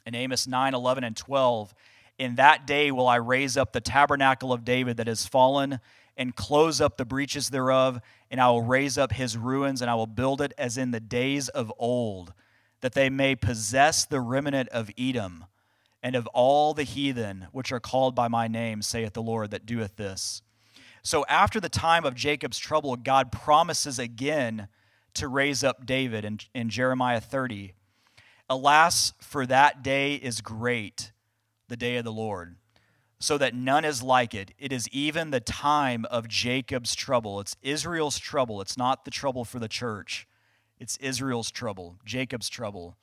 In 0.05 0.15
Amos 0.15 0.47
9, 0.47 0.75
11, 0.75 1.05
and 1.05 1.17
12, 1.17 1.75
in 2.19 2.37
that 2.37 2.67
day 2.67 2.91
will 2.91 3.09
I 3.09 3.17
raise 3.17 3.57
up 3.57 3.73
the 3.73 3.81
tabernacle 3.81 4.53
of 4.53 4.65
David 4.65 4.97
that 4.97 5.09
is 5.09 5.27
fallen 5.27 5.81
and 6.17 6.35
close 6.35 6.81
up 6.81 6.97
the 6.97 7.05
breaches 7.05 7.51
thereof, 7.51 8.01
and 8.31 8.41
I 8.41 8.49
will 8.49 8.63
raise 8.63 8.97
up 8.97 9.13
his 9.13 9.37
ruins, 9.37 9.83
and 9.83 9.91
I 9.91 9.95
will 9.95 10.07
build 10.07 10.41
it 10.41 10.55
as 10.57 10.79
in 10.79 10.91
the 10.91 11.01
days 11.01 11.49
of 11.49 11.73
old, 11.79 12.33
that 12.81 12.95
they 12.95 13.11
may 13.11 13.35
possess 13.35 14.07
the 14.07 14.21
remnant 14.21 14.69
of 14.71 14.91
Edom 14.99 15.45
and 16.03 16.15
of 16.15 16.27
all 16.29 16.73
the 16.73 16.85
heathen 16.85 17.49
which 17.53 17.73
are 17.73 17.81
called 17.81 18.15
by 18.15 18.29
my 18.29 18.49
name, 18.49 18.81
saith 18.81 19.13
the 19.13 19.23
Lord 19.23 19.51
that 19.51 19.67
doeth 19.67 19.97
this. 19.97 20.41
So 21.03 21.25
after 21.29 21.61
the 21.61 21.69
time 21.69 22.05
of 22.05 22.15
Jacob's 22.15 22.59
trouble, 22.59 22.97
God 22.97 23.31
promises 23.31 23.99
again 23.99 24.69
to 25.15 25.29
raise 25.29 25.65
up 25.65 25.87
David 25.87 26.25
in, 26.25 26.39
in 26.55 26.69
Jeremiah 26.69 27.21
30. 27.21 27.75
Alas, 28.49 29.13
for 29.21 29.47
that 29.47 29.83
day 29.83 30.15
is 30.15 30.41
great, 30.41 31.13
the 31.69 31.77
day 31.77 31.97
of 31.97 32.05
the 32.05 32.13
Lord, 32.13 32.57
so 33.19 33.39
that 33.39 33.55
none 33.55 33.85
is 33.85 34.03
like 34.03 34.35
it. 34.35 34.53
It 34.59 34.73
is 34.73 34.89
even 34.91 35.31
the 35.31 35.41
time 35.41 36.05
of 36.11 36.29
Jacob's 36.29 36.95
trouble. 36.95 37.41
It's 37.41 37.57
Israel's 37.63 38.19
trouble. 38.19 38.61
It's 38.61 38.77
not 38.77 39.05
the 39.05 39.11
trouble 39.11 39.45
for 39.45 39.59
the 39.59 39.69
church, 39.69 40.27
it's 40.79 40.97
Israel's 40.99 41.51
trouble, 41.51 41.97
Jacob's 42.05 42.49
trouble. 42.49 42.97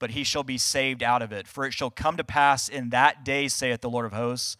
But 0.00 0.10
he 0.10 0.24
shall 0.24 0.42
be 0.42 0.58
saved 0.58 1.02
out 1.02 1.22
of 1.22 1.32
it. 1.32 1.46
For 1.46 1.64
it 1.64 1.72
shall 1.72 1.88
come 1.88 2.16
to 2.16 2.24
pass 2.24 2.68
in 2.68 2.90
that 2.90 3.24
day, 3.24 3.46
saith 3.46 3.80
the 3.80 3.88
Lord 3.88 4.04
of 4.04 4.12
hosts, 4.12 4.56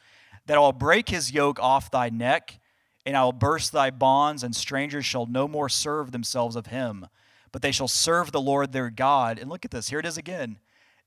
that 0.46 0.56
I 0.56 0.60
will 0.60 0.72
break 0.72 1.08
his 1.08 1.32
yoke 1.32 1.58
off 1.60 1.90
thy 1.90 2.08
neck 2.08 2.60
and 3.06 3.16
I 3.16 3.24
will 3.24 3.32
burst 3.32 3.72
thy 3.72 3.90
bonds, 3.90 4.42
and 4.42 4.56
strangers 4.56 5.04
shall 5.04 5.26
no 5.26 5.46
more 5.46 5.68
serve 5.68 6.12
themselves 6.12 6.56
of 6.56 6.66
him, 6.66 7.06
but 7.52 7.62
they 7.62 7.72
shall 7.72 7.88
serve 7.88 8.32
the 8.32 8.40
Lord 8.40 8.72
their 8.72 8.90
God. 8.90 9.38
And 9.38 9.50
look 9.50 9.64
at 9.64 9.70
this, 9.70 9.88
here 9.88 9.98
it 9.98 10.06
is 10.06 10.16
again. 10.16 10.58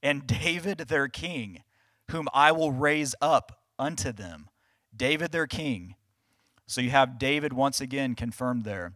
And 0.04 0.28
David 0.28 0.78
their 0.78 1.08
king, 1.08 1.64
whom 2.12 2.28
I 2.34 2.51
will 2.51 2.72
raise 2.72 3.16
up 3.22 3.62
unto 3.78 4.12
them. 4.12 4.49
David 4.95 5.32
their 5.32 5.47
king. 5.47 5.95
So 6.66 6.82
you 6.82 6.89
have 6.89 7.20
David 7.20 7.53
once 7.53 7.80
again 7.80 8.16
confirmed 8.16 8.64
there. 8.64 8.93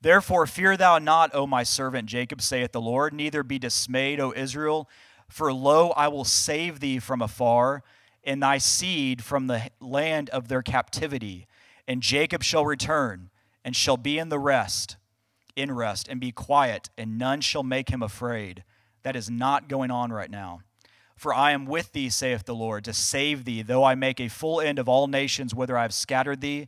Therefore, 0.00 0.46
fear 0.46 0.76
thou 0.76 0.98
not, 0.98 1.34
O 1.34 1.46
my 1.46 1.62
servant 1.62 2.06
Jacob, 2.06 2.40
saith 2.40 2.72
the 2.72 2.80
Lord, 2.80 3.12
neither 3.12 3.42
be 3.42 3.58
dismayed, 3.58 4.18
O 4.18 4.32
Israel. 4.34 4.88
For 5.28 5.52
lo, 5.52 5.90
I 5.90 6.08
will 6.08 6.24
save 6.24 6.80
thee 6.80 6.98
from 6.98 7.22
afar, 7.22 7.82
and 8.24 8.42
thy 8.42 8.58
seed 8.58 9.22
from 9.22 9.46
the 9.46 9.70
land 9.80 10.30
of 10.30 10.48
their 10.48 10.62
captivity 10.62 11.46
and 11.86 12.02
Jacob 12.02 12.42
shall 12.42 12.64
return 12.64 13.30
and 13.64 13.74
shall 13.76 13.96
be 13.96 14.18
in 14.18 14.28
the 14.28 14.38
rest, 14.38 14.96
in 15.54 15.72
rest, 15.72 16.08
and 16.08 16.20
be 16.20 16.32
quiet, 16.32 16.90
and 16.96 17.18
none 17.18 17.40
shall 17.40 17.62
make 17.62 17.90
him 17.90 18.02
afraid. 18.02 18.64
That 19.02 19.16
is 19.16 19.28
not 19.28 19.68
going 19.68 19.90
on 19.90 20.12
right 20.12 20.30
now. 20.30 20.60
For 21.22 21.32
I 21.32 21.52
am 21.52 21.66
with 21.66 21.92
thee, 21.92 22.10
saith 22.10 22.46
the 22.46 22.52
Lord, 22.52 22.82
to 22.82 22.92
save 22.92 23.44
thee, 23.44 23.62
though 23.62 23.84
I 23.84 23.94
make 23.94 24.18
a 24.18 24.26
full 24.26 24.60
end 24.60 24.80
of 24.80 24.88
all 24.88 25.06
nations, 25.06 25.54
whither 25.54 25.78
I 25.78 25.82
have 25.82 25.94
scattered 25.94 26.40
thee, 26.40 26.66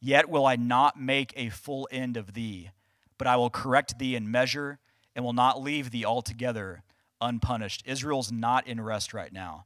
yet 0.00 0.28
will 0.28 0.46
I 0.46 0.54
not 0.54 0.96
make 0.96 1.32
a 1.34 1.48
full 1.48 1.88
end 1.90 2.16
of 2.16 2.32
thee. 2.32 2.70
But 3.18 3.26
I 3.26 3.34
will 3.34 3.50
correct 3.50 3.98
thee 3.98 4.14
in 4.14 4.30
measure, 4.30 4.78
and 5.16 5.24
will 5.24 5.32
not 5.32 5.60
leave 5.60 5.90
thee 5.90 6.04
altogether 6.04 6.84
unpunished. 7.20 7.82
Israel's 7.84 8.30
not 8.30 8.68
in 8.68 8.80
rest 8.80 9.12
right 9.12 9.32
now. 9.32 9.64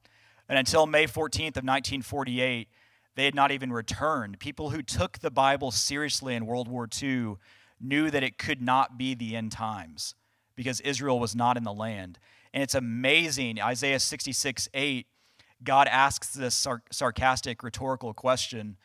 And 0.49 0.59
until 0.59 0.87
May 0.87 1.05
14th 1.05 1.59
of 1.59 1.67
1948, 1.67 2.67
they 3.17 3.25
had 3.27 3.35
not 3.35 3.53
even 3.53 3.71
returned. 3.71 4.41
People 4.41 4.71
who 4.71 4.81
took 4.81 5.19
the 5.19 5.31
Bible 5.31 5.71
seriously 5.71 6.35
in 6.35 6.47
World 6.47 6.67
War 6.67 6.89
II 7.03 7.35
knew 7.79 8.11
that 8.11 8.23
it 8.23 8.39
could 8.39 8.63
not 8.63 8.97
be 8.97 9.13
the 9.13 9.37
end 9.37 9.53
times 9.53 10.15
because 10.57 10.81
Israel 10.81 11.21
was 11.21 11.37
not 11.37 11.59
in 11.59 11.65
the 11.65 11.75
land. 11.75 12.19
And 12.53 12.63
it's 12.63 12.75
amazing. 12.75 13.61
Isaiah 13.61 14.01
66 14.01 14.69
8, 14.75 15.07
God 15.63 15.87
asks 15.89 16.33
this 16.33 16.55
sar- 16.55 16.83
sarcastic, 16.91 17.63
rhetorical 17.63 18.15
question 18.15 18.77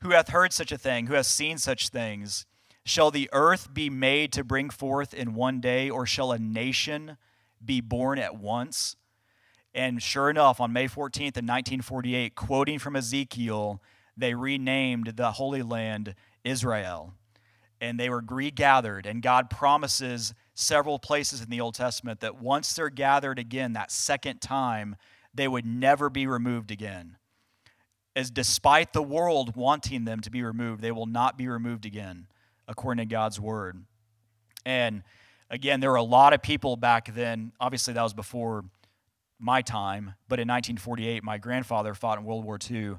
Who 0.00 0.10
hath 0.10 0.28
heard 0.28 0.52
such 0.52 0.72
a 0.72 0.78
thing? 0.78 1.06
Who 1.06 1.14
hath 1.14 1.26
seen 1.26 1.58
such 1.58 1.88
things? 1.88 2.46
Shall 2.84 3.10
the 3.10 3.30
earth 3.32 3.72
be 3.72 3.88
made 3.88 4.32
to 4.34 4.44
bring 4.44 4.68
forth 4.68 5.14
in 5.14 5.34
one 5.34 5.60
day, 5.60 5.88
or 5.88 6.04
shall 6.04 6.32
a 6.32 6.38
nation 6.38 7.16
be 7.64 7.80
born 7.80 8.18
at 8.18 8.36
once? 8.36 8.96
And 9.74 10.02
sure 10.02 10.30
enough, 10.30 10.60
on 10.60 10.72
May 10.72 10.86
14th 10.86 11.36
in 11.36 11.46
1948, 11.46 12.34
quoting 12.34 12.78
from 12.78 12.94
Ezekiel, 12.94 13.82
they 14.16 14.34
renamed 14.34 15.14
the 15.16 15.32
Holy 15.32 15.62
Land 15.62 16.14
Israel. 16.44 17.14
And 17.80 17.98
they 17.98 18.08
were 18.08 18.22
regathered. 18.26 19.06
And 19.06 19.20
God 19.20 19.50
promises 19.50 20.34
several 20.54 20.98
places 20.98 21.42
in 21.42 21.50
the 21.50 21.60
Old 21.60 21.74
Testament 21.74 22.20
that 22.20 22.40
once 22.40 22.72
they're 22.72 22.88
gathered 22.88 23.38
again, 23.38 23.72
that 23.72 23.90
second 23.90 24.40
time, 24.40 24.96
they 25.34 25.48
would 25.48 25.66
never 25.66 26.08
be 26.08 26.26
removed 26.26 26.70
again. 26.70 27.16
As 28.16 28.30
despite 28.30 28.92
the 28.92 29.02
world 29.02 29.56
wanting 29.56 30.04
them 30.04 30.20
to 30.20 30.30
be 30.30 30.42
removed, 30.42 30.80
they 30.80 30.92
will 30.92 31.06
not 31.06 31.36
be 31.36 31.48
removed 31.48 31.84
again, 31.84 32.28
according 32.68 33.06
to 33.06 33.12
God's 33.12 33.40
word. 33.40 33.84
And 34.64 35.02
again, 35.50 35.80
there 35.80 35.90
were 35.90 35.96
a 35.96 36.02
lot 36.02 36.32
of 36.32 36.40
people 36.40 36.76
back 36.76 37.12
then. 37.12 37.52
Obviously, 37.58 37.92
that 37.94 38.02
was 38.02 38.14
before 38.14 38.64
my 39.40 39.60
time, 39.60 40.14
but 40.28 40.38
in 40.38 40.46
1948, 40.46 41.24
my 41.24 41.38
grandfather 41.38 41.94
fought 41.94 42.18
in 42.18 42.24
World 42.24 42.44
War 42.44 42.58
II. 42.70 42.96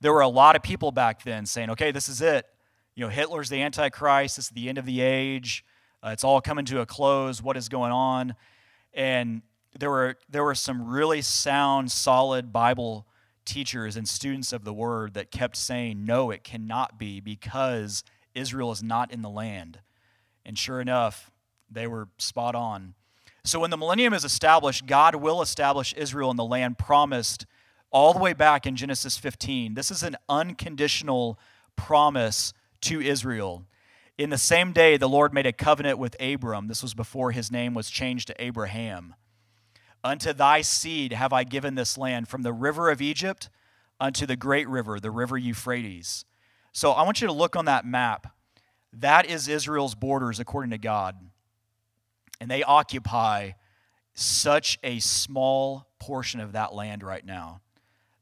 There 0.00 0.12
were 0.12 0.22
a 0.22 0.28
lot 0.28 0.56
of 0.56 0.62
people 0.62 0.90
back 0.90 1.22
then 1.22 1.44
saying, 1.44 1.70
okay, 1.70 1.90
this 1.90 2.08
is 2.08 2.22
it. 2.22 2.46
You 2.94 3.04
know, 3.04 3.10
Hitler's 3.10 3.50
the 3.50 3.60
Antichrist. 3.60 4.36
This 4.36 4.46
is 4.46 4.50
the 4.50 4.68
end 4.68 4.78
of 4.78 4.86
the 4.86 5.02
age. 5.02 5.64
Uh, 6.04 6.10
it's 6.10 6.24
all 6.24 6.40
coming 6.40 6.66
to 6.66 6.80
a 6.80 6.86
close. 6.86 7.42
What 7.42 7.56
is 7.56 7.68
going 7.70 7.92
on? 7.92 8.34
And 8.92 9.40
there 9.78 9.90
were, 9.90 10.16
there 10.28 10.44
were 10.44 10.54
some 10.54 10.86
really 10.86 11.22
sound, 11.22 11.90
solid 11.90 12.52
Bible 12.52 13.06
teachers 13.46 13.96
and 13.96 14.06
students 14.06 14.52
of 14.52 14.64
the 14.64 14.72
word 14.72 15.14
that 15.14 15.30
kept 15.30 15.56
saying, 15.56 16.04
no, 16.04 16.30
it 16.30 16.44
cannot 16.44 16.98
be 16.98 17.20
because 17.20 18.04
Israel 18.34 18.70
is 18.70 18.82
not 18.82 19.12
in 19.12 19.22
the 19.22 19.30
land. 19.30 19.78
And 20.44 20.58
sure 20.58 20.80
enough, 20.80 21.30
they 21.70 21.86
were 21.86 22.08
spot 22.18 22.54
on. 22.54 22.94
So 23.42 23.60
when 23.60 23.70
the 23.70 23.76
millennium 23.76 24.12
is 24.12 24.24
established, 24.24 24.86
God 24.86 25.14
will 25.14 25.40
establish 25.40 25.94
Israel 25.96 26.30
in 26.30 26.36
the 26.36 26.44
land 26.44 26.78
promised 26.78 27.46
all 27.90 28.12
the 28.12 28.18
way 28.18 28.32
back 28.34 28.66
in 28.66 28.76
Genesis 28.76 29.16
15. 29.16 29.74
This 29.74 29.90
is 29.90 30.02
an 30.02 30.16
unconditional 30.28 31.38
promise 31.76 32.52
to 32.82 33.00
Israel. 33.00 33.64
In 34.16 34.30
the 34.30 34.38
same 34.38 34.72
day, 34.72 34.96
the 34.96 35.08
Lord 35.08 35.34
made 35.34 35.46
a 35.46 35.52
covenant 35.52 35.98
with 35.98 36.16
Abram. 36.20 36.68
This 36.68 36.82
was 36.82 36.94
before 36.94 37.32
his 37.32 37.50
name 37.50 37.74
was 37.74 37.90
changed 37.90 38.28
to 38.28 38.42
Abraham. 38.42 39.14
Unto 40.04 40.32
thy 40.32 40.60
seed 40.60 41.12
have 41.12 41.32
I 41.32 41.44
given 41.44 41.74
this 41.74 41.98
land, 41.98 42.28
from 42.28 42.42
the 42.42 42.52
river 42.52 42.90
of 42.90 43.00
Egypt 43.00 43.48
unto 43.98 44.26
the 44.26 44.36
great 44.36 44.68
river, 44.68 45.00
the 45.00 45.10
river 45.10 45.36
Euphrates. 45.36 46.24
So 46.72 46.92
I 46.92 47.02
want 47.02 47.20
you 47.20 47.26
to 47.26 47.32
look 47.32 47.56
on 47.56 47.64
that 47.64 47.86
map. 47.86 48.34
That 48.92 49.26
is 49.26 49.48
Israel's 49.48 49.94
borders 49.94 50.38
according 50.38 50.70
to 50.70 50.78
God 50.78 51.16
and 52.40 52.50
they 52.50 52.62
occupy 52.62 53.52
such 54.12 54.78
a 54.82 54.98
small 54.98 55.86
portion 55.98 56.40
of 56.40 56.52
that 56.52 56.74
land 56.74 57.02
right 57.02 57.24
now. 57.24 57.60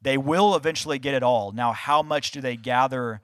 They 0.00 0.16
will 0.16 0.54
eventually 0.54 0.98
get 0.98 1.14
it 1.14 1.22
all. 1.22 1.52
Now, 1.52 1.72
how 1.72 2.02
much 2.02 2.30
do 2.30 2.40
they 2.40 2.56
gather 2.56 3.20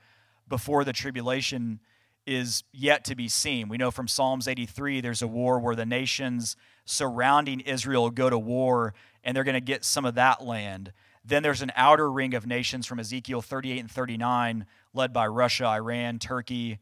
before 0.48 0.84
the 0.84 0.92
tribulation 0.92 1.80
is 2.28 2.62
yet 2.72 3.06
to 3.06 3.16
be 3.16 3.26
seen. 3.26 3.70
We 3.70 3.78
know 3.78 3.90
from 3.90 4.06
Psalms 4.06 4.46
83 4.46 5.00
there's 5.00 5.22
a 5.22 5.26
war 5.26 5.58
where 5.58 5.74
the 5.74 5.86
nations 5.86 6.56
surrounding 6.84 7.60
Israel 7.60 8.10
go 8.10 8.28
to 8.28 8.38
war 8.38 8.92
and 9.24 9.34
they're 9.34 9.44
going 9.44 9.54
to 9.54 9.60
get 9.60 9.82
some 9.82 10.04
of 10.04 10.14
that 10.16 10.44
land. 10.44 10.92
Then 11.24 11.42
there's 11.42 11.62
an 11.62 11.72
outer 11.74 12.10
ring 12.10 12.34
of 12.34 12.46
nations 12.46 12.86
from 12.86 13.00
Ezekiel 13.00 13.40
38 13.40 13.80
and 13.80 13.90
39, 13.90 14.66
led 14.92 15.12
by 15.12 15.26
Russia, 15.26 15.66
Iran, 15.66 16.18
Turkey, 16.18 16.78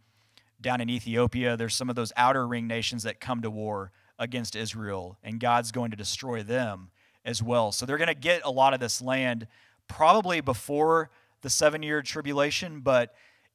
down 0.60 0.80
in 0.80 0.90
Ethiopia. 0.90 1.56
There's 1.56 1.74
some 1.74 1.90
of 1.90 1.96
those 1.96 2.12
outer 2.16 2.46
ring 2.46 2.66
nations 2.66 3.04
that 3.04 3.20
come 3.20 3.40
to 3.42 3.50
war 3.50 3.92
against 4.18 4.56
Israel, 4.56 5.16
and 5.22 5.38
God's 5.38 5.70
going 5.70 5.92
to 5.92 5.96
destroy 5.96 6.42
them 6.42 6.90
as 7.24 7.40
well. 7.40 7.70
So 7.70 7.86
they're 7.86 7.98
going 7.98 8.08
to 8.08 8.14
get 8.14 8.42
a 8.44 8.50
lot 8.50 8.74
of 8.74 8.80
this 8.80 9.00
land 9.00 9.46
probably 9.88 10.40
before 10.40 11.10
the 11.42 11.50
seven 11.50 11.82
year 11.82 12.02
tribulation, 12.02 12.80
but 12.80 13.14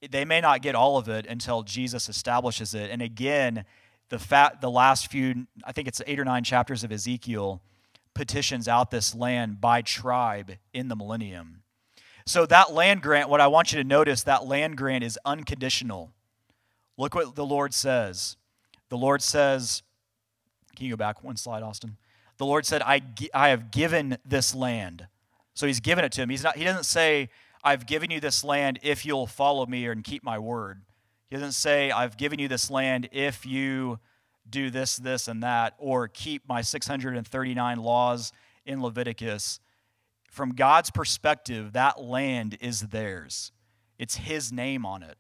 they 0.09 0.25
may 0.25 0.41
not 0.41 0.61
get 0.61 0.75
all 0.75 0.97
of 0.97 1.07
it 1.07 1.25
until 1.27 1.63
Jesus 1.63 2.09
establishes 2.09 2.73
it. 2.73 2.89
And 2.89 3.01
again, 3.01 3.65
the 4.09 4.19
fat, 4.19 4.61
the 4.61 4.71
last 4.71 5.11
few, 5.11 5.47
I 5.63 5.71
think 5.71 5.87
it's 5.87 6.01
eight 6.07 6.19
or 6.19 6.25
nine 6.25 6.43
chapters 6.43 6.83
of 6.83 6.91
Ezekiel, 6.91 7.61
petitions 8.13 8.67
out 8.67 8.91
this 8.91 9.15
land 9.15 9.61
by 9.61 9.81
tribe 9.81 10.53
in 10.73 10.87
the 10.87 10.95
millennium. 10.95 11.63
So 12.25 12.45
that 12.47 12.73
land 12.73 13.01
grant, 13.01 13.29
what 13.29 13.41
I 13.41 13.47
want 13.47 13.71
you 13.71 13.77
to 13.77 13.87
notice, 13.87 14.23
that 14.23 14.45
land 14.45 14.77
grant 14.77 15.03
is 15.03 15.17
unconditional. 15.23 16.11
Look 16.97 17.15
what 17.15 17.35
the 17.35 17.45
Lord 17.45 17.73
says. 17.73 18.37
The 18.89 18.97
Lord 18.97 19.21
says, 19.21 19.81
can 20.75 20.85
you 20.85 20.91
go 20.91 20.97
back 20.97 21.23
one 21.23 21.37
slide, 21.37 21.63
Austin? 21.63 21.97
The 22.37 22.45
Lord 22.45 22.65
said, 22.65 22.81
I, 22.81 23.01
I 23.33 23.49
have 23.49 23.71
given 23.71 24.17
this 24.25 24.53
land. 24.53 25.07
So 25.53 25.67
he's 25.67 25.79
given 25.79 26.03
it 26.03 26.11
to 26.13 26.21
him. 26.21 26.29
He's 26.29 26.43
not, 26.43 26.57
he 26.57 26.63
doesn't 26.63 26.85
say, 26.85 27.29
I've 27.63 27.85
given 27.85 28.11
you 28.11 28.19
this 28.19 28.43
land 28.43 28.79
if 28.81 29.05
you'll 29.05 29.27
follow 29.27 29.65
me 29.65 29.85
and 29.85 30.03
keep 30.03 30.23
my 30.23 30.39
word. 30.39 30.81
He 31.29 31.35
doesn't 31.35 31.53
say, 31.53 31.91
I've 31.91 32.17
given 32.17 32.39
you 32.39 32.47
this 32.47 32.69
land 32.69 33.09
if 33.11 33.45
you 33.45 33.99
do 34.49 34.69
this, 34.69 34.97
this, 34.97 35.27
and 35.27 35.43
that, 35.43 35.75
or 35.77 36.07
keep 36.07 36.47
my 36.47 36.61
639 36.61 37.77
laws 37.77 38.33
in 38.65 38.81
Leviticus. 38.81 39.59
From 40.29 40.53
God's 40.53 40.91
perspective, 40.91 41.73
that 41.73 42.01
land 42.01 42.57
is 42.59 42.81
theirs, 42.81 43.51
it's 43.97 44.15
His 44.15 44.51
name 44.51 44.85
on 44.85 45.03
it. 45.03 45.17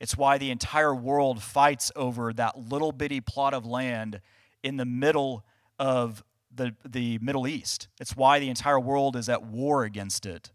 It's 0.00 0.16
why 0.16 0.36
the 0.36 0.50
entire 0.50 0.94
world 0.94 1.40
fights 1.40 1.92
over 1.94 2.32
that 2.32 2.58
little 2.58 2.90
bitty 2.90 3.20
plot 3.20 3.54
of 3.54 3.64
land 3.64 4.20
in 4.64 4.76
the 4.76 4.84
middle 4.84 5.44
of 5.78 6.24
the, 6.52 6.74
the 6.84 7.18
Middle 7.18 7.46
East. 7.46 7.86
It's 8.00 8.16
why 8.16 8.40
the 8.40 8.48
entire 8.48 8.80
world 8.80 9.14
is 9.14 9.28
at 9.28 9.44
war 9.44 9.84
against 9.84 10.26
it. 10.26 10.50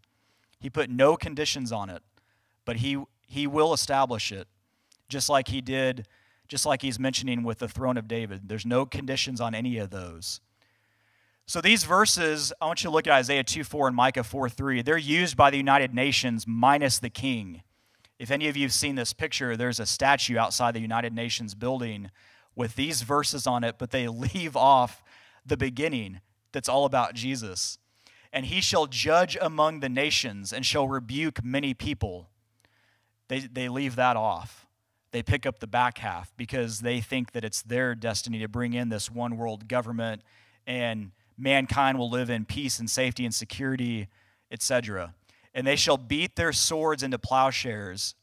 He 0.58 0.70
put 0.70 0.90
no 0.90 1.16
conditions 1.16 1.72
on 1.72 1.90
it, 1.90 2.02
but 2.64 2.76
he, 2.76 3.02
he 3.26 3.46
will 3.46 3.72
establish 3.72 4.32
it, 4.32 4.48
just 5.08 5.28
like 5.28 5.48
he 5.48 5.60
did 5.60 6.06
just 6.48 6.64
like 6.64 6.82
he's 6.82 6.98
mentioning 6.98 7.42
with 7.42 7.58
the 7.58 7.68
throne 7.68 7.96
of 7.96 8.08
David. 8.08 8.48
There's 8.48 8.66
no 8.66 8.86
conditions 8.86 9.40
on 9.40 9.54
any 9.54 9.76
of 9.78 9.90
those. 9.90 10.40
So 11.46 11.60
these 11.60 11.84
verses, 11.84 12.52
I 12.60 12.66
want 12.66 12.82
you 12.82 12.90
to 12.90 12.92
look 12.92 13.06
at 13.06 13.12
Isaiah 13.12 13.44
2 13.44 13.64
4 13.64 13.88
and 13.88 13.96
Micah 13.96 14.24
4 14.24 14.48
3. 14.48 14.82
They're 14.82 14.98
used 14.98 15.36
by 15.36 15.50
the 15.50 15.56
United 15.56 15.94
Nations 15.94 16.46
minus 16.46 16.98
the 16.98 17.10
king. 17.10 17.62
If 18.18 18.30
any 18.30 18.48
of 18.48 18.56
you 18.56 18.64
have 18.64 18.72
seen 18.72 18.96
this 18.96 19.12
picture, 19.12 19.56
there's 19.56 19.78
a 19.78 19.86
statue 19.86 20.36
outside 20.36 20.74
the 20.74 20.80
United 20.80 21.12
Nations 21.12 21.54
building 21.54 22.10
with 22.56 22.74
these 22.74 23.02
verses 23.02 23.46
on 23.46 23.62
it, 23.62 23.76
but 23.78 23.90
they 23.90 24.08
leave 24.34 24.56
off 24.56 25.02
the 25.46 25.56
beginning 25.56 26.20
that's 26.52 26.68
all 26.68 26.84
about 26.84 27.14
Jesus. 27.14 27.78
And 28.32 28.46
he 28.46 28.60
shall 28.60 28.86
judge 28.86 29.36
among 29.40 29.80
the 29.80 29.88
nations 29.88 30.52
and 30.52 30.64
shall 30.64 30.86
rebuke 30.86 31.42
many 31.42 31.74
people. 31.74 32.28
They, 33.28 33.40
they 33.40 33.68
leave 33.68 33.96
that 33.96 34.16
off 34.16 34.66
they 35.10 35.22
pick 35.22 35.46
up 35.46 35.58
the 35.58 35.66
back 35.66 35.98
half 35.98 36.32
because 36.36 36.80
they 36.80 37.00
think 37.00 37.32
that 37.32 37.44
it's 37.44 37.62
their 37.62 37.94
destiny 37.94 38.38
to 38.40 38.48
bring 38.48 38.74
in 38.74 38.88
this 38.88 39.10
one 39.10 39.36
world 39.36 39.68
government 39.68 40.22
and 40.66 41.12
mankind 41.36 41.98
will 41.98 42.10
live 42.10 42.28
in 42.28 42.44
peace 42.44 42.78
and 42.78 42.90
safety 42.90 43.24
and 43.24 43.34
security, 43.34 44.08
etc. 44.50 45.14
And 45.54 45.66
they 45.66 45.76
shall 45.76 45.96
beat 45.96 46.36
their 46.36 46.52
swords 46.52 47.02
into 47.02 47.18
plowshares 47.18 48.14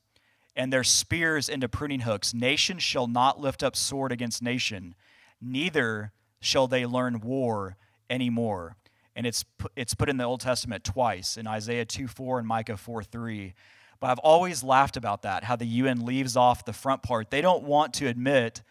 and 0.56 0.72
their 0.72 0.84
spears 0.84 1.50
into 1.50 1.68
pruning 1.68 2.02
hooks. 2.02 2.34
Nation 2.34 2.78
shall 2.78 3.08
not 3.08 3.40
lift 3.40 3.64
up 3.64 3.76
sword 3.76 4.12
against 4.12 4.42
nation, 4.42 4.96
neither 5.42 6.12
shall 6.40 6.68
they 6.68 6.86
learn 6.86 7.20
war 7.20 7.78
anymore. 8.10 8.76
And 9.16 9.26
it's, 9.26 9.46
it's 9.76 9.94
put 9.94 10.10
in 10.10 10.18
the 10.18 10.26
Old 10.26 10.42
Testament 10.42 10.84
twice 10.84 11.38
in 11.38 11.48
Isaiah 11.48 11.86
2 11.86 12.08
4 12.08 12.40
and 12.40 12.48
Micah 12.48 12.78
4 12.78 13.04
3. 13.04 13.54
But 14.00 14.10
I've 14.10 14.20
always 14.20 14.64
laughed 14.64 14.98
about 14.98 15.22
that, 15.22 15.46
how 15.46 15.56
the 15.56 15.66
UN 15.66 16.06
leaves 16.06 16.36
off 16.36 16.66
the 16.66 16.74
front 16.74 17.02
part. 17.02 17.30
They 17.30 17.42
don't 17.42 17.64
want 17.64 17.94
to 17.96 18.08
admit 18.08 18.62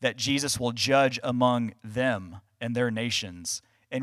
that 0.00 0.16
Jesus 0.16 0.58
will 0.58 0.72
judge 0.72 1.18
among 1.22 1.74
them 1.82 2.40
and 2.60 2.74
their 2.74 2.90
nations 2.90 3.62
and, 3.90 4.02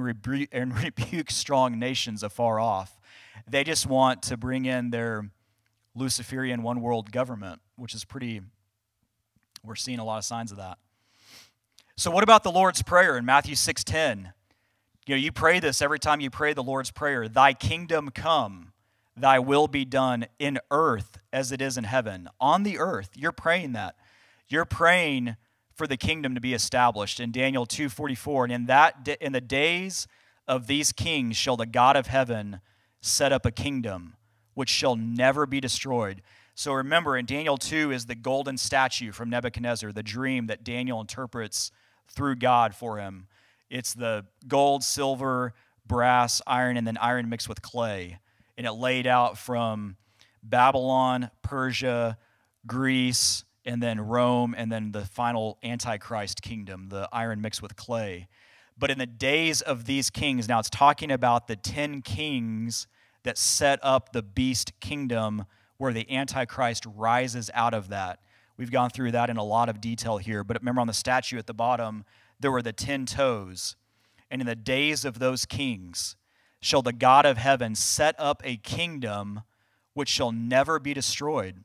and 0.52 0.78
rebuke 0.84 1.30
strong 1.30 1.78
nations 1.78 2.24
afar 2.24 2.60
off. 2.60 3.00
They 3.48 3.64
just 3.64 3.86
want 3.86 4.24
to 4.24 4.38
bring 4.38 4.66
in 4.66 4.92
their 4.92 5.30
Luciferian 5.94 6.64
one 6.64 6.82
world 6.82 7.12
government, 7.12 7.62
which 7.76 7.94
is 7.94 8.06
pretty, 8.06 8.42
we're 9.64 9.76
seeing 9.76 10.00
a 10.00 10.06
lot 10.06 10.18
of 10.18 10.24
signs 10.24 10.52
of 10.52 10.58
that. 10.58 10.78
So 11.98 12.10
what 12.10 12.24
about 12.24 12.44
the 12.44 12.52
Lord's 12.52 12.82
Prayer 12.82 13.18
in 13.18 13.26
Matthew 13.26 13.56
6:10? 13.56 14.34
You 15.06 15.16
know, 15.16 15.20
you 15.20 15.32
pray 15.32 15.60
this 15.60 15.82
every 15.82 16.00
time 16.00 16.22
you 16.22 16.30
pray 16.30 16.54
the 16.54 16.64
Lord's 16.64 16.92
Prayer, 16.92 17.28
thy 17.28 17.54
kingdom 17.54 18.10
come 18.10 18.72
Thy 19.16 19.40
will 19.40 19.68
be 19.68 19.86
done 19.86 20.26
in 20.40 20.60
earth 20.70 21.20
as 21.34 21.52
it 21.52 21.62
is 21.62 21.78
in 21.78 21.84
heaven. 21.84 22.30
On 22.40 22.64
the 22.64 22.80
earth, 22.80 23.12
you're 23.16 23.32
praying 23.32 23.74
that. 23.74 23.96
You're 24.48 24.66
praying 24.66 25.36
for 25.74 25.86
the 25.86 25.98
kingdom 25.98 26.36
to 26.36 26.42
be 26.42 26.54
established 26.54 27.20
in 27.20 27.32
Daniel 27.32 27.66
2:44 27.66 28.46
and 28.46 28.54
in 28.54 28.66
that 28.68 29.08
in 29.20 29.32
the 29.32 29.42
days 29.42 30.08
of 30.48 30.68
these 30.68 30.92
kings 30.92 31.38
shall 31.38 31.58
the 31.58 31.66
God 31.66 31.96
of 31.96 32.08
heaven 32.08 32.62
set 33.02 33.32
up 33.32 33.46
a 33.46 33.52
kingdom 33.52 34.16
which 34.54 34.70
shall 34.70 34.96
never 34.96 35.46
be 35.46 35.60
destroyed. 35.60 36.22
So 36.56 36.74
remember 36.74 37.18
in 37.18 37.26
Daniel 37.26 37.58
2 37.58 37.92
is 37.92 38.06
the 38.06 38.16
golden 38.16 38.58
statue 38.58 39.12
from 39.12 39.30
Nebuchadnezzar, 39.30 39.92
the 39.92 40.04
dream 40.04 40.48
that 40.48 40.64
Daniel 40.64 41.00
interprets 41.00 41.72
through 42.08 42.36
God 42.36 42.76
for 42.76 42.98
him. 42.98 43.28
It's 43.72 43.96
the 43.96 44.26
gold, 44.48 44.84
silver, 44.84 45.56
brass, 45.88 46.42
iron 46.46 46.78
and 46.78 46.86
then 46.86 46.98
iron 46.98 47.28
mixed 47.30 47.50
with 47.50 47.64
clay 47.64 48.20
and 48.62 48.68
it 48.68 48.74
laid 48.74 49.08
out 49.08 49.40
from 49.40 49.96
Babylon, 50.44 51.32
Persia, 51.42 52.18
Greece, 52.68 53.44
and 53.66 53.82
then 53.82 54.00
Rome, 54.00 54.54
and 54.56 54.72
then 54.72 54.92
the 54.92 55.06
final 55.06 55.58
Antichrist 55.64 56.44
kingdom, 56.44 56.90
the 56.90 57.10
iron 57.12 57.42
mixed 57.42 57.64
with 57.64 57.76
clay. 57.76 58.28
But 58.78 58.92
in 58.92 59.00
the 59.00 59.08
days 59.08 59.62
of 59.62 59.86
these 59.86 60.12
kings, 60.12 60.48
now 60.48 60.60
it's 60.60 60.70
talking 60.70 61.12
about 61.12 61.48
the 61.48 61.56
10 61.56 62.04
kings 62.04 62.86
that 63.24 63.38
set 63.38 63.80
up 63.82 64.14
the 64.14 64.22
beast 64.22 64.80
kingdom 64.80 65.46
where 65.78 65.92
the 65.92 66.10
Antichrist 66.12 66.86
rises 66.86 67.50
out 67.56 67.74
of 67.74 67.90
that. 67.90 68.20
We've 68.58 68.72
gone 68.72 68.92
through 68.92 69.14
that 69.14 69.32
in 69.32 69.38
a 69.38 69.44
lot 69.44 69.70
of 69.70 69.82
detail 69.82 70.18
here, 70.18 70.44
but 70.44 70.60
remember 70.60 70.82
on 70.82 70.88
the 70.88 70.94
statue 70.94 71.38
at 71.38 71.48
the 71.48 71.54
bottom, 71.56 72.06
there 72.42 72.52
were 72.52 72.62
the 72.62 72.74
10 72.74 73.06
toes. 73.06 73.76
And 74.30 74.42
in 74.42 74.48
the 74.48 74.56
days 74.56 75.04
of 75.04 75.20
those 75.20 75.46
kings, 75.46 76.16
shall 76.62 76.82
the 76.82 76.94
God 76.94 77.26
of 77.26 77.38
heaven 77.38 77.76
set 77.76 78.16
up 78.18 78.42
a 78.46 78.58
kingdom 78.58 79.42
which 79.94 80.10
shall 80.10 80.32
never 80.32 80.80
be 80.80 80.94
destroyed. 80.94 81.64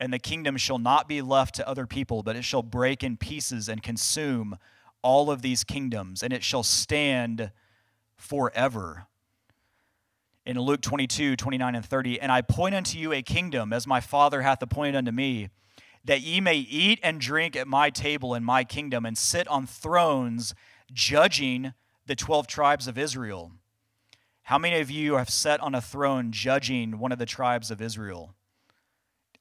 And 0.00 0.12
the 0.12 0.18
kingdom 0.18 0.56
shall 0.56 0.78
not 0.78 1.08
be 1.08 1.22
left 1.22 1.54
to 1.56 1.68
other 1.68 1.86
people, 1.86 2.22
but 2.22 2.36
it 2.36 2.44
shall 2.44 2.62
break 2.62 3.02
in 3.02 3.16
pieces 3.16 3.68
and 3.68 3.82
consume 3.82 4.56
all 5.02 5.30
of 5.30 5.42
these 5.42 5.64
kingdoms, 5.64 6.22
and 6.22 6.32
it 6.32 6.42
shall 6.42 6.62
stand 6.62 7.52
forever. 8.16 9.06
In 10.44 10.58
Luke 10.58 10.80
22, 10.80 11.36
29 11.36 11.74
and 11.74 11.84
30, 11.84 12.20
and 12.20 12.32
I 12.32 12.40
point 12.40 12.74
unto 12.74 12.98
you 12.98 13.12
a 13.12 13.22
kingdom 13.22 13.72
as 13.72 13.86
my 13.86 14.00
Father 14.00 14.42
hath 14.42 14.62
appointed 14.62 14.96
unto 14.96 15.12
me, 15.12 15.50
that 16.08 16.22
ye 16.22 16.40
may 16.40 16.56
eat 16.56 16.98
and 17.02 17.20
drink 17.20 17.54
at 17.54 17.68
my 17.68 17.90
table 17.90 18.34
in 18.34 18.42
my 18.42 18.64
kingdom, 18.64 19.04
and 19.04 19.16
sit 19.16 19.46
on 19.46 19.66
thrones 19.66 20.54
judging 20.90 21.74
the 22.06 22.16
12 22.16 22.46
tribes 22.46 22.88
of 22.88 22.96
Israel. 22.96 23.52
How 24.44 24.56
many 24.56 24.80
of 24.80 24.90
you 24.90 25.16
have 25.16 25.28
sat 25.28 25.60
on 25.60 25.74
a 25.74 25.82
throne 25.82 26.32
judging 26.32 26.98
one 26.98 27.12
of 27.12 27.18
the 27.18 27.26
tribes 27.26 27.70
of 27.70 27.82
Israel? 27.82 28.34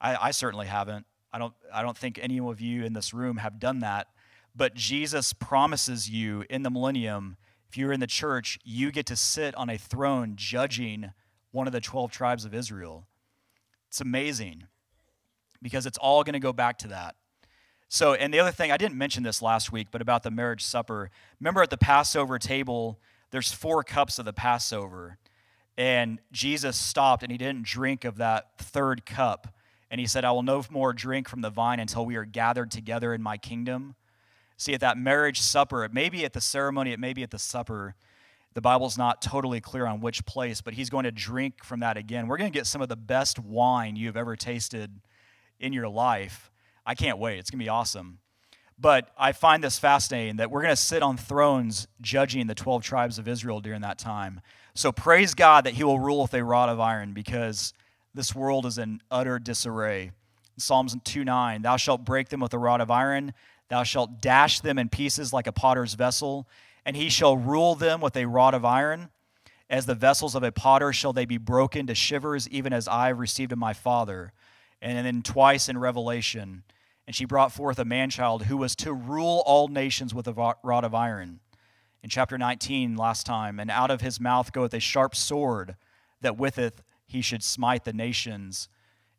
I, 0.02 0.18
I, 0.28 0.32
certainly 0.32 0.68
haven't. 0.68 1.06
I 1.32 1.40
don't, 1.40 1.54
I 1.74 1.82
don't 1.82 1.98
think 1.98 2.20
any 2.22 2.38
of 2.38 2.60
you 2.60 2.84
in 2.84 2.92
this 2.92 3.14
room 3.14 3.38
have 3.38 3.62
done 3.62 3.80
that. 3.80 4.08
But 4.54 4.74
Jesus 4.74 5.32
promises 5.32 6.10
you 6.10 6.44
in 6.50 6.64
the 6.64 6.70
millennium, 6.70 7.38
if 7.70 7.78
you're 7.78 7.94
in 7.94 8.02
the 8.02 8.08
church, 8.08 8.60
you 8.66 8.92
get 8.92 9.06
to 9.06 9.16
sit 9.16 9.56
on 9.56 9.70
a 9.70 9.78
throne 9.78 10.34
judging 10.36 11.14
one 11.52 11.66
of 11.66 11.72
the 11.72 11.80
12 11.80 12.12
tribes 12.12 12.44
of 12.44 12.54
Israel. 12.54 13.08
It's 13.88 14.02
amazing 14.02 14.68
because 15.62 15.86
it's 15.86 15.98
all 15.98 16.24
going 16.24 16.34
to 16.34 16.40
go 16.40 16.54
back 16.54 16.78
to 16.80 16.88
that. 16.90 17.16
So, 17.90 18.14
and 18.14 18.34
the 18.34 18.40
other 18.40 18.52
thing, 18.52 18.72
I 18.72 18.78
didn't 18.78 18.98
mention 18.98 19.24
this 19.24 19.42
last 19.42 19.72
week, 19.72 19.88
but 19.92 20.02
about 20.02 20.24
the 20.24 20.32
marriage 20.32 20.64
supper. 20.64 21.10
Remember 21.40 21.62
at 21.62 21.70
the 21.70 21.78
Passover 21.78 22.38
table, 22.38 23.00
there's 23.32 23.52
four 23.52 23.84
cups 23.84 24.20
of 24.20 24.26
the 24.26 24.34
Passover. 24.34 25.18
And 25.78 26.20
Jesus 26.32 26.76
stopped 26.76 27.24
and 27.24 27.32
he 27.32 27.38
didn't 27.38 27.64
drink 27.64 28.04
of 28.04 28.18
that 28.18 28.58
third 28.58 29.06
cup. 29.06 29.48
And 29.90 30.02
he 30.02 30.08
said, 30.08 30.26
I 30.26 30.32
will 30.32 30.44
no 30.44 30.64
more 30.70 30.92
drink 30.92 31.30
from 31.30 31.42
the 31.42 31.50
vine 31.50 31.80
until 31.80 32.06
we 32.06 32.16
are 32.16 32.26
gathered 32.26 32.72
together 32.72 33.14
in 33.14 33.22
my 33.22 33.38
kingdom. 33.38 33.96
See, 34.58 34.74
at 34.74 34.82
that 34.82 34.98
marriage 34.98 35.40
supper, 35.40 35.86
it 35.86 35.94
may 35.94 36.10
be 36.10 36.26
at 36.26 36.34
the 36.34 36.42
ceremony, 36.42 36.92
it 36.92 37.00
may 37.00 37.14
be 37.14 37.24
at 37.24 37.32
the 37.32 37.40
supper. 37.40 37.96
The 38.54 38.62
Bible's 38.62 38.98
not 38.98 39.22
totally 39.22 39.62
clear 39.62 39.86
on 39.86 40.02
which 40.02 40.26
place, 40.26 40.62
but 40.62 40.74
he's 40.74 40.90
going 40.90 41.04
to 41.04 41.12
drink 41.12 41.64
from 41.64 41.80
that 41.82 41.96
again. 41.96 42.28
We're 42.28 42.38
going 42.38 42.52
to 42.52 42.58
get 42.58 42.66
some 42.66 42.82
of 42.82 42.90
the 42.90 42.96
best 42.96 43.38
wine 43.40 43.96
you've 43.96 44.18
ever 44.18 44.36
tasted 44.36 45.00
in 45.60 45.74
your 45.74 45.88
life. 45.90 46.52
I 46.86 46.96
can't 46.96 47.18
wait. 47.18 47.40
It's 47.40 47.50
going 47.50 47.60
to 47.60 47.66
be 47.66 47.70
awesome. 47.70 48.20
But 48.80 49.10
I 49.18 49.32
find 49.32 49.64
this 49.64 49.80
fascinating 49.80 50.38
that 50.38 50.52
we're 50.52 50.62
going 50.62 50.72
to 50.72 50.82
sit 50.82 51.02
on 51.02 51.18
thrones 51.18 51.88
judging 52.00 52.48
the 52.48 52.56
12 52.56 52.84
tribes 52.84 53.18
of 53.18 53.28
Israel 53.28 53.60
during 53.60 53.82
that 53.82 53.98
time. 53.98 54.42
So 54.76 54.92
praise 54.92 55.34
God 55.34 55.66
that 55.66 55.74
he 55.74 55.84
will 55.84 56.00
rule 56.00 56.22
with 56.22 56.34
a 56.36 56.44
rod 56.44 56.70
of 56.70 56.80
iron 56.80 57.14
because 57.14 57.74
this 58.14 58.36
world 58.36 58.66
is 58.66 58.78
in 58.78 59.02
utter 59.10 59.40
disarray. 59.40 60.12
Psalms 60.58 60.96
2 61.04 61.24
9, 61.24 61.64
thou 61.64 61.78
shalt 61.78 62.06
break 62.06 62.30
them 62.30 62.40
with 62.40 62.54
a 62.54 62.60
rod 62.60 62.82
of 62.82 62.92
iron, 62.92 63.34
thou 63.70 63.84
shalt 63.84 64.22
dash 64.22 64.60
them 64.60 64.78
in 64.78 64.90
pieces 64.90 65.34
like 65.34 65.48
a 65.48 65.52
potter's 65.52 65.96
vessel, 65.96 66.48
and 66.86 66.96
he 66.96 67.10
shall 67.10 67.38
rule 67.38 67.76
them 67.76 68.02
with 68.02 68.16
a 68.16 68.26
rod 68.26 68.54
of 68.54 68.66
iron. 68.66 69.10
As 69.70 69.86
the 69.86 69.96
vessels 69.96 70.34
of 70.34 70.44
a 70.44 70.52
potter 70.52 70.94
shall 70.94 71.12
they 71.12 71.26
be 71.26 71.38
broken 71.38 71.88
to 71.88 71.96
shivers, 71.96 72.48
even 72.50 72.72
as 72.72 72.88
I 72.88 73.08
have 73.08 73.20
received 73.20 73.52
of 73.52 73.58
my 73.58 73.74
Father. 73.74 74.32
And 74.82 75.06
then 75.06 75.22
twice 75.24 75.70
in 75.70 75.78
Revelation, 75.78 76.64
and 77.06 77.16
she 77.16 77.26
brought 77.26 77.52
forth 77.52 77.80
a 77.80 77.86
man 77.86 78.10
child 78.10 78.44
who 78.44 78.58
was 78.58 78.76
to 78.78 78.94
rule 78.94 79.42
all 79.46 79.68
nations 79.68 80.14
with 80.14 80.28
a 80.28 80.56
rod 80.64 80.84
of 80.84 80.94
iron. 80.94 81.40
In 82.04 82.10
chapter 82.10 82.38
19, 82.38 82.96
last 82.96 83.26
time, 83.26 83.60
and 83.60 83.72
out 83.72 83.90
of 83.90 84.02
his 84.02 84.20
mouth 84.20 84.52
goeth 84.52 84.74
a 84.74 84.80
sharp 84.80 85.16
sword, 85.16 85.76
that 86.22 86.38
with 86.38 86.58
it 86.58 86.82
he 87.06 87.22
should 87.22 87.44
smite 87.44 87.86
the 87.86 87.94
nations 87.94 88.70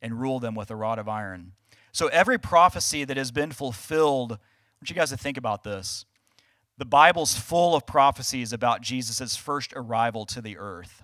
and 0.00 0.20
rule 0.20 0.38
them 0.38 0.54
with 0.54 0.70
a 0.70 0.76
rod 0.76 0.98
of 0.98 1.08
iron. 1.08 1.52
So 1.90 2.06
every 2.08 2.38
prophecy 2.38 3.04
that 3.04 3.16
has 3.16 3.32
been 3.32 3.50
fulfilled, 3.50 4.32
I 4.32 4.36
want 4.80 4.90
you 4.90 4.94
guys 4.94 5.10
to 5.10 5.16
think 5.16 5.36
about 5.36 5.64
this. 5.64 6.04
The 6.76 6.84
Bible's 6.84 7.36
full 7.36 7.74
of 7.74 7.86
prophecies 7.86 8.52
about 8.52 8.82
Jesus' 8.82 9.34
first 9.34 9.72
arrival 9.74 10.24
to 10.26 10.40
the 10.40 10.56
earth. 10.56 11.02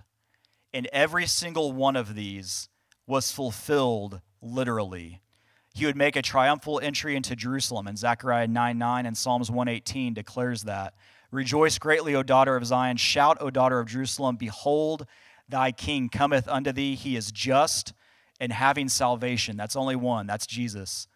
And 0.73 0.87
every 0.93 1.25
single 1.25 1.73
one 1.73 1.97
of 1.97 2.15
these 2.15 2.69
was 3.05 3.31
fulfilled 3.31 4.21
literally 4.41 5.21
he 5.75 5.85
would 5.85 5.97
make 5.97 6.15
a 6.15 6.21
triumphal 6.21 6.79
entry 6.79 7.17
into 7.17 7.35
Jerusalem. 7.35 7.85
And 7.85 7.97
Zechariah 7.97 8.47
9 8.47 8.77
9 8.77 9.05
and 9.05 9.17
Psalms 9.17 9.51
118 9.51 10.13
declares 10.13 10.63
that. 10.63 10.93
Rejoice 11.31 11.77
greatly, 11.77 12.15
O 12.15 12.23
daughter 12.23 12.55
of 12.55 12.65
Zion. 12.65 12.95
Shout, 12.95 13.37
O 13.41 13.49
daughter 13.49 13.79
of 13.79 13.87
Jerusalem. 13.87 14.37
Behold, 14.37 15.05
thy 15.49 15.73
king 15.73 16.07
cometh 16.07 16.47
unto 16.47 16.71
thee. 16.71 16.95
He 16.95 17.17
is 17.17 17.29
just 17.29 17.91
and 18.39 18.53
having 18.53 18.87
salvation. 18.87 19.57
That's 19.57 19.75
only 19.75 19.97
one. 19.97 20.27
That's 20.27 20.47
Jesus. 20.47 21.09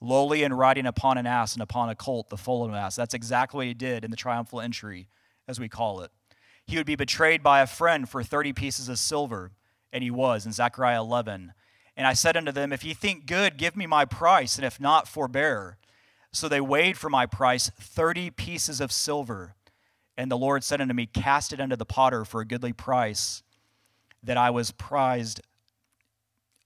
Lowly 0.00 0.44
and 0.44 0.56
riding 0.56 0.86
upon 0.86 1.18
an 1.18 1.26
ass 1.26 1.54
and 1.54 1.62
upon 1.62 1.88
a 1.88 1.96
colt, 1.96 2.28
the 2.28 2.36
foal 2.36 2.64
of 2.64 2.70
an 2.70 2.76
ass. 2.76 2.94
That's 2.94 3.14
exactly 3.14 3.58
what 3.58 3.66
he 3.66 3.74
did 3.74 4.04
in 4.04 4.12
the 4.12 4.16
triumphal 4.16 4.60
entry, 4.60 5.08
as 5.48 5.58
we 5.58 5.68
call 5.68 6.02
it. 6.02 6.12
He 6.64 6.76
would 6.76 6.86
be 6.86 6.94
betrayed 6.94 7.42
by 7.42 7.62
a 7.62 7.66
friend 7.66 8.08
for 8.08 8.22
30 8.22 8.52
pieces 8.52 8.88
of 8.88 9.00
silver, 9.00 9.50
and 9.92 10.04
he 10.04 10.10
was 10.10 10.46
in 10.46 10.52
Zechariah 10.52 11.00
11. 11.00 11.52
And 11.96 12.06
I 12.06 12.12
said 12.12 12.36
unto 12.36 12.52
them, 12.52 12.72
If 12.72 12.84
ye 12.84 12.94
think 12.94 13.26
good, 13.26 13.56
give 13.56 13.76
me 13.76 13.86
my 13.86 14.04
price, 14.04 14.56
and 14.56 14.64
if 14.64 14.80
not, 14.80 15.06
forbear. 15.06 15.78
So 16.32 16.48
they 16.48 16.60
weighed 16.60 16.98
for 16.98 17.08
my 17.08 17.26
price 17.26 17.70
thirty 17.80 18.30
pieces 18.30 18.80
of 18.80 18.90
silver. 18.90 19.54
And 20.16 20.30
the 20.30 20.38
Lord 20.38 20.64
said 20.64 20.80
unto 20.80 20.94
me, 20.94 21.06
Cast 21.06 21.52
it 21.52 21.60
unto 21.60 21.76
the 21.76 21.84
potter 21.84 22.24
for 22.24 22.40
a 22.40 22.44
goodly 22.44 22.72
price 22.72 23.42
that 24.22 24.36
I 24.36 24.50
was 24.50 24.70
prized 24.72 25.40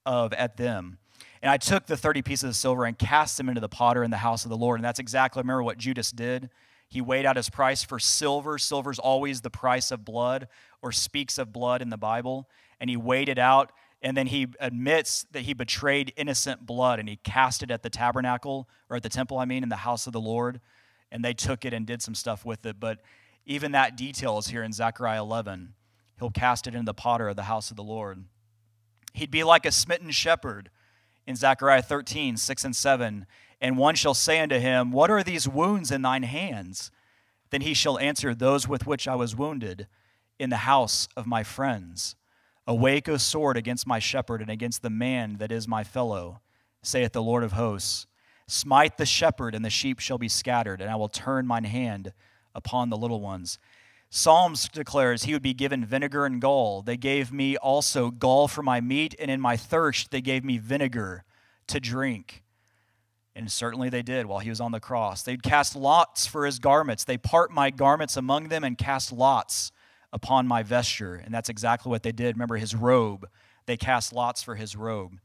of 0.07 0.33
at 0.33 0.57
them. 0.57 0.99
And 1.43 1.51
I 1.51 1.57
took 1.57 1.87
the 1.87 1.97
30 1.97 2.23
pieces 2.23 2.49
of 2.49 2.57
silver 2.57 2.85
and 2.85 2.99
cast 2.99 3.37
them 3.37 3.49
into 3.49 3.61
the 3.61 3.69
potter 3.69 4.03
in 4.03 4.11
the 4.11 4.17
house 4.19 4.45
of 4.45 4.49
the 4.49 4.57
Lord. 4.57 4.81
And 4.81 4.85
that's 4.85 4.99
exactly, 4.99 5.41
remember 5.41 5.63
what 5.63 5.79
Judas 5.79 6.11
did? 6.11 6.51
He 6.89 7.01
weighed 7.01 7.27
out 7.27 7.37
his 7.37 7.51
price 7.51 7.83
for 7.83 7.99
silver. 7.99 8.59
Silver's 8.59 8.99
always 8.99 9.43
the 9.43 9.51
price 9.51 9.91
of 9.91 10.05
blood 10.05 10.49
or 10.83 10.91
speaks 10.91 11.39
of 11.39 11.53
blood 11.53 11.83
in 11.83 11.91
the 11.91 11.97
Bible. 11.97 12.49
And 12.81 12.89
he 12.89 12.97
weighed 12.97 13.29
it 13.29 13.39
out 13.39 13.73
and 14.01 14.17
then 14.17 14.29
he 14.29 14.47
admits 14.61 15.27
that 15.33 15.43
he 15.43 15.55
betrayed 15.55 16.13
innocent 16.17 16.65
blood 16.65 17.01
and 17.01 17.09
he 17.09 17.17
cast 17.17 17.63
it 17.63 17.71
at 17.71 17.83
the 17.83 17.91
tabernacle 17.91 18.69
or 18.89 18.97
at 18.97 19.03
the 19.03 19.09
temple 19.09 19.39
i 19.39 19.45
mean 19.45 19.63
in 19.63 19.69
the 19.69 19.77
house 19.77 20.07
of 20.07 20.13
the 20.13 20.21
lord. 20.21 20.61
And 21.11 21.25
they 21.25 21.33
took 21.33 21.65
it 21.65 21.73
and 21.73 21.87
did 21.87 22.03
some 22.03 22.15
stuff 22.15 22.45
with 22.45 22.67
it. 22.67 22.79
But 22.79 22.99
even 23.47 23.73
that 23.73 23.97
detail 23.97 24.37
is 24.37 24.49
here 24.49 24.63
in 24.63 24.73
zechariah 24.73 25.21
11 25.21 25.75
he'll 26.19 26.31
cast 26.31 26.67
it 26.67 26.75
into 26.75 26.87
the 26.87 26.95
potter 26.95 27.29
of 27.29 27.37
the 27.37 27.45
house 27.45 27.71
of 27.71 27.77
the 27.77 27.83
lord. 27.83 28.25
He'd 29.15 29.31
be 29.31 29.45
like 29.45 29.65
a 29.65 29.73
smitten 29.73 30.11
shepherd 30.11 30.71
in 31.27 31.35
zechariah 31.35 31.83
13 31.83 32.37
6 32.37 32.65
and 32.65 32.77
7 32.77 33.27
and 33.61 33.77
one 33.77 33.97
shall 33.97 34.15
say 34.15 34.39
unto 34.39 34.59
him 34.59 34.93
what 34.93 35.11
are 35.11 35.25
these 35.25 35.49
wounds 35.49 35.91
in 35.91 36.03
thine 36.03 36.23
hands? 36.23 36.93
Then 37.51 37.63
he 37.63 37.75
shall 37.75 37.99
answer 37.99 38.35
those 38.35 38.69
with 38.69 38.87
which 38.87 39.09
i 39.09 39.17
was 39.17 39.35
wounded 39.35 39.89
in 40.39 40.51
the 40.51 40.59
house 40.59 41.09
of 41.17 41.27
my 41.27 41.43
friends 41.43 42.15
Awake, 42.69 43.09
O 43.09 43.17
sword, 43.17 43.57
against 43.57 43.87
my 43.87 43.99
shepherd 43.99 44.43
and 44.43 44.51
against 44.51 44.83
the 44.83 44.91
man 44.91 45.39
that 45.39 45.51
is 45.51 45.67
my 45.67 45.83
fellow, 45.83 46.43
saith 46.83 47.13
the 47.13 47.23
Lord 47.23 47.43
of 47.43 47.53
hosts. 47.53 48.07
Smite 48.47 48.99
the 48.99 49.07
shepherd, 49.07 49.55
and 49.55 49.65
the 49.65 49.71
sheep 49.71 50.01
shall 50.01 50.19
be 50.19 50.29
scattered, 50.29 50.83
and 50.83 50.91
I 50.91 50.97
will 50.97 51.09
turn 51.09 51.47
mine 51.47 51.65
hand 51.65 52.13
upon 52.55 52.91
the 52.91 52.97
little 52.99 53.23
ones. 53.23 53.59
Psalms 54.11 54.69
declares 54.69 55.23
he 55.23 55.33
would 55.33 55.43
be 55.43 55.55
given 55.55 55.83
vinegar 55.83 56.27
and 56.27 56.43
gall. 56.43 56.83
They 56.83 56.99
gave 56.99 57.33
me 57.33 57.57
also 57.57 58.11
gall 58.11 58.49
for 58.49 58.63
my 58.63 58.83
meat, 58.83 59.15
and 59.19 59.31
in 59.31 59.41
my 59.41 59.57
thirst 59.57 60.11
they 60.11 60.21
gave 60.21 60.45
me 60.45 60.59
vinegar 60.59 61.25
to 61.69 61.81
drink. 61.81 62.43
And 63.35 63.51
certainly 63.51 63.89
they 63.89 64.03
did 64.03 64.27
while 64.27 64.41
he 64.41 64.51
was 64.51 64.61
on 64.61 64.73
the 64.73 64.81
cross. 64.81 65.23
They'd 65.23 65.43
cast 65.43 65.75
lots 65.75 66.27
for 66.27 66.45
his 66.45 66.59
garments. 66.59 67.05
They 67.05 67.17
part 67.17 67.51
my 67.51 67.71
garments 67.71 68.15
among 68.15 68.49
them 68.49 68.63
and 68.63 68.77
cast 68.77 69.11
lots 69.11 69.73
upon 70.13 70.47
my 70.47 70.63
vesture. 70.63 71.15
And 71.15 71.33
that's 71.33 71.49
exactly 71.49 71.91
what 71.91 72.03
they 72.03 72.13
did. 72.13 72.37
Remember 72.37 72.57
his 72.57 72.75
robe. 72.75 73.29
They 73.67 73.77
cast 73.77 74.13
lots 74.13 74.43
for 74.43 74.55
his 74.55 74.77
robe. 74.77 75.19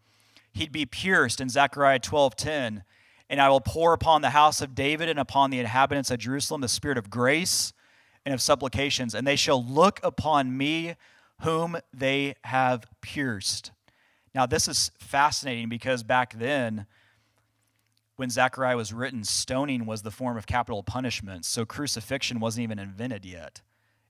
He'd 0.52 0.72
be 0.72 0.86
pierced 0.86 1.42
in 1.42 1.50
Zechariah 1.50 2.00
12:10, 2.00 2.84
and 3.30 3.42
I 3.42 3.50
will 3.50 3.62
pour 3.62 3.94
upon 3.94 4.22
the 4.22 4.32
house 4.32 4.62
of 4.62 4.76
David 4.76 5.10
and 5.10 5.20
upon 5.20 5.50
the 5.50 5.60
inhabitants 5.60 6.12
of 6.12 6.20
Jerusalem 6.20 6.62
the 6.62 6.68
spirit 6.68 6.98
of 6.98 7.10
grace 7.10 7.74
and 8.26 8.34
of 8.34 8.42
supplications, 8.42 9.16
and 9.16 9.26
they 9.26 9.36
shall 9.36 9.64
look 9.64 10.00
upon 10.04 10.56
me 10.56 10.96
whom 11.42 11.78
they 11.94 12.36
have 12.44 12.86
pierced. 13.02 13.72
Now, 14.36 14.46
this 14.46 14.68
is 14.68 14.92
fascinating 14.98 15.70
because 15.70 16.04
back 16.04 16.38
then, 16.38 16.86
when 18.16 18.30
Zechariah 18.30 18.78
was 18.78 18.94
written, 18.94 19.24
stoning 19.24 19.86
was 19.86 20.04
the 20.04 20.12
form 20.12 20.38
of 20.38 20.46
capital 20.46 20.84
punishment, 20.84 21.46
so 21.46 21.66
crucifixion 21.66 22.40
wasn't 22.40 22.64
even 22.64 22.80
invented 22.80 23.26
yet. 23.26 23.62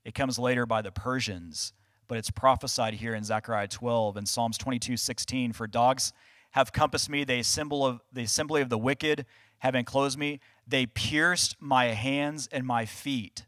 It 0.04 0.14
comes 0.14 0.38
later 0.38 0.66
by 0.66 0.82
the 0.82 0.92
Persians, 0.92 1.72
but 2.08 2.18
it's 2.18 2.30
prophesied 2.30 2.94
here 2.94 3.14
in 3.14 3.24
Zechariah 3.24 3.68
12 3.68 4.16
and 4.16 4.28
Psalms 4.28 4.58
22 4.58 4.96
16. 4.96 5.52
For 5.52 5.66
dogs 5.66 6.12
have 6.52 6.72
compassed 6.72 7.08
me, 7.08 7.24
they 7.24 7.42
symbol 7.42 7.84
of, 7.84 8.00
the 8.12 8.22
assembly 8.22 8.60
of 8.60 8.68
the 8.68 8.78
wicked 8.78 9.26
have 9.58 9.74
enclosed 9.74 10.18
me. 10.18 10.40
They 10.66 10.86
pierced 10.86 11.56
my 11.58 11.86
hands 11.86 12.48
and 12.52 12.66
my 12.66 12.84
feet. 12.84 13.46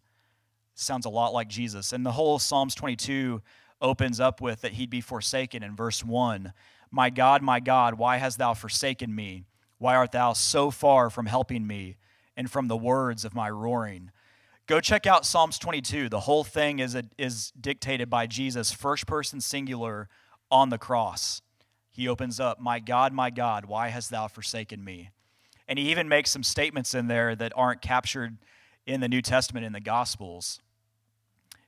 Sounds 0.74 1.06
a 1.06 1.10
lot 1.10 1.32
like 1.32 1.48
Jesus. 1.48 1.92
And 1.92 2.04
the 2.04 2.12
whole 2.12 2.38
Psalms 2.38 2.74
22 2.74 3.42
opens 3.80 4.18
up 4.18 4.40
with 4.40 4.62
that 4.62 4.72
he'd 4.72 4.90
be 4.90 5.00
forsaken 5.00 5.62
in 5.62 5.76
verse 5.76 6.04
1. 6.04 6.52
My 6.90 7.10
God, 7.10 7.42
my 7.42 7.60
God, 7.60 7.94
why 7.94 8.16
hast 8.16 8.38
thou 8.38 8.54
forsaken 8.54 9.14
me? 9.14 9.44
Why 9.78 9.94
art 9.96 10.12
thou 10.12 10.32
so 10.32 10.70
far 10.70 11.10
from 11.10 11.26
helping 11.26 11.66
me 11.66 11.96
and 12.36 12.50
from 12.50 12.68
the 12.68 12.76
words 12.76 13.24
of 13.24 13.34
my 13.34 13.50
roaring? 13.50 14.10
Go 14.66 14.80
check 14.80 15.06
out 15.06 15.24
Psalms 15.24 15.58
22. 15.58 16.08
The 16.08 16.20
whole 16.20 16.42
thing 16.42 16.80
is, 16.80 16.96
a, 16.96 17.04
is 17.16 17.52
dictated 17.60 18.10
by 18.10 18.26
Jesus, 18.26 18.72
first 18.72 19.06
person 19.06 19.40
singular 19.40 20.08
on 20.50 20.70
the 20.70 20.78
cross. 20.78 21.40
He 21.92 22.08
opens 22.08 22.40
up, 22.40 22.60
My 22.60 22.80
God, 22.80 23.12
my 23.12 23.30
God, 23.30 23.66
why 23.66 23.88
hast 23.88 24.10
thou 24.10 24.26
forsaken 24.26 24.82
me? 24.82 25.10
And 25.68 25.78
he 25.78 25.90
even 25.90 26.08
makes 26.08 26.32
some 26.32 26.42
statements 26.42 26.94
in 26.94 27.06
there 27.06 27.36
that 27.36 27.52
aren't 27.54 27.80
captured 27.80 28.38
in 28.86 29.00
the 29.00 29.08
New 29.08 29.22
Testament 29.22 29.64
in 29.64 29.72
the 29.72 29.80
Gospels. 29.80 30.60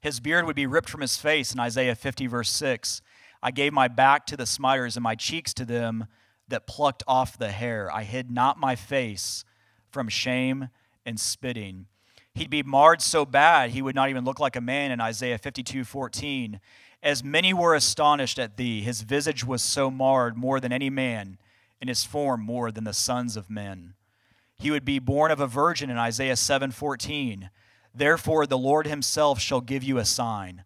His 0.01 0.19
beard 0.19 0.45
would 0.47 0.57
be 0.57 0.67
ripped 0.67 0.89
from 0.89 1.01
his 1.01 1.17
face 1.17 1.53
in 1.53 1.61
Isaiah 1.61 1.95
50, 1.95 2.27
verse 2.27 2.51
6. 2.51 3.01
I 3.43 3.53
gave 3.53 3.73
my 3.73 3.87
back 3.87 4.27
to 4.27 4.37
the 4.37 4.47
smiters 4.47 4.97
and 4.97 5.03
my 5.05 5.15
cheeks 5.15 5.55
to 5.55 5.65
them 5.65 6.07
that 6.49 6.67
plucked 6.67 7.05
off 7.07 7.39
the 7.39 7.51
hair. 7.53 7.93
I 7.93 8.03
hid 8.03 8.31
not 8.31 8.59
my 8.59 8.75
face 8.75 9.45
from 9.91 10.09
shame 10.09 10.69
and 11.07 11.19
spitting. 11.19 11.87
He'd 12.39 12.51
be 12.51 12.63
marred 12.63 13.03
so 13.03 13.27
bad 13.27 13.71
he 13.71 13.83
would 13.83 13.97
not 13.97 14.11
even 14.11 14.25
look 14.25 14.39
like 14.39 14.55
a 14.55 14.61
man 14.61 14.93
in 14.93 15.01
Isaiah 15.01 15.39
52 15.39 15.83
14. 15.83 16.61
As 17.03 17.25
many 17.25 17.53
were 17.53 17.75
astonished 17.75 18.39
at 18.39 18.57
thee, 18.57 18.81
his 18.81 19.03
visage 19.03 19.45
was 19.45 19.61
so 19.61 19.91
marred 19.91 20.37
more 20.37 20.61
than 20.61 20.73
any 20.73 20.89
man, 20.89 21.39
and 21.81 21.89
his 21.89 22.05
form 22.05 22.41
more 22.41 22.71
than 22.71 22.85
the 22.85 22.93
sons 22.93 23.37
of 23.37 23.51
men. 23.51 23.95
He 24.55 24.71
would 24.71 24.85
be 24.85 25.01
born 25.01 25.33
of 25.33 25.41
a 25.41 25.49
virgin 25.49 25.91
in 25.91 25.99
Isaiah 25.99 26.37
7 26.37 26.71
14. 26.71 27.51
Therefore, 27.93 28.47
the 28.47 28.57
Lord 28.57 28.87
himself 28.87 29.41
shall 29.41 29.61
give 29.61 29.83
you 29.83 29.99
a 29.99 30.05
sign. 30.05 30.63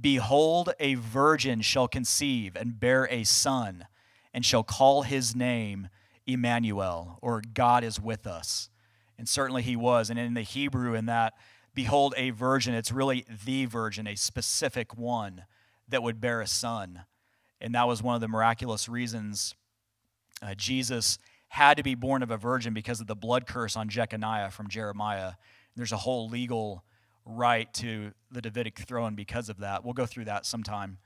Behold, 0.00 0.72
a 0.80 0.94
virgin 0.94 1.60
shall 1.60 1.86
conceive 1.86 2.56
and 2.56 2.80
bear 2.80 3.06
a 3.10 3.24
son, 3.24 3.86
and 4.32 4.42
shall 4.42 4.62
call 4.62 5.02
his 5.02 5.36
name 5.36 5.88
Emmanuel, 6.26 7.18
or 7.20 7.42
God 7.52 7.84
is 7.84 8.00
with 8.00 8.26
us. 8.26 8.70
And 9.20 9.28
certainly 9.28 9.60
he 9.60 9.76
was. 9.76 10.08
And 10.08 10.18
in 10.18 10.32
the 10.32 10.40
Hebrew, 10.40 10.94
in 10.94 11.04
that, 11.04 11.34
behold, 11.74 12.14
a 12.16 12.30
virgin, 12.30 12.72
it's 12.72 12.90
really 12.90 13.26
the 13.44 13.66
virgin, 13.66 14.06
a 14.06 14.14
specific 14.14 14.96
one 14.96 15.44
that 15.90 16.02
would 16.02 16.22
bear 16.22 16.40
a 16.40 16.46
son. 16.46 17.02
And 17.60 17.74
that 17.74 17.86
was 17.86 18.02
one 18.02 18.14
of 18.14 18.22
the 18.22 18.28
miraculous 18.28 18.88
reasons 18.88 19.54
uh, 20.40 20.54
Jesus 20.54 21.18
had 21.48 21.76
to 21.76 21.82
be 21.82 21.94
born 21.94 22.22
of 22.22 22.30
a 22.30 22.38
virgin 22.38 22.72
because 22.72 23.02
of 23.02 23.08
the 23.08 23.14
blood 23.14 23.46
curse 23.46 23.76
on 23.76 23.90
Jeconiah 23.90 24.50
from 24.50 24.68
Jeremiah. 24.68 25.32
There's 25.76 25.92
a 25.92 25.98
whole 25.98 26.30
legal 26.30 26.82
right 27.26 27.70
to 27.74 28.12
the 28.30 28.40
Davidic 28.40 28.78
throne 28.78 29.16
because 29.16 29.50
of 29.50 29.58
that. 29.58 29.84
We'll 29.84 29.92
go 29.92 30.06
through 30.06 30.24
that 30.24 30.46
sometime. 30.46 30.96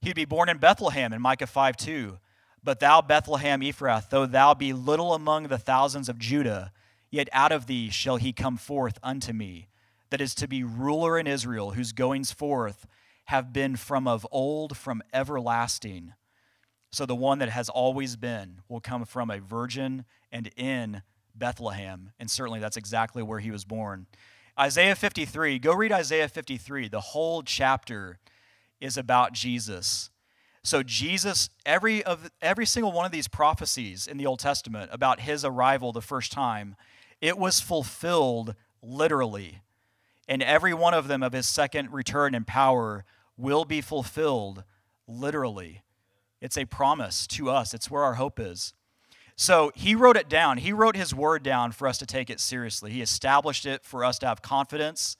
He'd 0.00 0.14
be 0.14 0.24
born 0.24 0.48
in 0.48 0.58
Bethlehem 0.58 1.12
in 1.12 1.20
Micah 1.20 1.48
5 1.48 1.76
2. 1.76 2.16
But 2.62 2.78
thou, 2.78 3.02
Bethlehem 3.02 3.60
Ephrath, 3.60 4.10
though 4.10 4.26
thou 4.26 4.54
be 4.54 4.72
little 4.72 5.14
among 5.14 5.48
the 5.48 5.58
thousands 5.58 6.08
of 6.08 6.20
Judah, 6.20 6.70
yet 7.16 7.28
out 7.32 7.50
of 7.50 7.66
thee 7.66 7.90
shall 7.90 8.18
he 8.18 8.32
come 8.32 8.56
forth 8.56 8.98
unto 9.02 9.32
me, 9.32 9.68
that 10.10 10.20
is 10.20 10.34
to 10.36 10.46
be 10.46 10.62
ruler 10.62 11.18
in 11.18 11.26
Israel, 11.26 11.70
whose 11.70 11.92
goings 11.92 12.30
forth 12.30 12.86
have 13.24 13.52
been 13.52 13.74
from 13.74 14.06
of 14.06 14.26
old, 14.30 14.76
from 14.76 15.02
everlasting. 15.12 16.12
So 16.92 17.06
the 17.06 17.16
one 17.16 17.38
that 17.40 17.48
has 17.48 17.68
always 17.68 18.16
been 18.16 18.60
will 18.68 18.80
come 18.80 19.04
from 19.04 19.30
a 19.30 19.40
virgin 19.40 20.04
and 20.30 20.50
in 20.56 21.02
Bethlehem. 21.34 22.12
And 22.20 22.30
certainly 22.30 22.60
that's 22.60 22.76
exactly 22.76 23.22
where 23.22 23.40
he 23.40 23.50
was 23.50 23.64
born. 23.64 24.06
Isaiah 24.58 24.94
53, 24.94 25.58
go 25.58 25.74
read 25.74 25.92
Isaiah 25.92 26.28
53. 26.28 26.88
The 26.88 27.00
whole 27.00 27.42
chapter 27.42 28.18
is 28.80 28.96
about 28.96 29.32
Jesus. 29.32 30.10
So 30.62 30.82
Jesus, 30.82 31.50
every 31.64 32.02
of 32.04 32.30
every 32.42 32.66
single 32.66 32.92
one 32.92 33.06
of 33.06 33.12
these 33.12 33.28
prophecies 33.28 34.06
in 34.06 34.16
the 34.16 34.26
Old 34.26 34.38
Testament 34.38 34.90
about 34.92 35.20
his 35.20 35.44
arrival 35.44 35.92
the 35.92 36.00
first 36.02 36.32
time, 36.32 36.76
it 37.20 37.38
was 37.38 37.60
fulfilled 37.60 38.54
literally. 38.82 39.60
And 40.28 40.42
every 40.42 40.74
one 40.74 40.94
of 40.94 41.08
them 41.08 41.22
of 41.22 41.32
his 41.32 41.46
second 41.46 41.92
return 41.92 42.34
in 42.34 42.44
power 42.44 43.04
will 43.36 43.64
be 43.64 43.80
fulfilled 43.80 44.64
literally. 45.06 45.82
It's 46.40 46.58
a 46.58 46.64
promise 46.64 47.26
to 47.28 47.50
us. 47.50 47.74
It's 47.74 47.90
where 47.90 48.02
our 48.02 48.14
hope 48.14 48.38
is. 48.40 48.74
So 49.36 49.70
he 49.74 49.94
wrote 49.94 50.16
it 50.16 50.28
down. 50.28 50.58
He 50.58 50.72
wrote 50.72 50.96
his 50.96 51.14
word 51.14 51.42
down 51.42 51.72
for 51.72 51.86
us 51.86 51.98
to 51.98 52.06
take 52.06 52.30
it 52.30 52.40
seriously. 52.40 52.90
He 52.90 53.02
established 53.02 53.66
it 53.66 53.84
for 53.84 54.04
us 54.04 54.18
to 54.20 54.26
have 54.26 54.42
confidence 54.42 55.16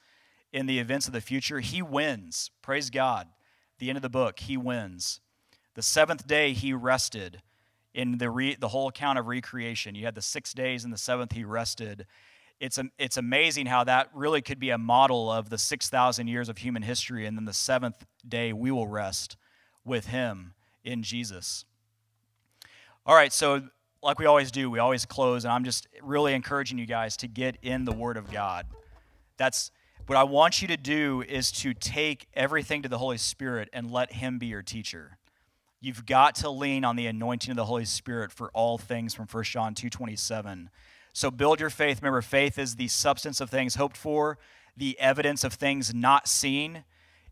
in 0.53 0.67
the 0.67 0.79
events 0.79 1.07
of 1.07 1.13
the 1.13 1.21
future. 1.21 1.61
He 1.61 1.83
wins. 1.83 2.51
Praise 2.63 2.89
God. 2.89 3.29
The 3.79 3.91
end 3.91 3.97
of 3.97 4.03
the 4.03 4.09
book, 4.09 4.41
he 4.41 4.57
wins. 4.57 5.21
The 5.75 5.83
seventh 5.83 6.27
day 6.27 6.55
he 6.55 6.73
rested 6.73 7.43
in 7.97 8.19
the, 8.19 8.31
re, 8.31 8.55
the 8.55 8.69
whole 8.69 8.89
account 8.89 9.19
of 9.19 9.27
recreation. 9.27 9.95
You 9.95 10.05
had 10.05 10.15
the 10.15 10.23
six 10.23 10.53
days, 10.53 10.85
and 10.85 10.93
the 10.93 10.99
seventh 10.99 11.33
he 11.33 11.45
rested. 11.45 12.07
It's, 12.61 12.79
it's 12.99 13.17
amazing 13.17 13.67
how 13.67 13.85
that 13.85 14.11
really 14.15 14.43
could 14.43 14.61
be 14.61 14.71
a 14.71 14.79
model 14.79 15.33
of 15.33 15.49
the 15.49 15.59
6,000 15.59 16.29
years 16.29 16.49
of 16.51 16.59
human 16.59 16.83
history, 16.83 17.27
and 17.27 17.37
then 17.37 17.47
the 17.47 17.55
seventh 17.55 18.07
day 18.27 18.53
we 18.53 18.71
will 18.71 18.87
rest 18.87 19.37
with 19.85 20.07
him 20.07 20.53
in 20.85 21.03
Jesus. 21.03 21.65
All 23.07 23.15
right, 23.15 23.33
so 23.33 23.63
like 24.03 24.19
we 24.19 24.27
always 24.27 24.51
do, 24.51 24.71
we 24.71 24.79
always 24.79 25.07
close, 25.07 25.45
and 25.45 25.53
I'm 25.53 25.65
just 25.65 25.89
really 26.03 26.35
encouraging 26.35 26.79
you 26.79 26.87
guys 26.87 27.17
to 27.19 27.29
get 27.29 27.57
in 27.63 27.87
the 27.87 27.93
Word 27.93 28.19
of 28.19 28.31
God. 28.31 28.67
That's 29.39 29.71
what 30.07 30.19
I 30.19 30.25
want 30.25 30.61
you 30.61 30.69
to 30.69 30.77
do 30.77 31.25
is 31.27 31.51
to 31.53 31.73
take 31.73 32.29
everything 32.35 32.83
to 32.83 32.89
the 32.91 32.99
Holy 32.99 33.17
Spirit 33.17 33.71
and 33.73 33.91
let 33.91 34.13
Him 34.13 34.39
be 34.39 34.47
your 34.47 34.63
teacher. 34.63 35.19
You've 35.87 36.05
got 36.05 36.35
to 36.37 36.51
lean 36.51 36.85
on 36.85 36.97
the 36.97 37.07
anointing 37.07 37.53
of 37.53 37.57
the 37.57 37.67
Holy 37.67 37.85
Spirit 37.85 38.33
for 38.33 38.51
all 38.53 38.77
things 38.77 39.15
from 39.15 39.29
1 39.29 39.45
John 39.45 39.73
2:27. 39.73 40.69
So 41.13 41.31
build 41.31 41.61
your 41.61 41.71
faith. 41.71 42.03
Remember, 42.03 42.23
faith 42.23 42.59
is 42.59 42.75
the 42.75 42.89
substance 42.89 43.41
of 43.41 43.51
things 43.51 43.77
hoped 43.77 43.97
for, 43.97 44.37
the 44.77 44.99
evidence 44.99 45.45
of 45.45 45.53
things 45.53 45.95
not 45.95 46.27
seen. 46.27 46.83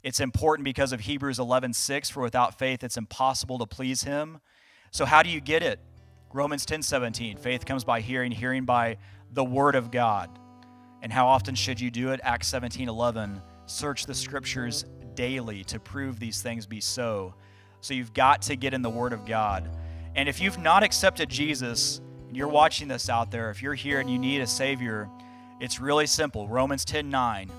It's 0.04 0.20
important 0.20 0.64
because 0.64 0.92
of 0.92 1.00
Hebrews 1.00 1.40
11:6, 1.40 2.10
for 2.10 2.22
without 2.22 2.56
faith 2.56 2.84
it's 2.84 2.96
impossible 2.96 3.58
to 3.58 3.66
please 3.66 4.04
him. 4.04 4.40
So 4.92 5.04
how 5.04 5.24
do 5.24 5.30
you 5.30 5.40
get 5.40 5.64
it? 5.64 5.80
Romans 6.32 6.64
10:17, 6.64 7.36
Faith 7.36 7.66
comes 7.66 7.82
by 7.82 8.02
hearing, 8.02 8.30
hearing 8.30 8.64
by 8.64 8.98
the 9.32 9.42
word 9.42 9.74
of 9.74 9.90
God. 9.90 10.30
And 11.02 11.12
how 11.12 11.26
often 11.26 11.56
should 11.56 11.80
you 11.80 11.90
do 11.90 12.12
it? 12.12 12.20
Acts 12.22 12.46
17:11, 12.46 13.42
Search 13.66 14.06
the 14.06 14.14
scriptures 14.14 14.84
daily 15.16 15.64
to 15.64 15.80
prove 15.80 16.20
these 16.20 16.40
things 16.40 16.66
be 16.66 16.80
so. 16.80 17.34
So 17.84 17.92
you've 17.92 18.14
got 18.14 18.40
to 18.42 18.56
get 18.56 18.72
in 18.72 18.80
the 18.80 18.88
word 18.88 19.12
of 19.12 19.26
God. 19.26 19.68
And 20.14 20.26
if 20.26 20.40
you've 20.40 20.56
not 20.56 20.82
accepted 20.82 21.28
Jesus, 21.28 22.00
and 22.26 22.34
you're 22.34 22.48
watching 22.48 22.88
this 22.88 23.10
out 23.10 23.30
there, 23.30 23.50
if 23.50 23.60
you're 23.60 23.74
here 23.74 24.00
and 24.00 24.08
you 24.08 24.18
need 24.18 24.40
a 24.40 24.46
Savior, 24.46 25.06
it's 25.60 25.78
really 25.78 26.06
simple. 26.06 26.48
Romans 26.48 26.86
10 26.86 27.10
9. 27.10 27.50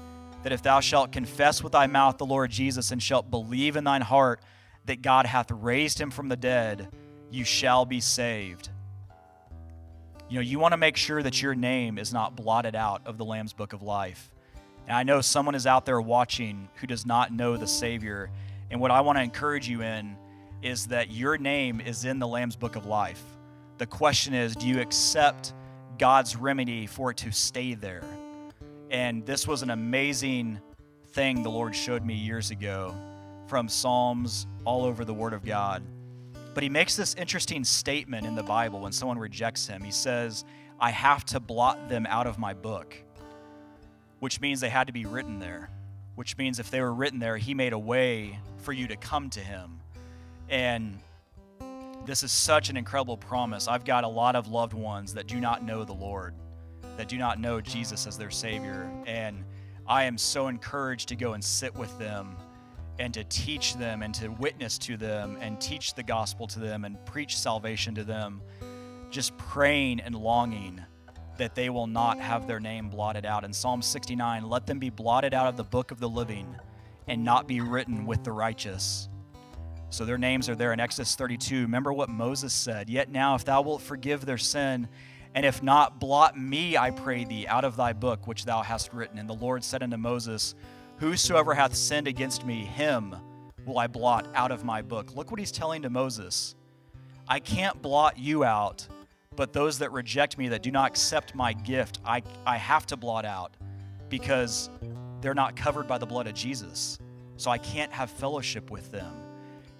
That 0.41 0.51
if 0.51 0.63
thou 0.63 0.79
shalt 0.79 1.11
confess 1.11 1.61
with 1.61 1.73
thy 1.73 1.85
mouth 1.85 2.17
the 2.17 2.25
Lord 2.25 2.49
Jesus 2.49 2.89
and 2.89 3.03
shalt 3.03 3.29
believe 3.29 3.75
in 3.75 3.83
thine 3.83 4.01
heart 4.01 4.41
that 4.85 5.03
God 5.03 5.27
hath 5.27 5.51
raised 5.51 6.01
him 6.01 6.09
from 6.09 6.27
the 6.27 6.35
dead, 6.35 6.87
you 7.29 7.43
shall 7.43 7.85
be 7.85 7.99
saved. 7.99 8.69
You 10.27 10.37
know, 10.37 10.41
you 10.41 10.57
want 10.57 10.71
to 10.71 10.77
make 10.77 10.97
sure 10.97 11.21
that 11.21 11.39
your 11.39 11.53
name 11.53 11.99
is 11.99 12.11
not 12.11 12.35
blotted 12.35 12.75
out 12.75 13.05
of 13.05 13.19
the 13.19 13.25
Lamb's 13.25 13.53
Book 13.53 13.73
of 13.73 13.83
Life. 13.83 14.31
And 14.87 14.97
I 14.97 15.03
know 15.03 15.21
someone 15.21 15.53
is 15.53 15.67
out 15.67 15.85
there 15.85 16.01
watching 16.01 16.67
who 16.77 16.87
does 16.87 17.05
not 17.05 17.31
know 17.31 17.57
the 17.57 17.67
Savior. 17.67 18.31
And 18.75 18.81
what 18.81 18.91
I 18.91 18.99
want 18.99 19.17
to 19.17 19.23
encourage 19.23 19.69
you 19.69 19.83
in 19.83 20.17
is 20.61 20.87
that 20.87 21.09
your 21.09 21.37
name 21.37 21.79
is 21.79 22.03
in 22.03 22.19
the 22.19 22.27
Lamb's 22.27 22.57
Book 22.57 22.75
of 22.75 22.85
Life. 22.85 23.23
The 23.77 23.85
question 23.85 24.33
is 24.33 24.53
do 24.53 24.67
you 24.67 24.81
accept 24.81 25.53
God's 25.97 26.35
remedy 26.35 26.85
for 26.85 27.11
it 27.11 27.15
to 27.19 27.31
stay 27.31 27.73
there? 27.73 28.03
And 28.91 29.25
this 29.25 29.47
was 29.47 29.61
an 29.61 29.69
amazing 29.69 30.59
thing 31.13 31.41
the 31.41 31.49
Lord 31.49 31.73
showed 31.73 32.05
me 32.05 32.15
years 32.15 32.51
ago 32.51 32.93
from 33.47 33.69
Psalms 33.69 34.45
all 34.65 34.83
over 34.83 35.05
the 35.05 35.13
Word 35.13 35.31
of 35.31 35.45
God. 35.45 35.81
But 36.53 36.61
he 36.61 36.67
makes 36.67 36.97
this 36.97 37.15
interesting 37.15 37.63
statement 37.63 38.27
in 38.27 38.35
the 38.35 38.43
Bible 38.43 38.81
when 38.81 38.91
someone 38.91 39.17
rejects 39.17 39.65
him. 39.65 39.83
He 39.83 39.91
says, 39.91 40.43
I 40.81 40.91
have 40.91 41.23
to 41.27 41.39
blot 41.39 41.87
them 41.87 42.05
out 42.07 42.27
of 42.27 42.37
my 42.37 42.53
book, 42.53 42.93
which 44.19 44.41
means 44.41 44.59
they 44.59 44.67
had 44.67 44.87
to 44.87 44.93
be 44.93 45.05
written 45.05 45.39
there, 45.39 45.69
which 46.15 46.37
means 46.37 46.59
if 46.59 46.69
they 46.69 46.81
were 46.81 46.93
written 46.93 47.19
there, 47.19 47.37
he 47.37 47.53
made 47.53 47.71
a 47.71 47.79
way 47.79 48.37
for 48.65 48.73
you 48.73 48.87
to 48.87 48.95
come 48.97 49.29
to 49.29 49.39
him. 49.39 49.79
And 50.49 50.97
this 52.05 52.23
is 52.23 52.31
such 52.31 52.69
an 52.69 52.77
incredible 52.77 53.15
promise. 53.15 53.67
I've 53.67 53.85
got 53.85 54.03
a 54.03 54.07
lot 54.07 54.35
of 54.35 54.47
loved 54.47 54.73
ones 54.73 55.13
that 55.13 55.27
do 55.27 55.39
not 55.39 55.63
know 55.63 55.85
the 55.85 55.93
Lord, 55.93 56.33
that 56.97 57.07
do 57.07 57.17
not 57.17 57.39
know 57.39 57.61
Jesus 57.61 58.07
as 58.07 58.17
their 58.17 58.31
Savior. 58.31 58.91
And 59.05 59.43
I 59.87 60.03
am 60.03 60.17
so 60.17 60.47
encouraged 60.47 61.07
to 61.09 61.15
go 61.15 61.33
and 61.33 61.43
sit 61.43 61.75
with 61.75 61.97
them 61.99 62.35
and 62.97 63.13
to 63.13 63.23
teach 63.25 63.75
them 63.75 64.01
and 64.01 64.13
to 64.15 64.29
witness 64.29 64.79
to 64.79 64.97
them 64.97 65.37
and 65.41 65.61
teach 65.61 65.93
the 65.93 66.03
gospel 66.03 66.47
to 66.47 66.59
them 66.59 66.85
and 66.85 67.03
preach 67.05 67.37
salvation 67.37 67.93
to 67.95 68.03
them, 68.03 68.41
just 69.11 69.37
praying 69.37 69.99
and 69.99 70.15
longing 70.15 70.81
that 71.37 71.53
they 71.53 71.69
will 71.69 71.87
not 71.87 72.17
have 72.17 72.47
their 72.47 72.59
name 72.59 72.89
blotted 72.89 73.25
out. 73.25 73.43
In 73.43 73.53
Psalm 73.53 73.81
69, 73.81 74.49
let 74.49 74.65
them 74.65 74.79
be 74.79 74.89
blotted 74.89 75.33
out 75.33 75.47
of 75.47 75.55
the 75.55 75.63
book 75.63 75.91
of 75.91 75.99
the 75.99 76.09
living 76.09 76.55
and 77.07 77.23
not 77.23 77.47
be 77.47 77.61
written 77.61 78.05
with 78.05 78.23
the 78.23 78.31
righteous. 78.31 79.09
So 79.89 80.03
their 80.03 80.17
names 80.17 80.49
are 80.49 80.55
there 80.55 80.73
in 80.73 80.79
Exodus 80.79 81.15
32. 81.15 81.61
Remember 81.61 81.93
what 81.93 82.09
Moses 82.09 82.53
said 82.53 82.89
Yet 82.89 83.09
now, 83.09 83.35
if 83.35 83.45
thou 83.45 83.61
wilt 83.61 83.81
forgive 83.81 84.25
their 84.25 84.37
sin, 84.37 84.87
and 85.33 85.45
if 85.45 85.61
not, 85.61 85.99
blot 85.99 86.37
me, 86.37 86.77
I 86.77 86.91
pray 86.91 87.25
thee, 87.25 87.47
out 87.47 87.65
of 87.65 87.75
thy 87.75 87.93
book 87.93 88.25
which 88.27 88.45
thou 88.45 88.61
hast 88.61 88.93
written. 88.93 89.19
And 89.19 89.29
the 89.29 89.33
Lord 89.33 89.63
said 89.63 89.83
unto 89.83 89.97
Moses, 89.97 90.55
Whosoever 90.97 91.53
hath 91.53 91.75
sinned 91.75 92.07
against 92.07 92.45
me, 92.45 92.63
him 92.63 93.15
will 93.65 93.77
I 93.77 93.87
blot 93.87 94.27
out 94.33 94.51
of 94.51 94.63
my 94.63 94.81
book. 94.81 95.15
Look 95.15 95.31
what 95.31 95.39
he's 95.39 95.51
telling 95.51 95.81
to 95.81 95.89
Moses. 95.89 96.55
I 97.27 97.39
can't 97.39 97.81
blot 97.81 98.17
you 98.17 98.43
out, 98.43 98.87
but 99.35 99.51
those 99.51 99.79
that 99.79 99.91
reject 99.91 100.37
me, 100.37 100.47
that 100.49 100.63
do 100.63 100.71
not 100.71 100.87
accept 100.87 101.35
my 101.35 101.53
gift, 101.53 101.99
I, 102.05 102.21
I 102.45 102.57
have 102.57 102.85
to 102.87 102.97
blot 102.97 103.25
out 103.25 103.57
because 104.09 104.69
they're 105.21 105.33
not 105.33 105.55
covered 105.55 105.87
by 105.87 105.97
the 105.97 106.05
blood 106.05 106.27
of 106.27 106.33
Jesus. 106.33 106.99
So 107.37 107.51
I 107.51 107.57
can't 107.57 107.91
have 107.91 108.09
fellowship 108.09 108.71
with 108.71 108.91
them. 108.91 109.13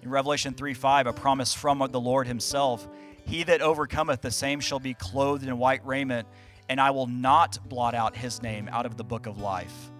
In 0.02 0.10
Revelation 0.10 0.54
3 0.54 0.74
5, 0.74 1.06
a 1.06 1.12
promise 1.12 1.54
from 1.54 1.86
the 1.90 2.00
Lord 2.00 2.26
Himself 2.26 2.86
He 3.24 3.42
that 3.44 3.60
overcometh, 3.60 4.20
the 4.20 4.30
same 4.30 4.60
shall 4.60 4.78
be 4.78 4.94
clothed 4.94 5.44
in 5.44 5.58
white 5.58 5.84
raiment, 5.86 6.28
and 6.68 6.80
I 6.80 6.90
will 6.90 7.06
not 7.06 7.58
blot 7.68 7.94
out 7.94 8.16
his 8.16 8.42
name 8.42 8.68
out 8.70 8.86
of 8.86 8.96
the 8.96 9.04
book 9.04 9.26
of 9.26 9.38
life. 9.38 9.90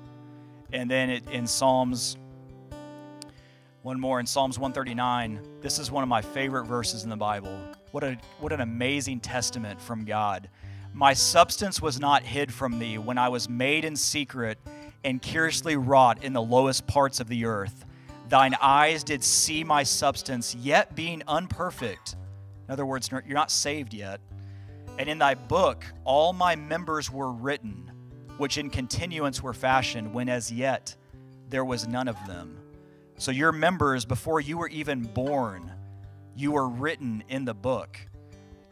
And 0.72 0.91
then 0.91 1.11
it, 1.11 1.28
in 1.30 1.47
Psalms, 1.47 2.16
one 3.82 4.01
more 4.01 4.18
in 4.18 4.26
Psalms 4.26 4.59
139, 4.59 5.41
this 5.61 5.78
is 5.78 5.91
one 5.91 6.03
of 6.03 6.09
my 6.09 6.20
favorite 6.20 6.64
verses 6.64 7.05
in 7.05 7.11
the 7.11 7.16
Bible. 7.16 7.57
What, 7.93 8.03
a, 8.03 8.18
what 8.41 8.53
an 8.53 8.61
amazing 8.61 9.20
testament 9.20 9.80
from 9.80 10.05
God. 10.05 10.49
My 10.93 11.12
substance 11.14 11.80
was 11.80 12.01
not 12.01 12.24
hid 12.24 12.53
from 12.53 12.78
thee 12.78 12.99
when 12.99 13.18
I 13.18 13.28
was 13.28 13.49
made 13.49 13.84
in 13.84 13.95
secret 13.95 14.59
and 15.05 15.22
curiously 15.22 15.76
wrought 15.76 16.24
in 16.24 16.32
the 16.32 16.42
lowest 16.42 16.86
parts 16.86 17.20
of 17.20 17.28
the 17.28 17.44
earth. 17.44 17.84
Thine 18.28 18.57
eyes 18.61 19.05
did 19.05 19.22
see 19.22 19.62
my 19.62 19.84
substance, 19.84 20.55
yet 20.55 20.97
being 20.97 21.22
unperfect, 21.28 22.16
In 22.66 22.72
other 22.72 22.84
words, 22.84 23.11
you're 23.11 23.22
not 23.28 23.51
saved 23.51 23.94
yet. 23.94 24.20
And 24.99 25.09
in 25.09 25.18
thy 25.18 25.34
book 25.34 25.84
all 26.05 26.32
my 26.32 26.57
members 26.57 27.11
were 27.11 27.30
written, 27.30 27.90
which 28.38 28.59
in 28.59 28.70
continuance 28.70 29.42
were 29.42 29.53
fashioned, 29.53 30.12
when 30.12 30.28
as 30.28 30.51
yet 30.51 30.97
there 31.49 31.64
was 31.64 31.86
none 31.86 32.09
of 32.09 32.16
them. 32.26 32.59
So 33.18 33.30
your 33.30 33.53
members, 33.53 34.05
before 34.05 34.40
you 34.40 34.59
were 34.59 34.68
even 34.68 35.03
born, 35.03 35.72
you 36.34 36.53
were 36.53 36.68
written 36.68 37.22
in 37.28 37.44
the 37.44 37.55
book. 37.55 37.99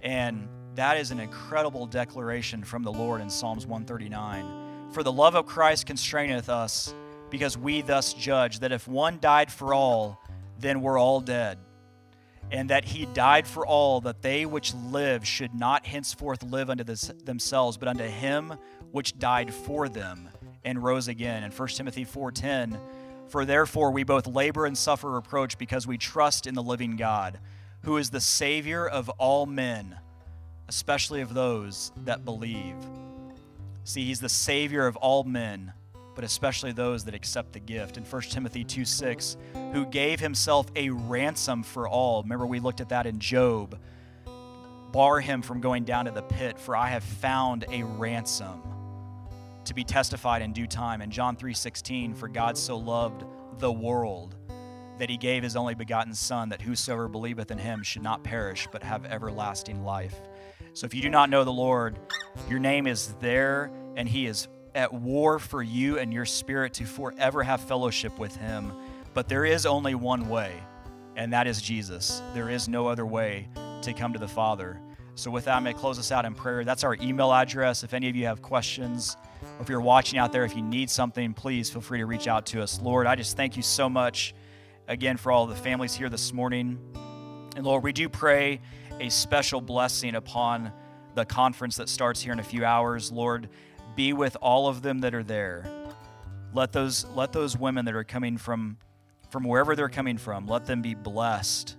And 0.02 0.48
that 0.74 0.98
is 0.98 1.12
an 1.12 1.20
incredible 1.20 1.86
declaration 1.86 2.64
from 2.64 2.82
the 2.82 2.92
Lord 2.92 3.20
in 3.20 3.30
Psalms 3.30 3.66
139. 3.66 4.63
For 4.94 5.02
the 5.02 5.12
love 5.12 5.34
of 5.34 5.44
Christ 5.44 5.86
constraineth 5.86 6.48
us, 6.48 6.94
because 7.28 7.58
we 7.58 7.82
thus 7.82 8.14
judge 8.14 8.60
that 8.60 8.72
if 8.72 8.88
one 8.88 9.18
died 9.20 9.52
for 9.52 9.74
all, 9.74 10.22
then 10.58 10.80
we're 10.80 10.98
all 10.98 11.20
dead 11.20 11.58
and 12.50 12.70
that 12.70 12.84
he 12.84 13.06
died 13.06 13.46
for 13.46 13.66
all, 13.66 14.00
that 14.02 14.22
they 14.22 14.46
which 14.46 14.74
live 14.74 15.26
should 15.26 15.54
not 15.54 15.86
henceforth 15.86 16.42
live 16.42 16.70
unto 16.70 16.84
this, 16.84 17.12
themselves, 17.24 17.76
but 17.76 17.88
unto 17.88 18.04
him 18.04 18.54
which 18.92 19.18
died 19.18 19.52
for 19.52 19.88
them 19.88 20.28
and 20.64 20.82
rose 20.82 21.08
again. 21.08 21.42
In 21.42 21.50
1 21.50 21.76
Timothy 21.76 22.04
4:10, 22.04 22.78
for 23.28 23.44
therefore 23.44 23.90
we 23.90 24.04
both 24.04 24.26
labor 24.26 24.66
and 24.66 24.78
suffer 24.78 25.10
reproach 25.10 25.58
because 25.58 25.86
we 25.86 25.98
trust 25.98 26.46
in 26.46 26.54
the 26.54 26.62
living 26.62 26.96
God, 26.96 27.38
who 27.82 27.96
is 27.96 28.10
the 28.10 28.20
Savior 28.20 28.86
of 28.86 29.08
all 29.10 29.46
men, 29.46 29.98
especially 30.68 31.20
of 31.20 31.34
those 31.34 31.90
that 32.04 32.24
believe. 32.24 32.76
See, 33.84 34.04
he's 34.04 34.20
the 34.20 34.28
Savior 34.28 34.86
of 34.86 34.96
all 34.96 35.24
men 35.24 35.72
but 36.14 36.24
especially 36.24 36.72
those 36.72 37.04
that 37.04 37.14
accept 37.14 37.52
the 37.52 37.60
gift. 37.60 37.96
In 37.96 38.04
1 38.04 38.22
Timothy 38.22 38.64
2 38.64 38.84
6, 38.84 39.36
who 39.72 39.84
gave 39.86 40.20
himself 40.20 40.66
a 40.76 40.90
ransom 40.90 41.62
for 41.62 41.88
all. 41.88 42.22
Remember, 42.22 42.46
we 42.46 42.60
looked 42.60 42.80
at 42.80 42.90
that 42.90 43.06
in 43.06 43.18
Job. 43.18 43.78
Bar 44.92 45.20
him 45.20 45.42
from 45.42 45.60
going 45.60 45.84
down 45.84 46.04
to 46.04 46.12
the 46.12 46.22
pit, 46.22 46.58
for 46.58 46.76
I 46.76 46.88
have 46.88 47.02
found 47.02 47.64
a 47.68 47.82
ransom 47.82 48.62
to 49.64 49.74
be 49.74 49.82
testified 49.82 50.42
in 50.42 50.52
due 50.52 50.66
time. 50.66 51.02
In 51.02 51.10
John 51.10 51.36
3 51.36 51.52
16, 51.52 52.14
for 52.14 52.28
God 52.28 52.56
so 52.56 52.76
loved 52.76 53.24
the 53.58 53.72
world 53.72 54.36
that 54.98 55.10
he 55.10 55.16
gave 55.16 55.42
his 55.42 55.56
only 55.56 55.74
begotten 55.74 56.14
Son, 56.14 56.50
that 56.50 56.62
whosoever 56.62 57.08
believeth 57.08 57.50
in 57.50 57.58
him 57.58 57.82
should 57.82 58.02
not 58.02 58.22
perish, 58.22 58.68
but 58.70 58.84
have 58.84 59.04
everlasting 59.04 59.82
life. 59.82 60.14
So 60.74 60.86
if 60.86 60.94
you 60.94 61.02
do 61.02 61.08
not 61.08 61.30
know 61.30 61.44
the 61.44 61.52
Lord, 61.52 61.98
your 62.48 62.58
name 62.58 62.86
is 62.86 63.14
there, 63.20 63.70
and 63.96 64.08
he 64.08 64.26
is 64.26 64.48
at 64.74 64.92
war 64.92 65.38
for 65.38 65.62
you 65.62 65.98
and 65.98 66.12
your 66.12 66.24
spirit 66.24 66.74
to 66.74 66.84
forever 66.84 67.42
have 67.42 67.60
fellowship 67.60 68.18
with 68.18 68.34
Him. 68.36 68.72
But 69.14 69.28
there 69.28 69.44
is 69.44 69.66
only 69.66 69.94
one 69.94 70.28
way, 70.28 70.52
and 71.16 71.32
that 71.32 71.46
is 71.46 71.62
Jesus. 71.62 72.20
There 72.34 72.50
is 72.50 72.68
no 72.68 72.88
other 72.88 73.06
way 73.06 73.48
to 73.82 73.92
come 73.92 74.12
to 74.12 74.18
the 74.18 74.28
Father. 74.28 74.80
So, 75.14 75.30
with 75.30 75.44
that, 75.44 75.54
I'm 75.54 75.62
going 75.62 75.76
to 75.76 75.80
close 75.80 76.00
us 76.00 76.10
out 76.10 76.24
in 76.24 76.34
prayer. 76.34 76.64
That's 76.64 76.82
our 76.82 76.96
email 77.00 77.32
address. 77.32 77.84
If 77.84 77.94
any 77.94 78.08
of 78.08 78.16
you 78.16 78.26
have 78.26 78.42
questions, 78.42 79.16
or 79.42 79.62
if 79.62 79.68
you're 79.68 79.80
watching 79.80 80.18
out 80.18 80.32
there, 80.32 80.44
if 80.44 80.56
you 80.56 80.62
need 80.62 80.90
something, 80.90 81.34
please 81.34 81.70
feel 81.70 81.82
free 81.82 81.98
to 81.98 82.06
reach 82.06 82.26
out 82.26 82.46
to 82.46 82.60
us. 82.60 82.80
Lord, 82.80 83.06
I 83.06 83.14
just 83.14 83.36
thank 83.36 83.56
you 83.56 83.62
so 83.62 83.88
much 83.88 84.34
again 84.88 85.16
for 85.16 85.30
all 85.30 85.46
the 85.46 85.54
families 85.54 85.94
here 85.94 86.08
this 86.08 86.32
morning. 86.32 86.80
And 87.54 87.64
Lord, 87.64 87.84
we 87.84 87.92
do 87.92 88.08
pray 88.08 88.60
a 89.00 89.08
special 89.08 89.60
blessing 89.60 90.14
upon 90.14 90.72
the 91.14 91.24
conference 91.24 91.76
that 91.76 91.88
starts 91.88 92.20
here 92.20 92.32
in 92.32 92.38
a 92.38 92.44
few 92.44 92.64
hours. 92.64 93.10
Lord, 93.12 93.48
be 93.96 94.12
with 94.12 94.36
all 94.40 94.68
of 94.68 94.82
them 94.82 95.00
that 95.00 95.14
are 95.14 95.22
there. 95.22 95.66
Let 96.52 96.72
those, 96.72 97.04
let 97.14 97.32
those 97.32 97.56
women 97.56 97.84
that 97.84 97.94
are 97.94 98.04
coming 98.04 98.38
from, 98.38 98.78
from 99.30 99.44
wherever 99.44 99.74
they're 99.74 99.88
coming 99.88 100.18
from, 100.18 100.46
let 100.46 100.66
them 100.66 100.82
be 100.82 100.94
blessed 100.94 101.76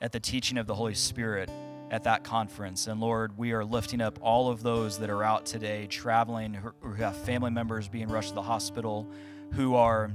at 0.00 0.12
the 0.12 0.20
teaching 0.20 0.58
of 0.58 0.66
the 0.66 0.74
Holy 0.74 0.94
Spirit 0.94 1.50
at 1.90 2.04
that 2.04 2.24
conference. 2.24 2.86
And 2.86 3.00
Lord, 3.00 3.36
we 3.36 3.52
are 3.52 3.64
lifting 3.64 4.00
up 4.00 4.18
all 4.22 4.48
of 4.48 4.62
those 4.62 4.98
that 4.98 5.10
are 5.10 5.22
out 5.22 5.44
today 5.46 5.86
traveling, 5.86 6.58
who 6.80 6.92
have 6.94 7.16
family 7.16 7.50
members 7.50 7.88
being 7.88 8.08
rushed 8.08 8.30
to 8.30 8.34
the 8.34 8.42
hospital, 8.42 9.06
who 9.52 9.74
are 9.74 10.10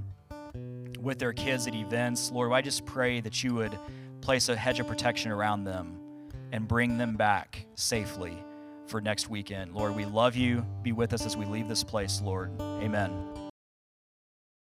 with 1.00 1.20
their 1.20 1.34
kids 1.34 1.68
at 1.68 1.76
events. 1.76 2.32
Lord, 2.32 2.52
I 2.52 2.62
just 2.62 2.86
pray 2.86 3.22
that 3.22 3.44
you 3.44 3.54
would 3.56 3.78
place 4.22 4.50
a 4.50 4.56
hedge 4.56 4.80
of 4.80 4.88
protection 4.88 5.32
around 5.32 5.64
them 5.64 6.07
and 6.52 6.68
bring 6.68 6.98
them 6.98 7.16
back 7.16 7.66
safely 7.76 8.44
for 8.88 9.02
next 9.02 9.30
weekend. 9.30 9.74
Lord, 9.74 9.96
we 9.96 10.06
love 10.06 10.36
you. 10.36 10.66
Be 10.82 10.92
with 10.92 11.14
us 11.14 11.26
as 11.26 11.36
we 11.36 11.46
leave 11.46 11.68
this 11.68 11.84
place, 11.84 12.22
Lord. 12.22 12.52
Amen. 12.62 13.37